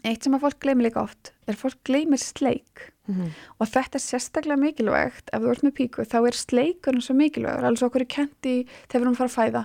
eitt 0.04 0.24
sem 0.24 0.34
að 0.36 0.44
fólk 0.44 0.58
gleymir 0.62 0.88
líka 0.88 1.02
oft 1.02 1.32
er 1.48 1.56
að 1.56 1.62
fólk 1.62 1.78
gleymir 1.88 2.20
sleik. 2.20 2.88
Og 3.56 3.70
þetta 3.72 3.96
er 3.96 4.02
sérstaklega 4.04 4.60
mikilvægt. 4.60 5.30
Ef 5.32 5.40
þú 5.40 5.52
ert 5.54 5.62
með 5.64 5.74
píku 5.78 6.04
þá 6.04 6.18
er 6.28 6.36
sleikurinn 6.36 7.04
svo 7.04 7.14
mikilvægur. 7.16 7.64
Alveg 7.64 7.80
svo 7.80 7.88
okkur 7.88 8.04
er 8.04 8.10
kent 8.12 8.48
í 8.48 8.56
þegar 8.68 8.98
við 8.98 9.00
erum 9.00 9.14
að 9.14 9.20
fara 9.22 9.30
að 9.30 9.38
fæða 9.38 9.62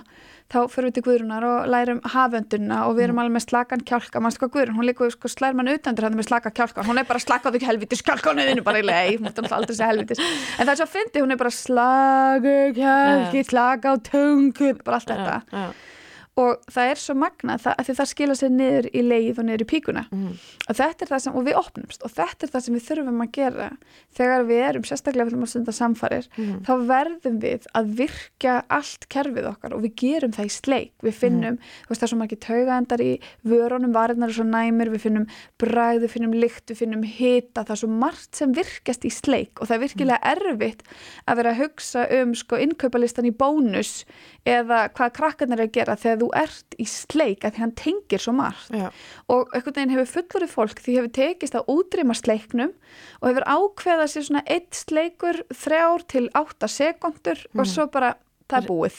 þá 0.52 0.58
fyrir 0.70 0.90
við 0.90 0.96
til 0.98 1.04
Guðrunar 1.06 1.44
og 1.48 1.68
lærum 1.72 2.00
hafönduna 2.12 2.82
og 2.88 2.98
við 2.98 3.08
erum 3.08 3.20
alveg 3.22 3.34
með 3.36 3.44
slakan 3.46 3.84
kjálka. 3.88 4.20
Mann 4.22 4.34
sko 4.34 4.48
Guðrun, 4.52 4.76
hún 4.78 4.88
líka 4.88 5.08
sko 5.10 5.30
slær 5.32 5.56
mann 5.56 5.72
utandur 5.72 6.06
hann 6.08 6.18
með 6.18 6.28
slaka 6.28 6.52
kjálka, 6.54 6.84
hún 6.86 7.00
er 7.00 7.08
bara 7.08 7.22
slakað 7.22 7.58
ekki 7.58 7.68
helvitis 7.70 8.04
kjálka 8.04 8.30
hún 8.34 8.42
er 8.44 8.62
bara 8.66 8.82
í 8.82 8.86
lei, 8.86 9.16
hún 9.16 9.30
er 9.30 9.50
aldrei 9.56 9.74
segja 9.74 9.90
helvitis 9.92 10.20
en 10.20 10.66
það 10.66 10.74
er 10.74 10.78
svo 10.80 10.86
að 10.86 10.94
fyndi, 10.98 11.24
hún 11.24 11.34
er 11.34 11.40
bara 11.40 11.54
slaka 11.54 12.54
kjálki, 12.78 13.44
slaka 13.50 13.94
á 13.94 13.94
tungu 14.10 14.70
bara 14.84 15.00
allt 15.00 15.10
þetta 15.14 15.64
og 16.36 16.64
það 16.66 16.88
er 16.90 16.98
svo 16.98 17.14
magnað 17.14 17.60
það, 17.62 17.74
af 17.78 17.86
því 17.86 17.94
það 17.94 18.08
skila 18.10 18.34
sér 18.34 18.50
niður 18.50 18.86
í 18.90 19.02
leið 19.06 19.38
og 19.38 19.44
niður 19.46 19.62
í 19.62 19.66
píkuna. 19.70 20.02
Mhm. 20.10 20.32
og 20.68 20.74
þetta 20.76 21.02
er 21.04 21.10
það 21.12 21.20
sem, 21.22 21.34
og 21.36 21.44
við 21.46 21.54
opnumst 21.60 22.02
og 22.02 22.10
þetta 22.10 22.42
er 22.42 22.50
það 22.54 22.62
sem 22.64 22.74
við 22.74 22.84
þurfum 22.88 23.22
að 23.22 23.30
gera. 23.32 23.68
Þegar 24.18 24.44
við 24.48 24.62
erum 24.68 24.82
sérstaklega 24.88 25.26
fyrir 25.30 25.42
að 25.44 25.48
stunda 25.52 25.72
samfarir 25.72 26.28
Mhm. 26.36 26.64
þá 26.66 26.72
verðum 26.88 27.38
við 27.40 27.66
að 27.74 27.94
virkja 28.00 28.54
allt 28.70 29.08
kerfið 29.08 29.46
okkar 29.52 29.74
og 29.74 29.82
við 29.82 29.94
gerum 29.94 30.32
það 30.32 30.44
í 30.44 30.50
sleik. 30.50 30.92
Við 31.02 31.14
finnum, 31.14 31.58
þú 31.58 31.88
veist 31.88 32.00
það 32.00 32.08
er 32.08 32.12
svo 32.14 32.18
margir 32.18 32.40
taugaendar 32.40 33.00
í 33.00 33.20
vörunum, 33.46 33.92
varirnar 33.94 34.28
er 34.28 34.34
svo 34.34 34.44
næmir 34.44 34.90
við 34.90 35.00
finnum 35.06 35.26
bræð, 35.58 36.00
við 36.02 36.10
finnum 36.10 36.34
lykt, 36.34 36.66
við 36.66 36.76
finnum 36.82 37.02
hita, 37.04 37.62
það 37.64 37.70
er 37.70 37.80
svo 37.84 37.88
margt 37.88 38.34
sem 38.34 38.52
virkjast 38.52 39.04
í 39.04 39.10
sleik. 39.12 39.60
Og 39.60 39.68
það 39.68 39.74
er 39.76 39.84
virkilega 39.86 40.20
erfitt 40.34 40.82
að 41.28 41.36
vera 41.36 41.52
að 41.54 41.60
hugsa 41.62 42.08
um 42.22 42.34
sko 42.34 42.56
er 46.32 46.48
að 46.48 46.54
þú 46.54 46.54
ert 46.64 46.76
í 46.80 46.86
sleik 46.88 47.44
að 47.44 47.54
því 47.56 47.62
hann 47.64 47.74
tengir 47.80 48.22
svo 48.22 48.32
margt. 48.36 48.70
Já, 48.72 48.88
og 49.28 49.52
einhvern 49.54 49.76
veginn 49.76 49.94
hefur 49.94 50.10
fullorið 50.14 50.54
fólk 50.54 50.80
því 50.84 50.96
hefur 50.98 51.12
tekist 51.18 51.54
að 51.58 51.68
útrýma 51.74 52.16
sleiknum 52.16 52.72
og 53.20 53.28
hefur 53.28 53.46
ákveðað 53.50 54.10
sér 54.14 54.26
svona 54.28 54.42
eitt 54.46 54.74
sleikur 54.74 55.42
þrjár 55.52 56.06
til 56.08 56.24
átta 56.34 56.70
sekundur 56.70 57.44
og 57.54 57.68
svo 57.68 57.86
bara 57.92 58.14
það 58.48 58.58
er 58.62 58.68
búið. 58.68 58.98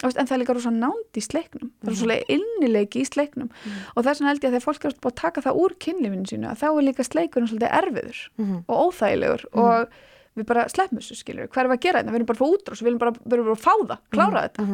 Já, 0.00 0.08
en 0.16 0.26
það 0.26 0.34
er 0.36 0.40
líka 0.40 0.54
rosa 0.56 0.70
nánd 0.72 1.16
í 1.16 1.20
sleiknum. 1.24 1.72
Það 1.82 1.90
er 1.92 1.98
svolítið 2.00 2.30
innileiki 2.36 3.02
í 3.02 3.08
sleiknum. 3.08 3.50
Og 3.94 4.04
þess 4.06 4.20
vegna 4.22 4.30
held 4.32 4.44
ég 4.44 4.48
að 4.48 4.54
þegar 4.56 4.64
fólk 4.68 4.84
er 4.88 4.94
búið 4.96 5.12
að 5.12 5.18
taka 5.20 5.42
það 5.44 5.58
úr 5.60 5.74
kynlífinu 5.84 6.30
sínu 6.30 6.48
að 6.48 6.62
þá 6.62 6.68
er 6.70 6.86
líka 6.86 7.04
sleikurinn 7.04 7.50
svolítið 7.50 7.74
erfiður 7.80 8.22
og 8.66 8.74
óþægilegur 8.86 9.44
og 9.52 9.98
við 10.38 10.46
bara 10.46 10.68
sleppum 10.70 11.00
þessu 11.00 11.16
skilur, 11.18 11.48
hvað 11.50 11.60
erum 11.64 11.72
við 11.74 11.78
að 11.78 11.84
gera 11.84 12.00
þetta 12.00 12.12
við 12.14 12.18
erum 12.20 12.28
bara 12.30 12.38
að 12.38 12.40
fá 12.40 12.54
útrás, 12.54 12.80
við 12.80 12.86
viljum 12.86 13.00
bara, 13.02 13.12
við 13.18 13.32
viljum 13.34 13.48
bara 13.50 13.60
fá 13.60 13.74
það 13.90 14.00
klára 14.14 14.42
þetta 14.46 14.66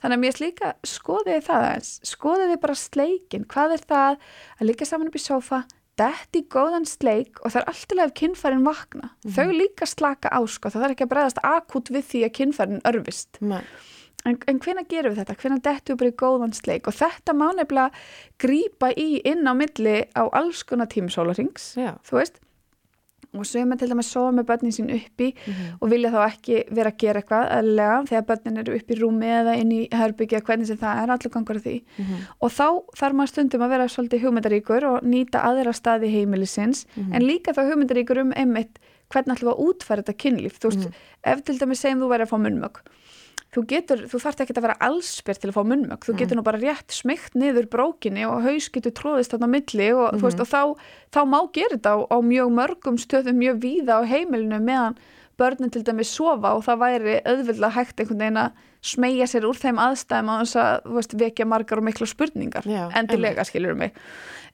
þannig 0.00 0.16
að 0.16 0.22
mér 0.22 0.32
finnst 0.32 0.44
líka 0.44 0.72
skoðið 0.86 1.44
það 1.46 1.66
aðeins, 1.66 1.92
skoðið 2.08 2.56
bara 2.62 2.78
sleikin, 2.78 3.46
hvað 3.50 3.76
er 3.76 3.84
það 3.92 4.16
að 4.56 4.66
líka 4.70 4.88
saman 4.88 5.10
upp 5.10 5.20
í 5.20 5.22
sófa 5.22 5.62
detti 6.00 6.44
góðan 6.48 6.88
sleik 6.88 7.40
og 7.44 7.52
það 7.52 7.60
er 7.60 7.70
alltaf 7.72 8.02
ef 8.06 8.12
kynfærin 8.16 8.66
vakna, 8.66 9.12
þau 9.36 9.48
líka 9.52 9.88
slaka 9.88 10.32
á 10.32 10.40
sko, 10.48 10.72
það 10.72 10.86
er 10.86 10.94
ekki 10.94 11.06
að 11.06 11.14
bregðast 11.14 11.40
akút 11.44 11.90
við 11.92 12.06
því 12.10 12.22
að 12.26 12.36
kynfærin 12.38 12.84
örfist. 12.88 13.40
Nei. 13.44 13.64
en, 14.24 14.38
en 14.48 14.60
hvenær 14.64 14.88
gerum 14.88 15.14
við 15.14 15.22
þetta, 15.22 15.38
hvenær 15.42 15.64
dettum 15.66 15.96
við 15.96 16.02
bara 16.02 16.12
í 16.12 16.18
góðan 16.22 16.56
sleik? 16.56 16.88
Og 16.88 16.96
þetta 16.96 17.36
má 17.36 17.48
nefnilega 17.56 18.04
grípa 18.40 18.92
í 18.96 19.10
inn 19.28 19.44
á 19.44 19.52
milli 19.56 19.98
á 20.16 20.22
alls 20.24 20.62
konar 20.68 20.88
tímsólarings, 20.92 21.74
þú 21.76 22.20
veist 22.22 22.40
og 23.30 23.46
sögum 23.46 23.76
til 23.78 23.88
dæmis 23.90 24.08
sofa 24.10 24.32
með 24.34 24.46
börnin 24.48 24.74
sín 24.74 24.88
uppi 24.90 25.28
og 25.80 25.90
vilja 25.90 26.10
þá 26.10 26.20
ekki 26.26 26.56
vera 26.74 26.90
að 26.90 26.96
gera 26.98 27.20
eitthvað 27.20 27.50
eðlilega 27.56 27.98
þegar 28.10 28.24
börnin 28.30 28.58
eru 28.62 28.74
uppi 28.78 28.94
í 28.94 28.98
rúmi 29.00 29.28
eða 29.30 29.54
inn 29.60 29.72
í 29.72 29.80
herbyggja, 29.92 30.40
hvernig 30.42 30.66
sem 30.66 30.76
það 30.80 31.02
er 31.02 31.12
allur 31.14 31.30
gangur 31.36 31.56
af 31.56 31.62
því. 31.62 31.76
Og 32.40 32.50
þá 32.50 32.66
þarf 32.98 33.14
maður 33.20 33.32
stundum 33.34 33.62
að 33.62 33.70
vera 33.76 33.88
svolítið 33.88 34.24
hugmyndaríkur 34.24 34.88
og 34.90 35.02
nýta 35.06 35.44
aðra 35.46 35.72
staði 35.72 36.10
heimilisins 36.14 36.86
en 37.12 37.22
líka 37.22 37.54
þá 37.54 37.62
hugmyndaríkur 37.70 38.18
um 38.24 38.32
einmitt 38.34 38.78
hvernig 39.10 39.40
við 39.42 39.52
að 39.54 39.62
útfæra 39.66 40.02
þetta 40.02 40.20
kynlíf. 40.22 40.58
Þú 40.62 40.70
veist, 40.70 40.90
ef 41.24 41.40
til 41.42 41.58
dæmis 41.58 41.80
segjum 41.82 42.02
þú 42.02 42.10
væri 42.12 42.26
að 42.26 42.30
fá 42.34 42.38
munnmögg 42.38 42.82
þú 43.54 43.64
getur, 43.70 44.02
þú 44.10 44.20
þarft 44.22 44.42
ekki 44.44 44.54
að 44.56 44.64
vera 44.66 44.78
allsbyr 44.86 45.38
til 45.40 45.50
að 45.50 45.56
fá 45.56 45.62
munnmögg, 45.66 46.06
þú 46.06 46.16
getur 46.20 46.38
nú 46.38 46.44
bara 46.46 46.60
rétt 46.62 46.94
smygt 46.94 47.34
niður 47.38 47.66
brókinni 47.72 48.26
og 48.28 48.44
haus 48.46 48.68
getur 48.70 48.94
tróðist 48.94 49.34
þarna 49.34 49.50
milli 49.50 49.88
og, 49.96 50.18
þú 50.18 50.26
veist, 50.28 50.42
og 50.44 50.50
þá, 50.50 50.62
þá 51.16 51.20
má 51.26 51.38
gera 51.56 51.74
þetta 51.74 51.94
á, 51.94 51.98
á 52.14 52.16
mjög 52.22 52.52
mörgum 52.60 53.00
stöðum 53.02 53.40
mjög 53.42 53.62
víða 53.64 53.98
á 53.98 54.02
heimilinu 54.06 54.62
meðan 54.62 54.98
börnin 55.40 55.72
til 55.72 55.82
dæmis 55.86 56.12
sofa 56.14 56.54
og 56.54 56.64
það 56.66 56.82
væri 56.84 57.18
auðvitað 57.24 57.76
hægt 57.78 58.02
einhvern 58.02 58.22
veginn 58.22 58.42
að 58.44 58.66
smegja 58.90 59.28
sér 59.28 59.46
úr 59.48 59.60
þeim 59.60 59.80
aðstæðum 59.80 60.32
á 60.32 60.34
þess 60.40 60.58
að 60.60 60.74
þú 60.84 60.96
veist, 60.98 61.14
vekja 61.20 61.46
margar 61.48 61.80
og 61.80 61.86
mikla 61.88 62.08
spurningar. 62.08 62.68
Já, 62.68 62.82
endilega 62.96 63.44
skilur 63.48 63.76
mig. 63.76 63.96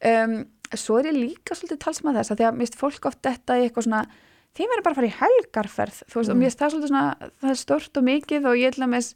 Um, 0.03 0.39
svo 0.75 1.01
er 1.01 1.11
ég 1.11 1.19
líka 1.19 1.57
svolítið 1.57 1.83
talsmað 1.85 2.21
þess 2.21 2.35
að 2.35 2.41
því 2.41 2.49
að 2.49 2.61
mist 2.63 2.79
fólk 2.79 3.11
oft 3.11 3.23
þetta 3.27 3.59
í 3.59 3.67
eitthvað 3.67 3.87
svona 3.87 4.05
þið 4.57 4.73
verður 4.73 4.85
bara 4.87 4.95
að 4.95 5.01
fara 5.01 5.09
í 5.09 5.17
helgarferð 5.21 6.03
þú 6.03 6.21
veist, 6.21 6.33
og 6.33 6.41
mér 6.41 6.55
það 6.57 6.75
svolítið 6.75 6.93
svona, 6.93 7.31
það 7.43 7.55
er 7.55 7.63
stort 7.63 8.01
og 8.01 8.07
mikið 8.07 8.51
og 8.51 8.61
ég 8.61 8.75
ætla 8.75 8.91
með 8.91 9.11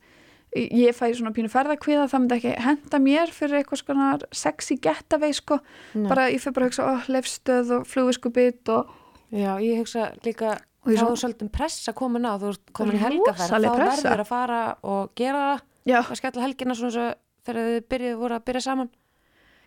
ég 0.50 0.96
fæ 0.96 1.04
svona 1.14 1.30
pínu 1.34 1.50
ferðakviða, 1.52 2.08
það 2.10 2.22
myndi 2.24 2.38
ekki 2.40 2.54
henda 2.64 2.98
mér 3.02 3.30
fyrir 3.34 3.60
eitthvað 3.60 3.84
svona 3.84 4.08
sexy 4.34 4.76
getaway 4.82 5.34
sko, 5.36 5.60
bara 6.08 6.26
ég 6.32 6.42
fyrir 6.42 6.56
bara 6.56 6.66
að 6.66 6.72
hugsa 6.72 6.88
oh, 6.90 7.06
lefstöð 7.14 7.76
og 7.78 7.86
flugviskubit 7.90 8.72
og 8.74 8.96
Já, 9.30 9.60
ég 9.62 9.78
hugsa 9.78 10.08
líka 10.26 10.56
Og 10.80 10.96
þá 10.96 11.10
er 11.10 11.18
svolítið 11.20 11.50
pressa 11.52 11.92
komin 11.92 12.24
á, 12.24 12.40
þú 12.40 12.54
ert 12.54 12.70
komin 12.74 12.96
í 12.96 13.00
helgaferð, 13.02 13.50
þá 13.52 13.74
verður 14.00 14.22
að 14.22 14.30
fara 14.30 14.60
og 14.88 15.10
gera 15.18 15.42
það, 15.84 15.98
að 15.98 16.14
skella 16.16 16.44
helgina 16.46 16.76
svona 16.78 16.94
svo 16.94 17.04
þegar 17.44 17.68
þið 17.68 17.84
byrjuð 17.92 18.16
voru 18.22 18.36
að 18.38 18.46
byrja 18.48 18.62
saman. 18.64 18.88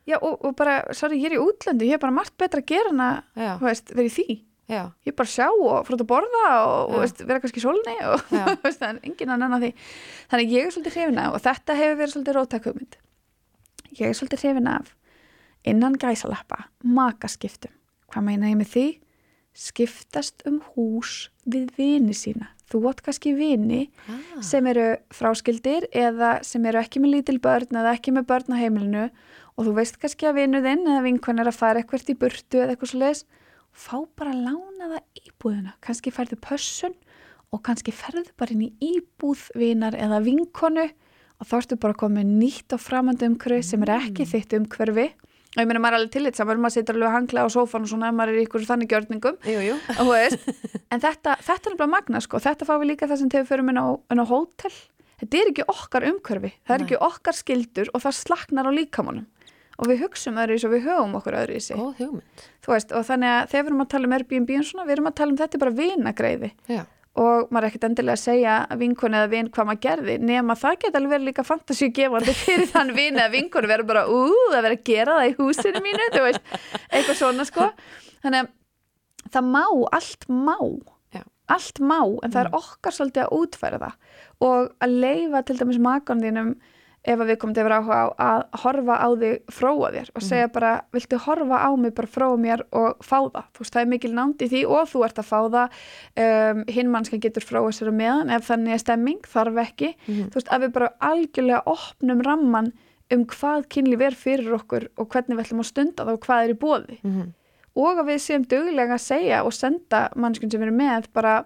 já 0.09 0.17
og, 0.17 0.33
og 0.41 0.55
bara, 0.57 0.73
sorry, 0.91 1.19
ég 1.21 1.29
er 1.29 1.37
í 1.37 1.43
útlöndu 1.43 1.85
ég 1.85 1.95
er 1.95 2.01
bara 2.01 2.15
margt 2.17 2.33
betra 2.41 2.63
að 2.63 2.71
gera 2.73 2.89
hana 2.91 3.11
verið 3.93 4.17
því, 4.17 4.25
já, 4.71 4.81
ég 5.07 5.15
bara 5.17 5.29
sjá 5.29 5.47
og 5.49 5.91
út 5.91 5.93
að 5.99 6.09
borða 6.09 6.47
og, 6.63 6.97
veist, 7.03 7.21
vera 7.23 7.43
kannski 7.43 7.61
í 7.61 7.65
sólni 7.65 7.95
og 8.07 8.33
enginn 9.07 9.35
að 9.35 9.43
nenna 9.43 9.61
því. 9.61 9.71
Þannig 10.31 10.49
að 10.49 10.57
ég 10.57 10.67
er 10.67 10.75
svolítið 10.75 10.97
hrifin 10.97 11.21
af 11.23 11.37
og 11.37 11.45
þetta 11.45 11.79
hefur 11.79 12.01
verið 12.01 12.15
svolítið 12.15 12.37
róttak 12.39 12.67
hugmynd. 12.69 12.99
Ég 13.93 14.09
er 14.09 14.19
svolítið 14.19 14.45
hrifin 14.47 14.73
af 14.73 14.93
innan 15.67 15.99
gæsalappa 15.99 16.65
makaskiptum. 16.83 17.73
Hvað 18.11 18.29
meina 18.29 18.51
ég 18.51 18.59
með 18.59 18.73
því? 18.73 18.87
skiptast 19.53 20.43
um 20.49 20.59
hús 20.73 21.29
við 21.45 21.69
vini 21.77 22.15
sína. 22.17 22.49
Þú 22.71 22.87
átt 22.89 23.03
kannski 23.05 23.35
vini 23.37 23.85
ah. 24.09 24.41
sem 24.41 24.65
eru 24.69 24.95
fráskildir 25.13 25.85
eða 25.93 26.39
sem 26.45 26.63
eru 26.65 26.81
ekki 26.81 27.01
með 27.03 27.17
lítil 27.17 27.37
börn 27.43 27.77
eða 27.77 27.93
ekki 27.93 28.15
með 28.15 28.27
börn 28.31 28.57
á 28.57 28.61
heimilinu 28.63 29.05
og 29.53 29.67
þú 29.67 29.75
veist 29.77 29.99
kannski 30.01 30.29
að 30.29 30.39
vinuðinn 30.41 30.87
eða 30.87 31.05
vinkvæn 31.05 31.43
er 31.43 31.51
að 31.51 31.59
fara 31.59 31.83
eitthvað 31.83 32.09
í 32.09 32.17
burtu 32.17 32.63
eða 32.63 32.73
eitthvað 32.73 32.93
svo 32.93 33.01
leiðis 33.03 33.25
fá 33.73 33.97
bara 34.17 34.33
að 34.33 34.45
lána 34.47 34.89
það 34.93 35.23
íbúðina. 35.23 35.75
Kannski 35.83 36.13
færðu 36.13 36.37
pössun 36.43 36.95
og 37.53 37.61
kannski 37.65 37.93
ferðu 37.93 38.31
bara 38.39 38.55
inn 38.55 38.67
í 38.67 38.71
íbúð 38.93 39.49
vinar 39.59 39.97
eða 39.97 40.21
vinkonu 40.25 40.87
og 40.87 41.49
þá 41.49 41.57
ertu 41.59 41.77
bara 41.81 41.97
komið 41.97 42.31
nýtt 42.39 42.75
og 42.75 42.81
framandi 42.81 43.27
umhverfi 43.29 43.65
sem 43.67 43.85
er 43.85 43.95
ekki 43.97 44.27
þitt 44.29 44.57
umhverfi. 44.59 45.09
Og 45.53 45.61
ég 45.61 45.67
meina 45.69 45.81
maður 45.83 45.99
er 45.99 46.01
alveg 46.01 46.13
tillit 46.15 46.37
saman, 46.37 46.61
maður 46.63 46.75
situr 46.79 46.97
alveg 46.97 47.13
hangla 47.13 47.43
á 47.45 47.47
sófan 47.53 47.83
og 47.85 47.91
svona 47.91 48.09
ef 48.09 48.15
maður 48.17 48.33
er 48.33 48.39
í 48.39 48.45
ykkur 48.47 48.63
þannig 48.65 48.89
gjörningum. 48.89 49.35
Jú, 49.45 49.59
jú. 49.67 49.75
en 50.93 51.03
þetta, 51.03 51.35
þetta 51.45 51.69
er 51.69 51.77
bara 51.77 51.91
magna 51.91 52.21
sko, 52.25 52.41
þetta 52.41 52.65
fá 52.65 52.73
við 52.79 52.89
líka 52.93 53.09
það 53.11 53.21
sem 53.21 53.33
við 53.35 53.51
förum 53.51 53.69
inn 53.69 53.81
á, 53.81 53.85
á 53.93 54.25
hótel, 54.31 54.73
þetta 55.21 55.41
er 55.43 55.51
ekki 55.51 55.67
okkar 55.75 56.07
umhverfi, 56.09 56.53
það 56.65 56.75
er 56.75 56.81
Nei. 56.81 56.87
ekki 56.87 57.01
okkar 57.05 57.37
skildur 57.37 57.93
og 57.93 58.05
það 58.07 58.17
slaknar 58.23 58.69
á 58.69 58.71
líkamannum 58.73 59.27
og 59.79 59.87
við 59.89 60.01
hugsum 60.05 60.37
öðru 60.37 60.57
í 60.57 60.61
svo 60.61 60.69
við 60.73 60.83
höfum 60.87 61.15
okkur 61.19 61.37
öðru 61.43 61.55
í 61.57 61.61
sig 61.65 61.77
Góð 61.79 62.01
hugmynd. 62.03 62.43
þú 62.65 62.73
veist, 62.75 62.91
og 62.93 63.05
þannig 63.07 63.31
að 63.35 63.47
þegar 63.53 63.63
við 63.63 63.71
erum 63.71 63.85
að 63.85 63.91
tala 63.93 64.09
um 64.09 64.17
Airbnb 64.17 64.51
og 64.59 64.67
svona, 64.69 64.85
við 64.89 64.95
erum 64.97 65.09
að 65.09 65.15
tala 65.21 65.33
um 65.33 65.39
þetta 65.41 65.61
bara 65.63 65.73
vinagreiði 65.79 66.49
Já. 66.69 66.83
og 67.23 67.51
maður 67.53 67.63
er 67.63 67.69
ekkert 67.71 67.87
endilega 67.89 68.17
að 68.17 68.23
segja 68.23 68.53
vinkonu 68.83 69.17
eða 69.19 69.31
vin 69.33 69.49
hvað 69.53 69.67
maður 69.69 69.81
gerði 69.87 70.17
nema 70.29 70.55
það 70.61 70.77
geta 70.83 70.99
alveg 71.01 71.13
verið 71.15 71.27
líka 71.31 71.45
fantasíu 71.47 71.91
gefandi 71.97 72.35
fyrir 72.43 72.69
þann 72.73 72.93
vin 72.97 73.17
eða 73.21 73.33
vinkonu 73.33 73.71
verður 73.73 73.89
bara 73.93 74.05
ú, 74.09 74.21
það 74.53 74.59
verður 74.61 74.77
að 74.77 74.83
gera 74.91 75.17
það 75.19 75.29
í 75.31 75.35
húsinu 75.41 75.83
mínu 75.87 76.09
þú 76.15 76.23
veist, 76.27 76.51
eitthvað 76.89 77.19
svona 77.21 77.47
sko 77.49 77.69
þannig 78.23 78.43
að 78.45 78.51
það 79.33 79.49
má, 79.53 79.63
allt 79.97 80.27
má 80.29 80.57
Já. 81.13 81.21
allt 81.57 81.79
má, 81.81 81.99
en 82.25 82.33
það 82.33 82.41
er 82.45 82.53
okkar 82.61 82.93
svolítið 82.97 83.25
að 83.25 83.35
útfæra 83.41 83.81
það 83.81 84.21
og 84.43 84.71
að 84.83 84.95
leifa 85.05 85.41
til 85.47 85.57
dæmis 85.61 85.77
makan 85.81 86.21
þínum 86.23 86.53
ef 87.03 87.19
að 87.19 87.27
við 87.33 87.37
komum 87.41 87.53
til 87.55 87.63
að 87.63 87.67
vera 87.67 87.77
áhuga 87.81 87.95
á 87.99 88.05
að 88.23 88.43
horfa 88.63 88.95
á 89.03 89.07
þig 89.19 89.33
fróa 89.51 89.89
þér 89.91 90.09
og 90.15 90.21
segja 90.23 90.47
bara, 90.55 90.69
viltu 90.95 91.17
horfa 91.19 91.57
á 91.59 91.69
mig 91.75 91.91
bara 91.97 92.07
fróa 92.07 92.37
mér 92.39 92.63
og 92.71 93.01
fá 93.03 93.17
það, 93.27 93.43
þú 93.51 93.59
veist, 93.65 93.73
það 93.75 93.81
er 93.81 93.89
mikil 93.91 94.13
nánd 94.15 94.41
í 94.45 94.47
því 94.53 94.61
og 94.71 94.87
þú 94.93 95.03
ert 95.03 95.19
að 95.19 95.27
fá 95.27 95.39
það 95.57 95.75
um, 96.23 96.63
hinn 96.77 96.91
mannska 96.93 97.19
getur 97.19 97.43
fróa 97.43 97.73
sér 97.75 97.91
á 97.91 97.93
meðan 97.99 98.31
ef 98.37 98.47
þannig 98.47 98.73
er 98.77 98.81
stemming, 98.85 99.19
þarf 99.27 99.59
ekki. 99.65 99.91
Þú 100.07 100.33
veist, 100.37 100.47
að 100.55 100.63
við 100.67 100.73
bara 100.79 100.91
algjörlega 101.11 101.63
opnum 101.75 102.23
ramman 102.23 102.71
um 103.11 103.25
hvað 103.29 103.67
kynlíf 103.69 104.01
er 104.07 104.15
fyrir 104.15 104.55
okkur 104.55 104.87
og 104.97 105.09
hvernig 105.11 105.35
við 105.37 105.43
ætlum 105.43 105.59
að 105.65 105.69
stunda 105.73 106.05
það 106.07 106.13
og 106.15 106.23
hvað 106.23 106.43
er 106.47 106.53
í 106.55 106.59
bóði 106.63 106.97
Mhm. 107.03 107.27
og 107.75 107.97
að 107.99 108.07
við 108.13 108.19
séum 108.23 108.43
duglega 108.47 108.93
að 108.95 109.01
segja 109.03 109.43
og 109.43 109.51
senda 109.53 110.09
mannskun 110.15 110.49
sem 110.51 110.61
eru 110.63 110.71
með 110.71 111.07
bara 111.13 111.43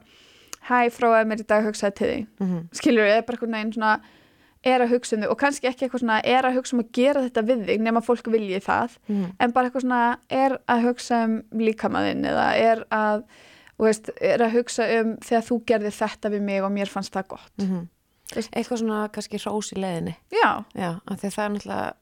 hæ, 0.70 0.90
fróaði 0.92 1.26
mér 1.28 1.42
í 1.42 1.48
dag 1.48 1.64
hugsaði 1.66 1.96
til 1.96 2.08
því 2.08 2.28
Mhm. 2.46 2.62
skilur 2.72 3.08
við, 3.08 3.26
er 4.64 4.82
að 4.82 4.90
hugsa 4.96 5.16
um 5.16 5.22
þig 5.22 5.30
og 5.32 5.38
kannski 5.40 5.68
ekki 5.70 5.86
eitthvað 5.88 6.02
svona 6.04 6.22
er 6.26 6.44
að 6.44 6.56
hugsa 6.58 6.74
um 6.76 6.82
að 6.84 6.92
gera 6.98 7.22
þetta 7.28 7.44
við 7.48 7.66
þig 7.68 7.82
nema 7.82 8.02
fólk 8.02 8.28
vilji 8.34 8.60
það 8.66 8.98
Mhm. 9.08 9.28
en 9.40 9.52
bara 9.52 9.70
eitthvað 9.70 9.82
svona 9.86 10.18
er 10.30 10.58
að 10.68 10.82
hugsa 10.88 11.24
um 11.26 11.42
líkamaðinn 11.54 12.26
eða 12.26 12.48
er 12.56 12.86
að 12.92 13.24
veist, 13.80 14.10
er 14.22 14.40
að 14.42 14.52
hugsa 14.58 14.84
um 15.02 15.18
þegar 15.18 15.46
þú 15.46 15.60
gerði 15.66 15.92
þetta 15.94 16.30
við 16.34 16.42
mig 16.42 16.64
og 16.64 16.72
mér 16.72 16.88
fannst 16.90 17.14
það 17.14 17.28
gott 17.28 17.52
Mhm. 17.60 17.88
Veist- 18.36 18.52
Eitthvað 18.52 18.80
svona 18.82 19.08
kannski 19.10 19.38
hrós 19.40 19.72
í 19.72 19.78
leiðinni. 19.80 20.16
já, 20.32 20.66
Já, 20.76 21.00
af 21.08 21.22
því 21.22 21.28
að 21.28 21.36
það 21.36 21.46
er 21.46 21.50
náttúrulega 21.54 21.94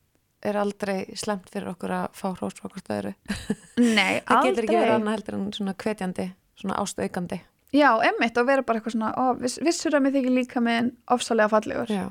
er 0.46 0.54
aldrei 0.56 1.06
slemt 1.16 1.50
fyrir 1.50 1.68
okkur 1.76 1.90
að 1.90 2.08
fá 2.14 2.34
hrós 2.38 2.54
frá 2.54 2.66
okkur 2.70 2.82
stöðuru. 2.82 3.14
nei, 3.78 4.22
Það 4.28 4.44
getur 4.44 4.64
ekki 4.64 4.74
verið 4.74 4.90
aldrei 4.90 4.96
annað 4.96 5.16
heldur 5.16 5.34
en 5.36 5.52
svona 5.52 5.74
hvetjandi, 5.76 6.32
svona 6.62 6.76
ástaukandi. 6.82 7.40
já, 7.74 7.90
emmitt 8.10 8.38
og 8.38 8.46
vera 8.48 8.62
bara 8.64 8.80
eitthvað 8.80 8.94
svona 8.96 9.14
ó, 9.18 9.34
viss, 9.40 9.60
vissur 9.60 9.92
að 9.92 10.02
mér 10.06 10.14
þykir 10.16 10.34
líka 10.38 10.62
með 10.62 10.92
ofsalega 11.12 11.50
fallegur 11.50 11.88
Já. 11.90 12.10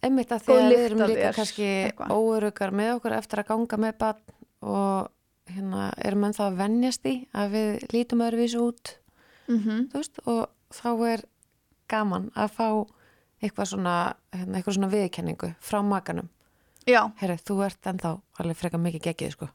Einmitt 0.00 0.32
að 0.32 0.44
því 0.46 0.52
Og 0.54 0.60
að 0.60 0.70
við 0.70 0.84
erum 0.84 1.02
líka 1.10 1.32
kannski 1.36 1.70
óörugar 2.10 2.72
með 2.72 2.92
okkur 2.96 3.16
eftir 3.16 3.42
að 3.42 3.50
ganga 3.50 3.80
með 3.84 3.98
barn 4.00 4.36
og 4.60 5.10
hérna 5.50 5.90
erum 6.06 6.24
enn 6.28 6.36
þá 6.36 6.42
að 6.46 6.58
venjast 6.60 7.06
í 7.10 7.14
að 7.34 7.54
við 7.56 7.84
lítum 7.94 8.24
öðruvísu 8.26 8.62
út, 8.62 8.94
mm 9.48 9.60
þú 9.90 10.02
veist, 10.02 10.20
og 10.26 10.42
þá 10.70 10.90
er 11.10 11.24
gaman 11.90 12.30
að 12.34 12.52
fá 12.54 12.68
eitthvað 13.40 13.70
svona, 13.72 13.94
hérna, 14.32 14.58
eitthvað 14.58 14.76
svona 14.76 14.92
viðkenningu 14.92 15.54
frá 15.60 15.80
makanum. 15.82 16.28
já, 16.86 17.10
Herri, 17.20 17.36
þú 17.36 17.62
ert 17.66 17.86
ennþá 17.86 18.20
alveg 18.38 18.56
frekar 18.56 18.80
mikið 18.80 19.02
geggið, 19.08 19.32
sko. 19.36 19.48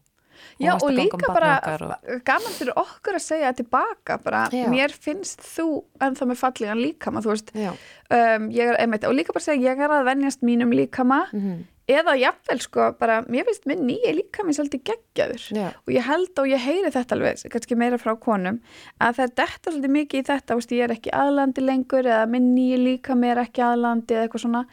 Já 0.59 0.73
og 0.75 0.87
um 0.89 0.95
líka 0.95 1.27
bara 1.27 1.53
og- 1.63 2.23
gaman 2.25 2.57
fyrir 2.57 2.73
okkur 2.81 3.19
að 3.19 3.25
segja 3.27 3.53
tilbaka 3.53 4.17
bara, 4.23 4.47
Já. 4.51 4.65
mér 4.71 4.91
finnst 4.91 5.41
þú 5.41 5.83
ennþá 5.99 6.29
með 6.31 6.41
fallegan 6.41 6.81
líkama, 6.81 7.21
þú 7.21 7.33
veist. 7.33 7.55
Um, 7.55 8.49
ég 8.51 8.67
er, 8.69 8.75
einmitt, 8.79 9.05
og 9.05 9.15
líka 9.15 9.33
bara 9.33 9.45
segja 9.45 9.73
ég 9.73 9.79
er 9.79 9.89
að 9.89 10.05
venjast 10.05 10.41
mínum 10.41 10.71
líkama. 10.73 11.25
Mm 11.33 11.63
eða 11.91 12.15
jafnvel 12.17 12.61
sko, 12.63 12.87
bara, 12.99 13.19
mér 13.29 13.45
finnst 13.47 13.67
minn 13.69 13.83
nýja 13.85 14.13
líkami 14.17 14.55
svolítið 14.57 14.83
geggjaður. 14.89 15.45
Já. 15.53 15.67
og 15.85 15.93
ég 15.93 16.07
held 16.07 16.41
og 16.41 16.49
ég 16.49 16.63
heyri 16.65 16.91
þetta 16.93 17.17
alveg 17.17 17.45
kannski 17.53 17.77
meira 17.77 17.99
frá 18.01 18.15
konum 18.17 18.59
að 18.97 19.19
það 19.19 19.23
er 19.27 19.33
detta 19.41 19.71
svolítið 19.71 19.95
mikið 19.99 20.23
í 20.23 20.27
þetta 20.31 20.57
veist, 20.57 20.73
ég 20.73 20.87
er 20.87 20.95
ekki 20.95 21.13
aðlandi 21.13 21.65
lengur 21.65 22.09
eða 22.09 22.25
minn 22.31 22.51
nýja 22.55 22.81
líkami 22.81 23.31
er 23.31 23.43
ekki 23.45 23.65
aðlandi 23.65 24.17
eða 24.17 24.27
eitthvað 24.27 24.45
svona. 24.47 24.65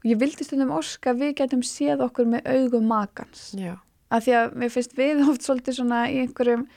Og 0.00 0.08
ég 0.08 0.20
vildi 0.20 0.46
stundum 0.46 0.72
að 0.72 1.18
við 1.20 1.34
getum 1.42 1.64
séð 1.66 2.06
okkur 2.06 2.30
með 2.30 2.46
augum 2.48 2.86
makans 2.88 3.50
Já. 3.58 3.74
Að 4.10 4.26
því 4.26 4.38
að 4.42 4.54
mér 4.62 4.72
finnst 4.76 4.96
við 4.98 5.24
oft 5.30 5.46
svolítið 5.46 5.80
svona 5.80 6.04
í 6.10 6.22
einhverjum 6.24 6.68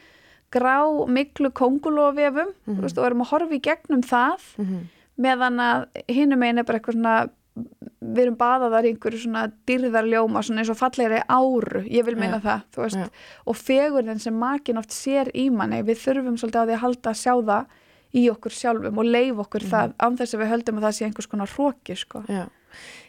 grá 0.54 0.78
miklu 1.10 1.50
kongulofefum 1.50 2.52
mm 2.54 2.76
-hmm. 2.76 2.98
og 2.98 3.06
erum 3.06 3.24
að 3.26 3.32
horfa 3.32 3.56
í 3.56 3.64
gegnum 3.70 4.04
það 4.06 4.52
Mm 4.58 4.84
meðan 5.22 5.62
að 5.62 5.88
hinum 6.10 6.44
einn 6.46 6.62
er 6.62 6.68
bara 6.68 6.80
eitthvað 6.80 6.98
svona 6.98 7.16
við 7.54 8.22
erum 8.24 8.38
baðaðar 8.40 8.88
í 8.88 8.92
einhverju 8.94 9.20
svona 9.28 9.44
dyrðarljóma 9.70 10.42
svona 10.42 10.64
eins 10.64 10.72
og 10.74 10.80
fallegri 10.80 11.20
áru 11.30 11.84
ég 11.86 12.06
vil 12.08 12.16
meina 12.18 12.40
Já. 12.40 12.46
það, 12.48 12.64
þú 12.74 12.82
veist 12.82 13.02
Já. 13.04 13.10
og 13.46 13.60
fegurðin 13.60 14.24
sem 14.24 14.40
makin 14.42 14.82
oft 14.82 14.96
sér 14.96 15.30
í 15.38 15.46
manni 15.54 15.84
við 15.86 16.02
þurfum 16.02 16.40
svolítið 16.42 16.66
á 16.66 16.68
því 16.68 16.76
að 16.78 16.84
halda 16.88 17.14
að 17.14 17.22
sjá 17.22 17.34
það 17.52 17.78
í 18.14 18.24
okkur 18.34 18.58
sjálfum 18.58 19.00
og 19.02 19.10
leif 19.10 19.44
okkur 19.46 19.68
það 19.70 19.94
án 20.02 20.18
þess 20.18 20.34
að 20.36 20.42
við 20.42 20.52
höldum 20.54 20.80
að 20.80 20.88
það 20.88 20.98
sé 20.98 21.06
einhvers 21.08 21.30
konar 21.30 21.54
hróki 21.54 21.96
sko. 21.98 22.24
Já, 22.30 22.44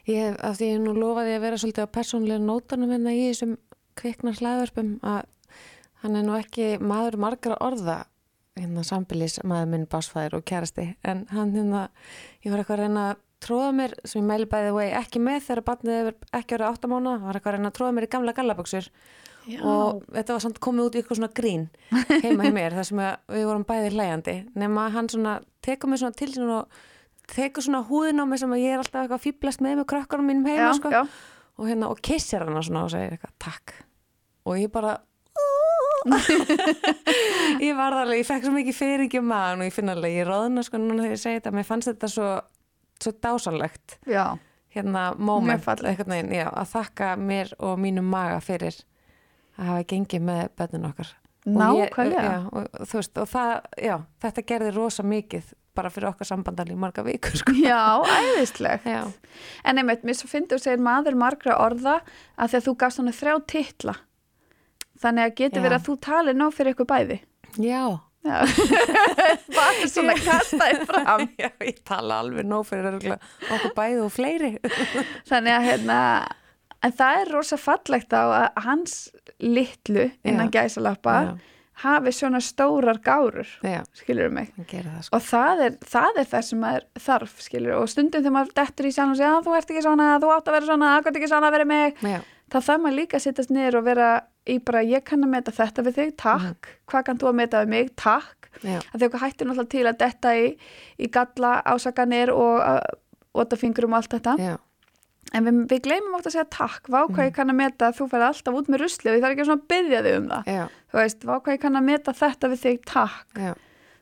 ég 0.09 0.21
hef, 0.21 0.39
af 0.45 0.57
því 0.61 0.71
ég 0.71 0.85
nú 0.85 0.95
lofaði 0.97 1.35
að 1.37 1.45
vera 1.45 1.61
svolítið 1.61 1.89
á 1.89 1.95
persónlega 1.97 2.45
nótanum 2.45 2.93
hérna 2.93 3.17
í 3.17 3.27
þessum 3.31 3.57
kviknar 3.99 4.41
hlaðverpum 4.41 4.97
að 5.03 5.23
hann 6.05 6.19
er 6.19 6.27
nú 6.27 6.37
ekki 6.39 6.75
maður 6.83 7.19
margra 7.25 7.59
orða 7.65 8.05
hérna 8.59 8.85
sambilis 8.87 9.41
maður 9.43 9.71
minn 9.73 9.87
básfæðir 9.91 10.39
og 10.39 10.47
kærasti 10.47 10.89
en 11.03 11.25
hann 11.33 11.55
hérna, 11.57 11.89
ég 12.45 12.53
var 12.53 12.63
eitthvað 12.63 12.79
að 12.79 12.85
reyna 12.85 13.07
að 13.11 13.23
tróða 13.45 13.73
mér, 13.77 13.95
sem 14.09 14.23
ég 14.23 14.29
mæli 14.29 14.49
bæði 14.49 14.73
vegi 14.77 14.95
ekki 15.01 15.21
með 15.21 15.41
þegar 15.49 15.65
barnið 15.69 15.99
hefur 15.99 16.17
ekki 16.39 16.57
verið 16.57 16.71
áttamána 16.71 17.15
var 17.25 17.37
eitthvað 17.37 17.51
að 17.51 17.59
reyna 17.59 17.71
að 17.71 17.77
tróða 17.79 17.97
mér 17.97 18.07
í 18.07 18.11
gamla 18.15 18.37
gallaböksur 18.39 18.89
og 19.45 20.05
þetta 20.15 20.37
var 20.37 20.45
samt 20.47 20.61
komið 20.65 20.87
út 20.87 20.95
í 20.95 21.01
eitthvað 21.03 21.21
svona 21.21 21.35
grín 21.37 21.67
heima 22.25 22.49
í 22.49 22.55
mér 22.55 22.79
þar 22.79 22.89
sem 22.89 23.03
við 23.35 23.47
vorum 23.51 23.67
bæði 23.69 23.93
hlæjandi 23.97 24.37
nema 24.57 24.89
hann 24.95 25.11
svona 25.13 25.37
tekur 25.65 25.93
mig 25.93 26.01
svona 26.01 26.17
til 26.17 26.31
og 26.47 26.81
tekur 27.35 27.65
svona 27.65 27.85
húðin 27.89 28.23
á 28.23 28.25
mig 28.29 28.41
sem 28.41 28.53
að 28.55 28.65
ég 28.65 28.77
er 28.77 28.83
alltaf 28.83 29.03
eitthvað 29.03 29.19
að 29.19 29.27
fýblast 29.27 29.65
með 29.65 29.81
með 29.81 29.89
krökkunum 29.93 30.31
mínum 30.31 30.49
heima 30.49 30.71
já, 30.71 30.79
sko. 30.79 30.93
já. 30.93 31.03
Og 31.59 31.69
hérna 31.71 31.89
og 31.93 32.01
kissir 32.05 32.43
hana 32.45 32.63
svona 32.63 32.85
og 32.87 32.91
segir 32.95 33.15
eitthvað 33.17 33.35
takk. 33.39 33.75
Og 34.45 34.59
ég 34.61 34.71
bara 34.75 34.97
ég 37.65 37.73
var 37.77 37.95
alveg, 37.97 38.21
ég 38.21 38.27
fekk 38.29 38.45
svo 38.45 38.53
mikið 38.55 38.77
fyrringi 38.77 39.21
um 39.23 39.29
maðan 39.31 39.63
og 39.65 39.69
ég 39.71 39.75
finna 39.75 39.95
alveg, 39.97 40.19
ég 40.19 40.29
róðna 40.29 40.65
sko 40.67 40.81
núna 40.81 41.07
þegar 41.07 41.17
ég 41.17 41.23
segi 41.23 41.39
þetta, 41.41 41.53
mér 41.57 41.69
fannst 41.69 41.91
þetta 41.91 42.11
svo 42.13 42.29
svo 43.03 43.13
dásalegt 43.25 43.97
já. 44.07 44.37
hérna 44.75 45.05
moment, 45.19 45.67
einhvern 45.69 46.13
veginn, 46.15 46.33
já, 46.37 46.47
að 46.53 46.71
þakka 46.75 47.09
mér 47.21 47.53
og 47.59 47.79
mínum 47.83 48.07
maga 48.11 48.39
fyrir 48.45 48.77
að 49.59 49.69
hafa 49.71 49.87
gengið 49.91 50.25
með 50.29 50.43
bönnin 50.59 50.87
okkar. 50.91 51.11
Og 51.45 51.53
ég- 51.53 51.91
nákvæmlega. 51.91 52.23
já, 52.23 52.39
og, 52.53 52.89
veist, 52.93 53.19
og 53.19 53.29
það, 53.29 53.53
já, 53.83 53.97
þetta 54.25 54.47
gerði 54.53 54.75
rosa 54.77 55.03
mikið 55.03 55.53
bara 55.75 55.91
fyrir 55.93 56.09
okkar 56.13 56.29
sambandal 56.29 56.67
í 56.71 56.77
marga 56.79 57.05
vikur 57.07 57.37
sko. 57.41 57.55
Já, 57.59 58.01
æðislegt. 58.07 58.87
já, 58.87 59.05
En 59.65 59.79
einmitt, 59.83 60.05
mér 60.07 60.19
svo 60.19 60.31
fyndi 60.31 60.55
þú 60.55 60.63
segir 60.63 60.83
maður 60.83 61.19
margra 61.19 61.59
orða 61.65 62.01
að 62.39 62.55
því 62.55 62.59
að 62.61 62.67
þú 62.69 62.75
gafst 62.85 63.03
hann 63.03 63.13
þrjá 63.13 63.37
titla. 63.51 63.95
Þannig 65.03 65.25
að 65.29 65.37
getur 65.43 65.65
verið 65.65 65.79
að 65.81 65.87
þú 65.89 65.97
talir 66.07 66.37
nóg 66.39 66.55
fyrir 66.55 66.75
ykkur 66.77 66.91
bæði. 66.95 67.21
já, 67.59 67.85
Já. 68.25 68.41
Bara 69.57 69.89
svona 69.91 70.15
kastaði 70.17 70.87
fram. 70.89 71.27
já, 71.43 71.51
ég 71.61 71.81
tala 71.85 72.23
alveg 72.25 72.47
nóg 72.49 72.65
fyrir 72.71 72.95
okkur 72.97 73.75
bæði 73.77 73.99
og 74.01 74.13
fleiri 74.15 74.49
Þannig 75.31 75.53
að 75.59 75.67
hérna, 75.69 75.99
en 76.89 76.95
það 76.97 77.19
er 77.21 77.33
rosa 77.35 77.59
fallegt 77.61 78.17
á 78.17 78.23
að 78.25 78.63
hans 78.65 78.95
litlu 79.45 80.07
innan 80.25 80.49
gæsalappa 80.55 81.19
já, 81.27 81.35
hafi 81.83 82.13
svona 82.15 82.41
stórar 82.45 83.01
gárur, 83.03 83.49
já, 83.63 83.81
skilur 83.99 84.31
mig. 84.31 84.53
það 84.71 85.01
sko. 85.03 85.17
Og 85.17 85.25
það 85.27 85.63
er, 85.67 85.79
það 85.95 86.21
er 86.23 86.29
það 86.31 86.45
sem 86.49 86.61
maður 86.63 86.85
þarf, 87.07 87.35
skilur, 87.43 87.75
og 87.81 87.89
stundum 87.91 88.23
þegar 88.23 88.37
maður 88.37 88.55
dettur 88.61 88.87
í 88.87 88.93
sjálf 88.95 89.11
og 89.15 89.19
segja, 89.19 89.33
"Ah, 89.35 89.43
þú 89.43 89.57
ert 89.59 89.73
ekki 89.73 89.83
svona, 89.83 90.07
þú 90.23 90.31
átt 90.37 90.49
að 90.49 90.57
vera 90.59 90.67
svona, 90.71 90.93
þú 91.01 91.07
ert 91.11 91.17
ekki 91.19 91.33
svona 91.33 91.49
að 91.51 91.57
vera 91.57 91.65
mig, 91.65 91.95
já, 92.03 92.21
þá 92.51 92.59
þarf 92.61 92.81
maður 92.85 92.99
líka 93.01 93.17
að 93.19 93.25
sittast 93.27 93.51
niður 93.51 93.79
og 93.79 93.85
vera 93.85 94.09
í 94.47 94.59
bara, 94.65 94.83
ég 94.85 95.05
kann 95.05 95.25
að 95.25 95.33
meta 95.35 95.51
þetta 95.53 95.83
við 95.83 95.95
þig, 95.99 96.17
takk, 96.17 96.69
hvað 96.87 97.05
kann 97.05 97.19
þú 97.19 97.29
að 97.29 97.35
meta 97.35 97.65
við 97.65 97.69
mig, 97.69 97.97
takk, 97.97 98.51
já, 98.63 98.79
að 98.95 99.07
okkur 99.09 99.21
hættir 99.25 99.47
náttúrulega 99.49 99.71
til 99.71 99.87
að 99.87 99.99
detta 99.99 100.29
í, 100.37 100.57
í 100.99 101.11
galla 101.11 101.63
ásakanir 101.65 102.31
og 102.31 102.61
ótafingur 103.35 103.89
og 103.89 103.95
allt 103.99 104.15
þetta, 104.15 104.37
já, 104.39 104.57
en 105.35 105.47
við, 105.49 105.61
við 105.73 105.85
gleymum 105.89 106.17
oft 106.19 106.29
að 106.31 106.37
segja 106.37 106.47
takk, 106.55 106.89
vá 106.89 107.01
hvað 107.03 107.29
ég 107.29 107.37
kann 107.37 107.53
að 107.53 107.61
meta. 107.61 107.91
Að 107.91 108.01
þú 108.01 108.09
færði 108.13 108.29
alltaf 108.31 108.59
út 108.61 108.73
með 108.73 108.85
rusli 108.85 109.11
og 109.11 109.17
ég 109.19 109.25
þarf 109.25 109.37
ekki 109.37 109.47
að 109.55 109.65
byggja 109.75 110.03
þig 110.07 110.19
um 110.19 110.29
það, 110.33 110.51
já, 110.55 110.65
þú 110.91 111.01
veist, 111.01 111.25
vá 111.29 111.35
hvað 111.37 111.57
ég 111.57 111.65
kann 111.65 111.81
að 111.81 111.89
meta 111.89 112.17
þetta 112.21 112.53
við 112.53 112.63
þig, 112.65 112.85
takk, 112.91 113.41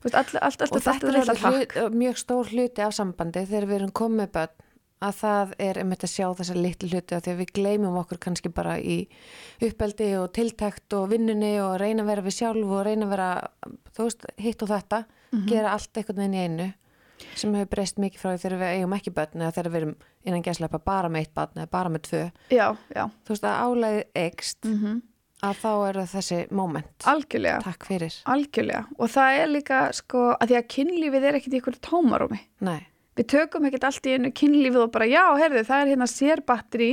veist, 0.02 0.18
allt, 0.18 0.34
allt, 0.34 0.66
allt, 0.66 0.76
og 0.76 0.84
þetta 0.88 1.12
er 1.12 1.30
þetta. 1.30 1.54
hlut, 1.56 1.78
mjög 2.02 2.20
stór 2.22 2.52
hluti 2.52 2.84
af 2.84 2.98
sambandi 2.98 3.46
þegar 3.48 3.68
við 3.70 3.80
erum 3.80 3.96
komið 4.02 4.36
börn 4.36 4.68
að 5.02 5.16
það 5.18 5.54
er 5.66 5.80
einmitt 5.82 6.04
að 6.06 6.12
sjá 6.12 6.26
þessar 6.38 6.58
litlu 6.62 6.90
hluti 6.92 7.16
af 7.16 7.24
því 7.24 7.32
að 7.32 7.40
við 7.40 7.52
gleymum 7.58 7.96
okkur 7.98 8.20
kannski 8.22 8.52
bara 8.54 8.76
í 8.78 9.00
uppeldi 9.66 10.12
og 10.20 10.28
tiltækt 10.36 10.94
og 10.98 11.08
vinnunni 11.10 11.56
og 11.62 11.74
reyna 11.82 12.04
að 12.04 12.12
vera 12.12 12.26
við 12.26 12.36
sjálf 12.38 12.76
og 12.76 12.84
reyna 12.86 13.08
að 13.08 13.14
vera, 13.16 13.30
þú 13.96 14.06
veist, 14.06 14.28
hitt 14.38 14.62
og 14.62 14.70
þetta 14.70 15.02
gera 15.50 15.72
allt 15.74 15.98
einhvern 15.98 16.22
veginn 16.22 16.36
í 16.36 16.44
einu 16.46 16.68
sem 17.34 17.54
hefur 17.56 17.70
breyst 17.76 18.02
mikið 18.02 18.22
frá 18.22 18.32
því 18.32 18.42
þegar 18.44 18.58
við 18.62 18.74
eigum 18.76 18.96
ekki 18.98 19.14
börn 19.16 19.44
eða 19.44 19.54
þegar 19.56 19.72
við 19.72 19.80
erum 19.82 19.94
innan 20.26 20.44
gæslepa 20.46 20.82
bara 20.82 21.12
með 21.12 21.24
eitt 21.24 21.34
barn 21.38 21.62
eða 21.62 21.72
bara 21.72 21.92
með 21.92 22.04
tvö, 22.08 22.22
já, 22.52 22.66
já, 22.94 23.04
þú 23.22 23.34
veist 23.34 23.48
að 23.48 23.64
álæðið 23.66 24.22
ekst 24.26 24.68
mm 24.68 25.00
að 25.42 25.56
þá 25.58 25.70
eru 25.88 26.02
þessi 26.06 26.36
moment. 26.54 26.92
Algjörlega. 27.10 27.62
Takk 27.64 27.86
fyrir, 27.88 28.16
algjörlega. 28.30 28.84
Og 29.02 29.10
það 29.10 29.38
er 29.40 29.48
líka 29.50 29.80
sko 29.98 30.28
að 30.36 30.52
því 30.52 30.58
að 30.60 30.68
kynlífið 30.76 31.26
er 31.26 31.38
ekkit 31.40 31.56
í 31.56 31.58
ykkur 31.58 31.78
tómarúmi. 31.82 32.38
Nei 32.62 32.91
við 33.18 33.28
tökum 33.34 33.66
ekkert 33.68 33.88
allt 33.88 34.08
í 34.08 34.16
einu 34.16 34.32
kynlífið 34.32 34.86
og 34.86 34.94
bara 34.94 35.10
já, 35.10 35.24
herðu, 35.40 35.66
það 35.68 35.82
er 35.82 35.92
hérna 35.92 36.08
sérbatteri 36.10 36.92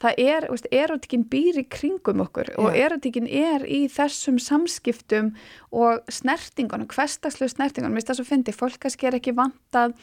það 0.00 0.22
er, 0.24 0.46
veist, 0.50 0.68
erotíkin 0.72 1.24
býr 1.30 1.60
í 1.60 1.66
kringum 1.70 2.22
okkur 2.24 2.52
og 2.60 2.72
Já. 2.72 2.86
erotíkin 2.86 3.28
er 3.28 3.66
í 3.68 3.82
þessum 3.92 4.40
samskiptum 4.40 5.34
og 5.76 6.00
snertingunum, 6.10 6.88
hverstagslu 6.90 7.50
snertingunum, 7.52 7.94
mér 7.94 8.00
finnst 8.00 8.12
það 8.12 8.20
svo 8.22 8.28
fyndi, 8.30 8.56
fólk 8.56 8.80
kannski 8.80 9.10
er 9.10 9.18
ekki 9.20 9.36
vantað 9.36 9.96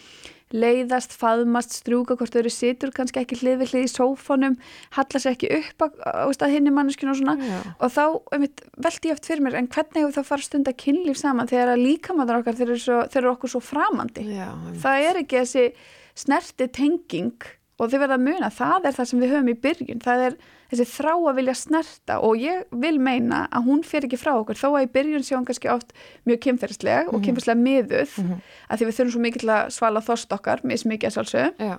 leiðast, 0.55 1.11
faðmast, 1.17 1.75
strjúka 1.81 2.15
hvort 2.15 2.31
þau 2.31 2.39
eru 2.43 2.51
situr 2.53 2.93
kannski 2.95 3.19
ekki 3.23 3.39
hlið 3.41 3.61
við 3.63 3.73
hlið 3.73 3.87
í 3.87 3.91
sófanum 3.91 4.55
halla 4.95 5.19
sér 5.19 5.35
ekki 5.35 5.49
upp 5.57 5.85
að, 5.87 5.99
að, 6.07 6.33
að 6.47 6.53
hinni 6.55 6.73
manneskinu 6.75 7.11
og 7.11 7.19
svona. 7.19 7.35
Já. 7.41 7.59
og 7.83 7.91
þá 7.91 8.03
veldi 8.87 9.11
ég 9.11 9.17
oft 9.17 9.27
fyrir 9.27 9.43
mér 9.43 9.59
en 9.59 9.69
hvernig 9.73 10.05
hefur 10.05 10.15
það 10.19 10.29
fara 10.31 10.47
stund 10.47 10.71
að 10.71 10.79
kynlíf 10.85 11.19
saman 11.19 11.51
þegar 11.51 11.73
að 11.73 11.83
líkamæður 11.83 12.41
okkar 12.41 12.59
þeir 12.59 12.69
eru, 12.69 12.81
svo, 12.85 13.03
þeir 13.11 13.21
eru 13.23 13.33
okkur 13.33 13.53
svo 13.55 13.63
framandi? 13.73 14.27
Já, 14.37 14.49
það 14.85 15.07
er 15.09 15.21
ekki 15.23 15.41
þessi 15.43 15.65
snerti 16.17 16.71
tenging 16.73 17.51
og 17.77 17.91
þið 17.91 18.01
verða 18.03 18.17
að 18.17 18.25
muna, 18.25 18.51
það 18.53 18.87
er 18.89 18.95
það 18.97 19.09
sem 19.09 19.21
við 19.21 19.33
höfum 19.33 19.51
í 19.51 19.57
byrjun, 19.65 20.03
það 20.03 20.23
er 20.27 20.37
þessi 20.71 20.85
þrá 20.91 21.11
að 21.13 21.37
vilja 21.37 21.55
snerta. 21.57 22.17
Og 22.25 22.41
ég 22.41 22.77
vil 22.83 22.95
meina 22.99 23.43
að 23.53 23.67
hún 23.69 23.83
fer 23.85 24.07
ekki 24.07 24.19
frá 24.19 24.33
okkur, 24.35 24.57
þó 24.59 24.69
að 24.71 24.87
í 24.87 24.91
byrjun 24.97 25.25
sé 25.27 25.37
hún 25.37 25.45
kannski 25.47 25.71
oft 25.71 25.93
mjög 26.27 26.41
kynferðsleg 26.47 27.11
og 27.13 27.21
kynferðslega 27.25 27.61
miðuð, 27.61 28.17
að 28.67 28.81
því 28.81 28.89
við 28.89 28.97
þurfum 28.97 29.13
svo 29.15 29.23
mikið 29.27 29.53
að 29.57 29.71
svala 29.77 30.03
þost 30.09 30.35
okkar, 30.37 30.65
mismikið 30.67 31.11
að 31.11 31.17
sjálfsög 31.19 31.63
Já, 31.67 31.75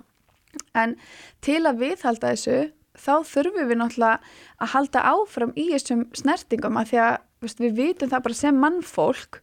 en 0.78 0.96
til 1.44 1.61
að 1.66 1.82
viðhalda 1.82 2.32
þessu 2.32 2.59
þá 2.99 3.14
þurfum 3.30 3.68
við 3.68 3.80
náttúrulega 3.80 4.18
að 4.59 4.72
halda 4.74 5.05
áfram 5.12 5.55
í 5.59 5.68
þessum 5.72 6.05
snertingum 6.18 6.78
að 6.80 6.92
því 6.92 7.01
að 7.05 7.14
veist, 7.44 7.62
við 7.62 7.76
vitum 7.78 8.12
það 8.12 8.24
bara 8.26 8.38
sem 8.38 8.61
mannfólk 8.64 9.40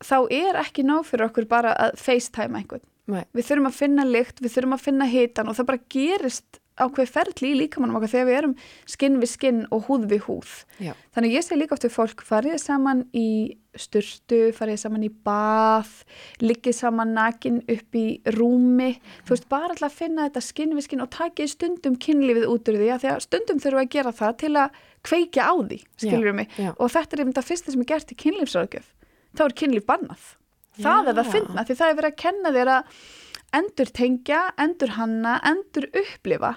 þá 0.00 0.16
er 0.32 0.60
ekki 0.62 0.86
nóg 0.86 1.08
fyrir 1.08 1.28
okkur 1.28 1.48
bara 1.50 1.74
að 1.86 1.98
facetime 2.00 2.60
einhvern 2.62 2.84
nei, 3.10 3.22
við 3.36 3.50
þurfum 3.50 3.70
að 3.70 3.78
finna 3.82 4.08
lykt, 4.08 4.40
við 4.40 4.56
þurfum 4.56 4.76
að 4.78 4.84
finna 4.88 5.10
hitan 5.10 5.50
og 5.50 5.58
það 5.58 5.70
bara 5.72 5.86
gerist 5.96 6.60
ákveð 6.80 7.10
ferli 7.12 7.50
í 7.52 7.56
líkamannum 7.58 7.98
okkar 7.98 8.12
þegar 8.14 8.28
við 8.28 8.36
erum 8.38 8.52
skinn 8.88 9.18
við 9.20 9.30
skinn 9.34 9.58
og 9.74 9.88
húð 9.88 10.06
við 10.10 10.22
húð. 10.26 10.52
já, 10.80 10.94
Þannig 11.12 11.34
ég 11.34 11.44
segi 11.44 11.58
líka 11.60 11.76
oft 11.76 11.84
við 11.84 11.92
fólk, 11.92 12.22
farið 12.24 12.56
saman 12.62 13.02
í 13.12 13.58
sturtu, 13.76 14.38
farið 14.56 14.80
saman 14.80 15.04
í 15.04 15.10
bath, 15.26 16.06
liggið 16.40 16.78
saman 16.78 17.12
nakin 17.14 17.60
upp 17.70 17.98
í 18.00 18.06
rúmi, 18.34 18.94
þú 19.26 19.34
veist, 19.34 19.48
bara 19.52 19.74
alltaf 19.74 19.90
að 19.90 19.98
finna 19.98 20.28
þetta 20.28 20.44
skinn 20.46 20.74
við 20.78 20.88
skinn 20.88 21.04
og 21.04 21.12
takið 21.14 21.52
stundum 21.52 22.00
kynlífið 22.00 22.48
út 22.50 22.72
úr 22.72 22.80
því 22.80 22.90
að 22.94 23.04
því 23.04 23.12
að 23.12 23.22
stundum 23.28 23.60
þurfum 23.62 23.80
við 23.82 23.86
að 23.86 23.94
gera 23.98 24.16
það 24.22 24.36
til 24.42 24.52
að 24.56 24.82
kveikja 25.10 25.46
á 25.46 25.54
því, 25.60 25.80
skiljum 26.00 26.40
mig. 26.40 26.48
já. 26.56 26.72
Og 26.78 26.90
þetta 26.96 27.16
er 27.16 27.24
einmitt 27.24 27.44
að 27.44 27.50
fyrsta 27.52 27.74
sem 27.74 27.84
er 27.84 27.90
gert 27.92 28.10
í 28.10 28.20
kynlífsráðgjöf. 28.24 28.92
Þá 29.36 29.44
er 29.46 29.58
kynlíf 29.60 29.86
bannað. 29.86 30.24
Það 30.84 31.10
er 31.12 31.20
að 31.22 31.30
finna, 31.34 31.64
því 31.66 31.76
það 31.80 31.92
er 31.92 31.98
verið 32.00 32.10
að 32.10 32.20
kenna 32.24 32.52
þér 32.56 32.72
að 32.76 32.98
endur 33.60 33.92
tengja, 34.00 34.40
endur 34.62 34.94
hanna, 34.96 35.36
endur 35.50 35.88
upplifa 35.90 36.54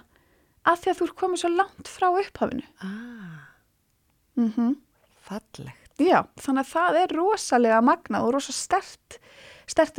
að 0.63 0.81
því 0.83 0.91
að 0.91 0.99
þú 0.99 1.05
er 1.07 1.13
komið 1.19 1.41
svo 1.41 1.51
langt 1.53 1.91
frá 1.91 2.07
upphafinu. 2.11 2.65
ah, 2.81 3.39
Mm 4.37 4.75
fallegt. 5.23 5.93
Já, 6.01 6.25
þannig 6.41 6.65
að 6.65 6.71
það 6.73 6.97
er 6.99 7.13
rosalega 7.15 7.81
magnað 7.85 8.25
og 8.27 8.33
rosa 8.35 8.53
stert, 8.55 9.19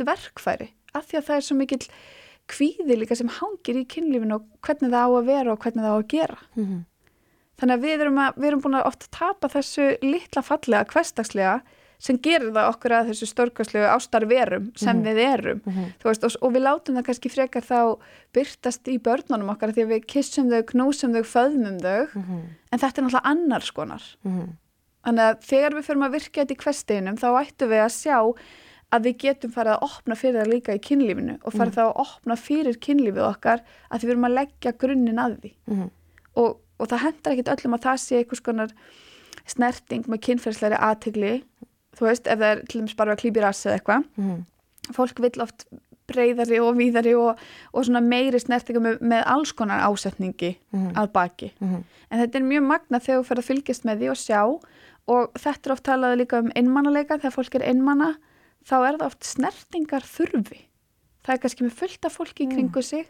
verkfæri 0.05 0.67
af 0.93 1.07
því 1.07 1.17
að 1.17 1.25
það 1.27 1.35
er 1.39 1.45
svo 1.47 1.55
mikill 1.57 1.85
kvíði 2.51 2.97
líka 2.99 3.15
sem 3.17 3.31
hangir 3.39 3.79
í 3.79 3.87
kynlífinu 3.89 4.37
og 4.37 4.45
hvernig 4.65 4.91
það 4.93 5.01
á 5.01 5.09
að 5.09 5.29
vera 5.31 5.53
og 5.55 5.63
hvernig 5.63 5.85
það 5.85 5.95
á 5.95 5.97
að 5.97 6.11
gera. 6.13 6.37
mm 6.55 6.83
Þannig 7.55 7.77
að 7.77 7.83
við 7.87 8.01
erum, 8.03 8.17
að, 8.19 8.33
við 8.35 8.47
erum 8.49 8.61
búin 8.65 8.75
að 8.75 8.87
oft 8.89 9.05
tapa 9.15 9.47
þessu 9.47 9.83
litla 10.03 10.41
fallega, 10.43 10.87
hverstagslega 10.91 11.53
sem 11.99 12.17
gerir 12.19 12.51
það 12.51 12.69
okkur 12.73 12.95
að 12.97 13.07
þessu 13.11 13.27
stórkastlegu 13.29 13.87
ástarverum 13.91 14.67
sem 14.77 14.99
við 15.05 15.21
erum. 15.23 15.61
Þú 16.01 16.09
veist, 16.09 16.23
og, 16.27 16.35
og 16.41 16.53
við 16.55 16.65
látum 16.65 16.95
það 16.99 17.07
kannski 17.07 17.31
frekar 17.33 17.65
þá 17.65 17.79
byrtast 18.35 18.87
í 18.91 18.97
börnunum 18.99 19.53
okkar 19.55 19.73
því 19.73 19.85
að 19.85 19.93
við 19.95 20.05
kissum 20.11 20.51
þau, 20.51 20.61
knúsum 20.73 21.15
þau, 21.15 21.23
föðmum 21.31 21.79
þau. 21.79 22.05
En 22.71 22.79
þetta 22.81 23.01
er 23.01 23.07
náttúrulega 23.07 23.31
annars 23.31 23.71
konar. 23.71 24.05
Þannig 25.05 25.25
að 25.29 25.41
þegar 25.45 25.75
við 25.77 25.85
förum 25.89 26.05
að 26.07 26.15
virka 26.17 26.41
þetta 26.41 26.55
í 26.55 26.61
hversteginum 26.63 27.17
þá 27.21 27.27
ættum 27.41 27.69
við 27.69 27.83
að 27.85 27.91
sjá 27.93 28.17
að 28.95 29.07
við 29.07 29.15
getum 29.25 29.51
farið 29.51 29.73
að 29.75 29.83
opna 29.85 30.15
fyrir 30.15 30.39
það 30.39 30.51
líka 30.53 30.75
í 30.77 30.81
kynlífinu 30.81 31.35
og 31.41 31.53
farið 31.55 31.73
þá 31.75 31.81
að 31.85 31.97
opna 32.05 32.35
fyrir 32.37 32.77
kynlífið 32.85 33.25
okkar 33.25 33.63
að 33.89 33.99
því 33.99 34.07
við 34.07 34.13
erum 34.13 34.27
að 34.29 34.35
leggja 34.39 34.71
grunninn 34.81 35.19
að 35.19 35.35
því. 35.41 35.51
Og, 36.35 36.59
og 36.79 36.89
það 36.91 37.03
hendar 37.05 37.33
ekkit 37.33 37.51
öllum 37.55 37.75
að 37.77 37.85
það 37.87 37.99
sé 38.03 38.19
einhvers 38.21 38.43
konar 38.45 38.73
snerting 39.45 40.07
með 40.09 40.21
kynferðsleiri 40.25 40.79
aðtigli, 40.81 41.33
þú 41.97 42.05
veist, 42.09 42.27
ef 42.27 42.39
það 42.39 42.51
er 42.55 42.61
til 42.69 42.81
dæmis 42.81 42.95
bara 42.99 43.15
að 43.15 43.21
klípi 43.23 43.41
rassi 43.43 43.69
eða 43.69 43.79
eitthvað. 43.79 44.05
Fólk 44.93 45.19
vill 45.23 45.41
oft 45.41 45.65
breyðari 46.05 46.59
og 46.61 46.75
víðari 46.77 47.15
og, 47.17 47.39
og 47.73 47.85
svona 47.87 48.01
meiri 48.05 48.37
snertinga 48.39 48.79
með, 48.83 48.99
með 49.01 49.23
alls 49.25 49.51
konar 49.57 49.81
ásetningi 49.87 50.51
að 50.93 51.07
baki. 51.15 51.51
En 51.65 52.21
þetta 52.21 52.37
er 52.37 52.45
mjög 52.45 52.67
magna 52.67 52.99
þegar 53.01 53.23
þú 53.23 53.27
fer 53.31 53.41
að 53.41 53.47
fylgjast 53.49 53.85
með 53.89 54.03
því 54.03 54.11
og 54.13 54.19
sjá 54.21 54.41
og 55.07 55.33
þetta 55.41 55.69
er 55.69 55.73
oft 55.73 55.83
talað 55.85 56.15
líka 56.21 56.39
um 56.43 56.51
einmannalega 56.55 57.17
þegar 57.17 57.33
fólk 57.33 57.55
er 57.57 57.65
einmanna 57.71 58.11
þá 58.65 58.75
er 58.85 58.95
það 58.99 59.07
oft 59.09 59.23
snertingar 59.25 60.05
þurfi. 60.05 60.61
Það 61.25 61.33
er 61.35 61.41
kannski 61.41 61.65
með 61.65 61.75
fullt 61.81 62.05
af 62.05 62.15
fólki 62.19 62.45
í 62.45 62.51
kringu 62.53 62.81
sig 62.85 63.07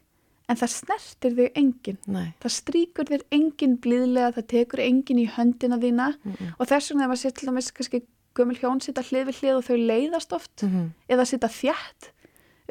en 0.48 0.56
það 0.56 0.72
snertir 0.72 1.36
þig 1.36 1.56
enginn. 1.60 1.98
Nei, 2.08 2.28
Það 2.40 2.52
stríkur 2.56 3.08
þér 3.10 3.24
enginn 3.34 3.78
blíðlega, 3.82 4.32
það 4.38 4.48
tekur 4.54 4.80
enginn 4.84 5.20
í 5.20 5.28
höndina 5.36 5.80
þína 5.82 6.12
og 6.60 6.68
þess 6.70 6.92
vegna 6.94 7.04
ef 7.04 7.10
maður 7.12 7.22
sér 7.26 7.34
til 7.36 7.48
dæmis 7.50 7.72
kannski 7.76 8.02
gömul 8.36 8.58
hjón 8.60 8.82
sita 8.84 9.02
hlið 9.06 9.30
við 9.30 9.40
hlið 9.42 9.60
og 9.60 9.66
þau 9.68 9.78
leiðast 9.90 10.34
oft 10.36 10.66
eða 11.10 11.26
sita 11.30 11.48
þjætt 11.52 12.10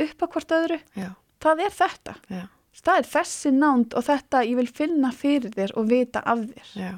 upp 0.04 0.22
á 0.22 0.26
hvort 0.34 0.52
öðru. 0.58 0.80
já, 0.98 1.10
Það 1.44 1.60
er 1.66 1.74
þetta. 1.78 2.14
já, 2.30 2.42
Það 2.84 2.98
er 2.98 3.06
þessi 3.12 3.50
nánd 3.54 3.94
og 3.94 4.02
þetta 4.04 4.40
ég 4.48 4.56
vil 4.58 4.66
finna 4.66 5.10
fyrir 5.14 5.52
þér 5.54 5.72
og 5.78 5.88
vita 5.88 6.22
af 6.26 6.38
þér. 6.50 6.70
já 6.74 6.92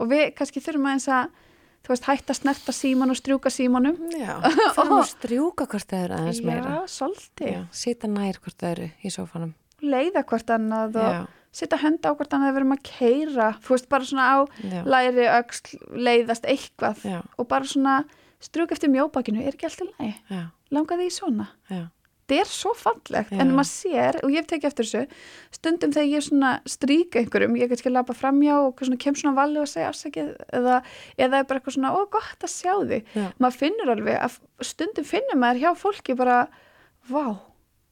Og 0.00 0.08
við 0.08 0.30
kannski 0.34 0.60
þurfum 0.64 0.86
aðeins 0.88 1.08
að, 1.12 1.26
þú 1.84 1.90
veist, 1.92 2.06
hætta 2.08 2.32
að 2.32 2.38
snerta 2.38 2.72
síman 2.72 3.10
og 3.12 3.18
strjúka 3.20 3.50
símanum. 3.52 3.98
Já, 4.16 4.38
fyrir 4.78 4.94
að 4.96 5.10
strjúka 5.10 5.66
hvort 5.68 5.92
öðru 5.92 6.16
aðeins 6.16 6.40
meira 6.46 6.70
Já, 6.72 6.86
svolítið. 6.88 7.50
Já, 7.52 7.60
sita 7.82 8.08
nær 8.08 8.38
hvort 8.40 8.64
öðru 8.70 8.88
í 9.04 9.12
sófanum 9.12 9.52
Leiða 9.84 10.22
hvort 10.24 10.50
annað 10.56 10.96
og 11.00 11.12
Já, 11.12 11.20
sita 11.52 11.78
henda 11.82 12.12
á 12.12 12.16
hvort 12.16 12.32
annað 12.36 12.50
að 12.50 12.54
við 12.56 12.60
erum 12.62 12.74
að 12.76 12.82
keira. 12.86 13.48
Þú 13.64 13.74
veist, 13.76 13.88
bara 13.90 14.08
svona 14.10 14.26
á 14.30 14.38
já, 14.62 14.80
læri, 14.86 15.28
öxl, 15.36 15.78
leiðast 16.08 16.48
eitthvað 16.48 17.06
já, 17.06 17.20
og 17.36 17.48
bara 17.50 17.64
svona 17.70 18.00
strjúk 18.40 18.72
eftir 18.72 18.92
mjóbakinu, 18.92 19.42
er 19.44 19.56
ekki 19.56 19.68
alltaf 19.68 19.88
lægi? 19.98 20.44
Langaði 20.70 21.08
í 21.10 21.14
svona? 21.14 21.50
já 21.70 21.88
Þetta 22.30 22.44
er 22.44 22.50
svo 22.54 22.70
fallegt, 22.78 23.32
en 23.42 23.48
maður 23.58 23.66
sér, 23.66 24.16
og 24.22 24.30
ég 24.30 24.44
hef 24.44 24.46
tekið 24.52 24.66
eftir 24.68 24.86
þessu, 24.86 25.16
stundum 25.56 25.90
þegar 25.96 26.10
ég 26.12 26.22
svona 26.22 26.50
stríka 26.70 27.18
einhverjum, 27.18 27.56
ég 27.58 27.72
kannski 27.72 27.90
lappa 27.90 28.14
framjá 28.14 28.52
og 28.68 28.78
svona 28.86 28.98
kem 29.02 29.16
svona 29.18 29.34
valli 29.34 29.58
og 29.58 29.66
segja 29.66 29.88
afsakið 29.90 30.28
eða, 30.54 30.76
eða 31.18 31.40
bara 31.42 31.58
eitthvað 31.58 31.74
svona, 31.74 31.90
ó 31.90 32.06
gott 32.14 32.46
að 32.46 32.52
sjá 32.54 32.76
þig. 32.86 33.08
Maður 33.42 33.56
finnur 33.64 33.90
alveg 33.96 34.20
að 34.28 34.36
stundum 34.70 35.08
finnur 35.10 35.40
maður 35.42 35.62
hjá 35.64 35.72
fólki 35.82 36.14
bara, 36.22 36.36
vá, 37.10 37.24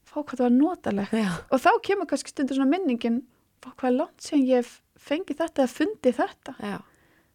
fá 0.07 0.15
hvað 0.21 0.37
það 0.39 0.45
var 0.47 0.55
notalegt. 0.55 1.11
Og 1.51 1.59
þá 1.65 1.69
kemur 1.89 2.07
kannski 2.13 2.31
stundum 2.31 2.61
svona 2.61 2.71
minningin, 2.77 3.19
hvað 3.65 3.89
er 3.89 3.97
langt 3.97 4.23
sem 4.23 4.45
ég 4.45 4.63
hef 4.63 4.77
fengið 4.99 5.41
þetta 5.43 5.63
eða 5.63 5.73
fundið 5.73 6.17
þetta. 6.19 6.55
já, 6.59 6.77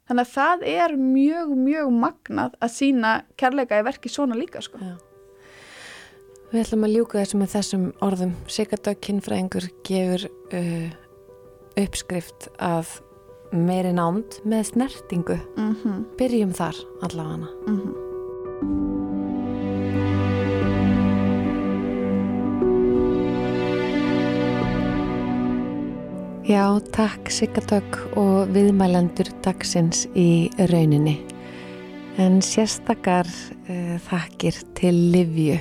Þannig 0.05 0.27
að 0.27 0.33
það 0.35 0.67
er 0.69 0.95
mjög, 1.01 1.55
mjög 1.57 1.93
magnað 1.97 2.57
að 2.61 2.75
sína 2.75 3.13
kærleika 3.41 3.81
í 3.81 3.87
verki 3.87 4.13
svona 4.13 4.37
líka, 4.37 4.61
sko. 4.65 4.81
Við 6.53 6.61
ætlum 6.61 6.85
að 6.87 6.95
ljúka 6.99 7.23
þessu 7.23 7.41
með 7.41 7.55
þessum 7.57 7.89
orðum. 8.05 8.37
Sigardök 8.53 9.01
kynfræðingur 9.09 9.71
gefur 9.89 10.29
uh, 10.55 10.93
uppskrift 11.81 12.49
af 12.63 13.01
meiri 13.55 13.97
nánd 13.97 14.41
með 14.45 14.75
snertingu. 14.75 15.41
Mm 15.57 16.09
Byrjum 16.21 16.55
þar 16.55 16.79
allavega 17.03 18.04
Já, 26.45 26.77
takk 26.93 27.31
Sigardök 27.33 27.95
og 28.21 28.51
viðmælendur 28.53 29.31
dagsins 29.41 30.03
í 30.13 30.51
rauninni. 30.69 31.15
En 32.21 32.43
sérstakar 32.45 33.25
uh, 33.25 33.95
þakkir 34.05 34.59
til 34.77 34.99
Livju. 35.15 35.57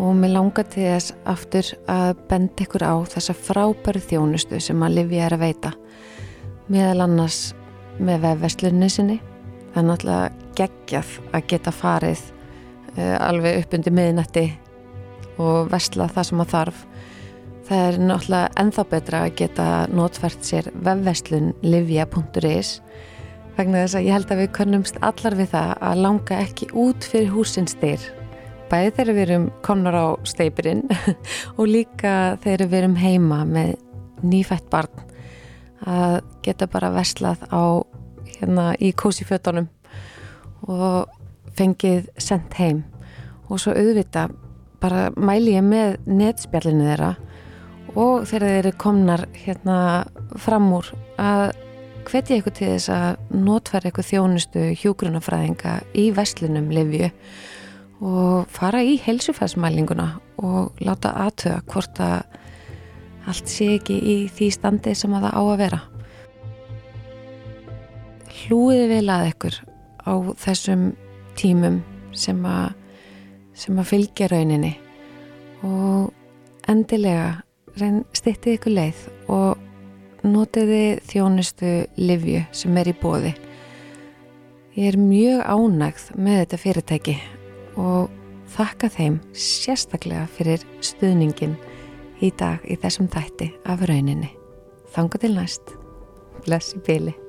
Og 0.00 0.16
mér 0.16 0.32
langar 0.38 0.64
til 0.72 0.86
þess 0.86 1.12
aftur 1.28 1.68
að 1.84 2.14
benda 2.30 2.64
ykkur 2.64 2.86
á 2.88 2.96
þessa 3.12 3.36
frábæru 3.36 4.00
þjónustu 4.00 4.62
sem 4.64 4.80
að 4.80 4.96
Livja 5.02 5.26
er 5.26 5.36
að 5.36 5.44
veita. 5.44 5.74
Meðal 6.72 7.04
annars 7.04 7.42
með 8.00 8.24
vefveslunni 8.24 8.88
sinni. 8.88 9.18
Það 9.74 9.82
er 9.82 9.88
náttúrulega 9.90 10.54
geggjað 10.62 11.14
að 11.28 11.48
geta 11.52 11.76
farið 11.76 12.24
uh, 12.96 13.18
alveg 13.20 13.66
upp 13.66 13.76
undir 13.76 14.00
miðnætti 14.00 14.48
og 15.36 15.68
vesla 15.76 16.08
það 16.08 16.30
sem 16.32 16.46
að 16.46 16.56
þarf 16.56 16.86
það 17.70 17.84
er 17.86 17.98
náttúrulega 18.02 18.50
enþá 18.58 18.84
betra 18.90 19.18
að 19.24 19.34
geta 19.38 19.64
notfært 19.94 20.46
sér 20.46 20.70
vefveslun 20.82 21.52
livja.is 21.62 22.80
vegna 23.54 23.84
þess 23.84 23.98
að 23.98 24.06
ég 24.08 24.16
held 24.16 24.32
að 24.34 24.40
við 24.40 24.50
könnumst 24.56 24.98
allar 25.06 25.36
við 25.38 25.52
það 25.52 25.70
að 25.86 26.00
langa 26.02 26.40
ekki 26.42 26.68
út 26.74 27.06
fyrir 27.06 27.30
húsins 27.30 27.76
styr. 27.76 28.02
Bæði 28.70 28.90
þegar 28.96 29.14
við 29.14 29.22
erum 29.26 29.46
komnar 29.66 29.98
á 29.98 30.06
steipirinn 30.26 30.82
og 31.58 31.70
líka 31.70 32.16
þegar 32.42 32.66
við 32.66 32.78
erum 32.80 32.98
heima 32.98 33.40
með 33.46 33.72
nýfætt 34.26 34.66
barn 34.72 35.06
að 35.86 36.18
geta 36.42 36.66
bara 36.70 36.90
veslað 36.94 37.46
á 37.54 37.86
hérna 38.34 38.72
í 38.82 38.90
kósifötunum 38.98 39.70
og 40.66 41.06
fengið 41.54 42.10
sendt 42.18 42.58
heim. 42.58 42.82
Og 43.46 43.62
svo 43.62 43.78
auðvita 43.78 44.26
bara 44.82 45.10
mæli 45.14 45.54
ég 45.54 45.66
með 45.66 46.00
netspjallinu 46.10 46.90
þeirra 46.90 47.16
og 47.94 48.26
þegar 48.28 48.46
þeir 48.46 48.58
eru 48.60 48.72
komnar 48.80 49.26
hérna 49.34 49.78
fram 50.38 50.68
úr 50.76 50.90
að 51.20 51.50
hvetja 52.08 52.40
ykkur 52.40 52.54
til 52.56 52.72
þess 52.74 52.90
að 52.94 53.38
notfæra 53.44 53.90
ykkur 53.90 54.06
þjónustu 54.06 54.66
hjúgrunafræðinga 54.80 55.74
í 55.98 56.10
veslinum 56.16 56.70
Livju 56.74 57.10
og 58.00 58.48
fara 58.50 58.80
í 58.82 58.96
helsufæðsmælinguna 59.04 60.08
og 60.40 60.80
láta 60.80 61.12
aðtöða 61.26 61.60
hvort 61.68 62.00
að 62.00 62.38
allt 63.28 63.50
sé 63.52 63.74
ekki 63.76 63.98
í 64.00 64.16
því 64.32 64.48
standi 64.54 64.94
sem 64.96 65.12
að 65.14 65.26
það 65.26 65.36
á 65.36 65.42
að 65.42 65.58
vera. 65.60 65.80
Hlúiði 68.40 68.86
vel 68.94 69.04
að 69.12 69.26
ykkur 69.34 69.58
á 70.08 70.12
þessum 70.40 70.86
tímum 71.38 71.82
sem 72.16 72.40
að, 72.48 72.72
að 73.68 73.84
fylgja 73.92 74.30
rauninni 74.32 74.72
og 75.66 76.08
endilega 76.70 77.42
stittið 78.16 78.56
ykkur 78.58 78.74
leið 78.76 79.02
og 79.32 80.26
notiði 80.26 81.00
þjónustu 81.08 81.72
livju 82.00 82.42
sem 82.52 82.80
er 82.80 82.90
í 82.92 82.96
bóði. 83.00 83.34
Ég 84.76 84.92
er 84.92 85.00
mjög 85.00 85.42
ánægð 85.44 86.04
með 86.16 86.42
þetta 86.42 86.60
fyrirtæki 86.64 87.16
og 87.80 88.12
þakka 88.54 88.90
þeim 88.96 89.18
sérstaklega 89.32 90.26
fyrir 90.36 90.64
stuðningin 90.84 91.56
í 92.20 92.32
dag 92.36 92.64
í 92.68 92.76
þessum 92.80 93.08
tætti 93.10 93.50
af 93.64 93.82
rauninni. 93.88 94.30
Þanga 94.94 95.22
til 95.22 95.34
næst. 95.36 95.74
Bless 96.44 96.76
í 96.76 96.84
byli. 96.86 97.19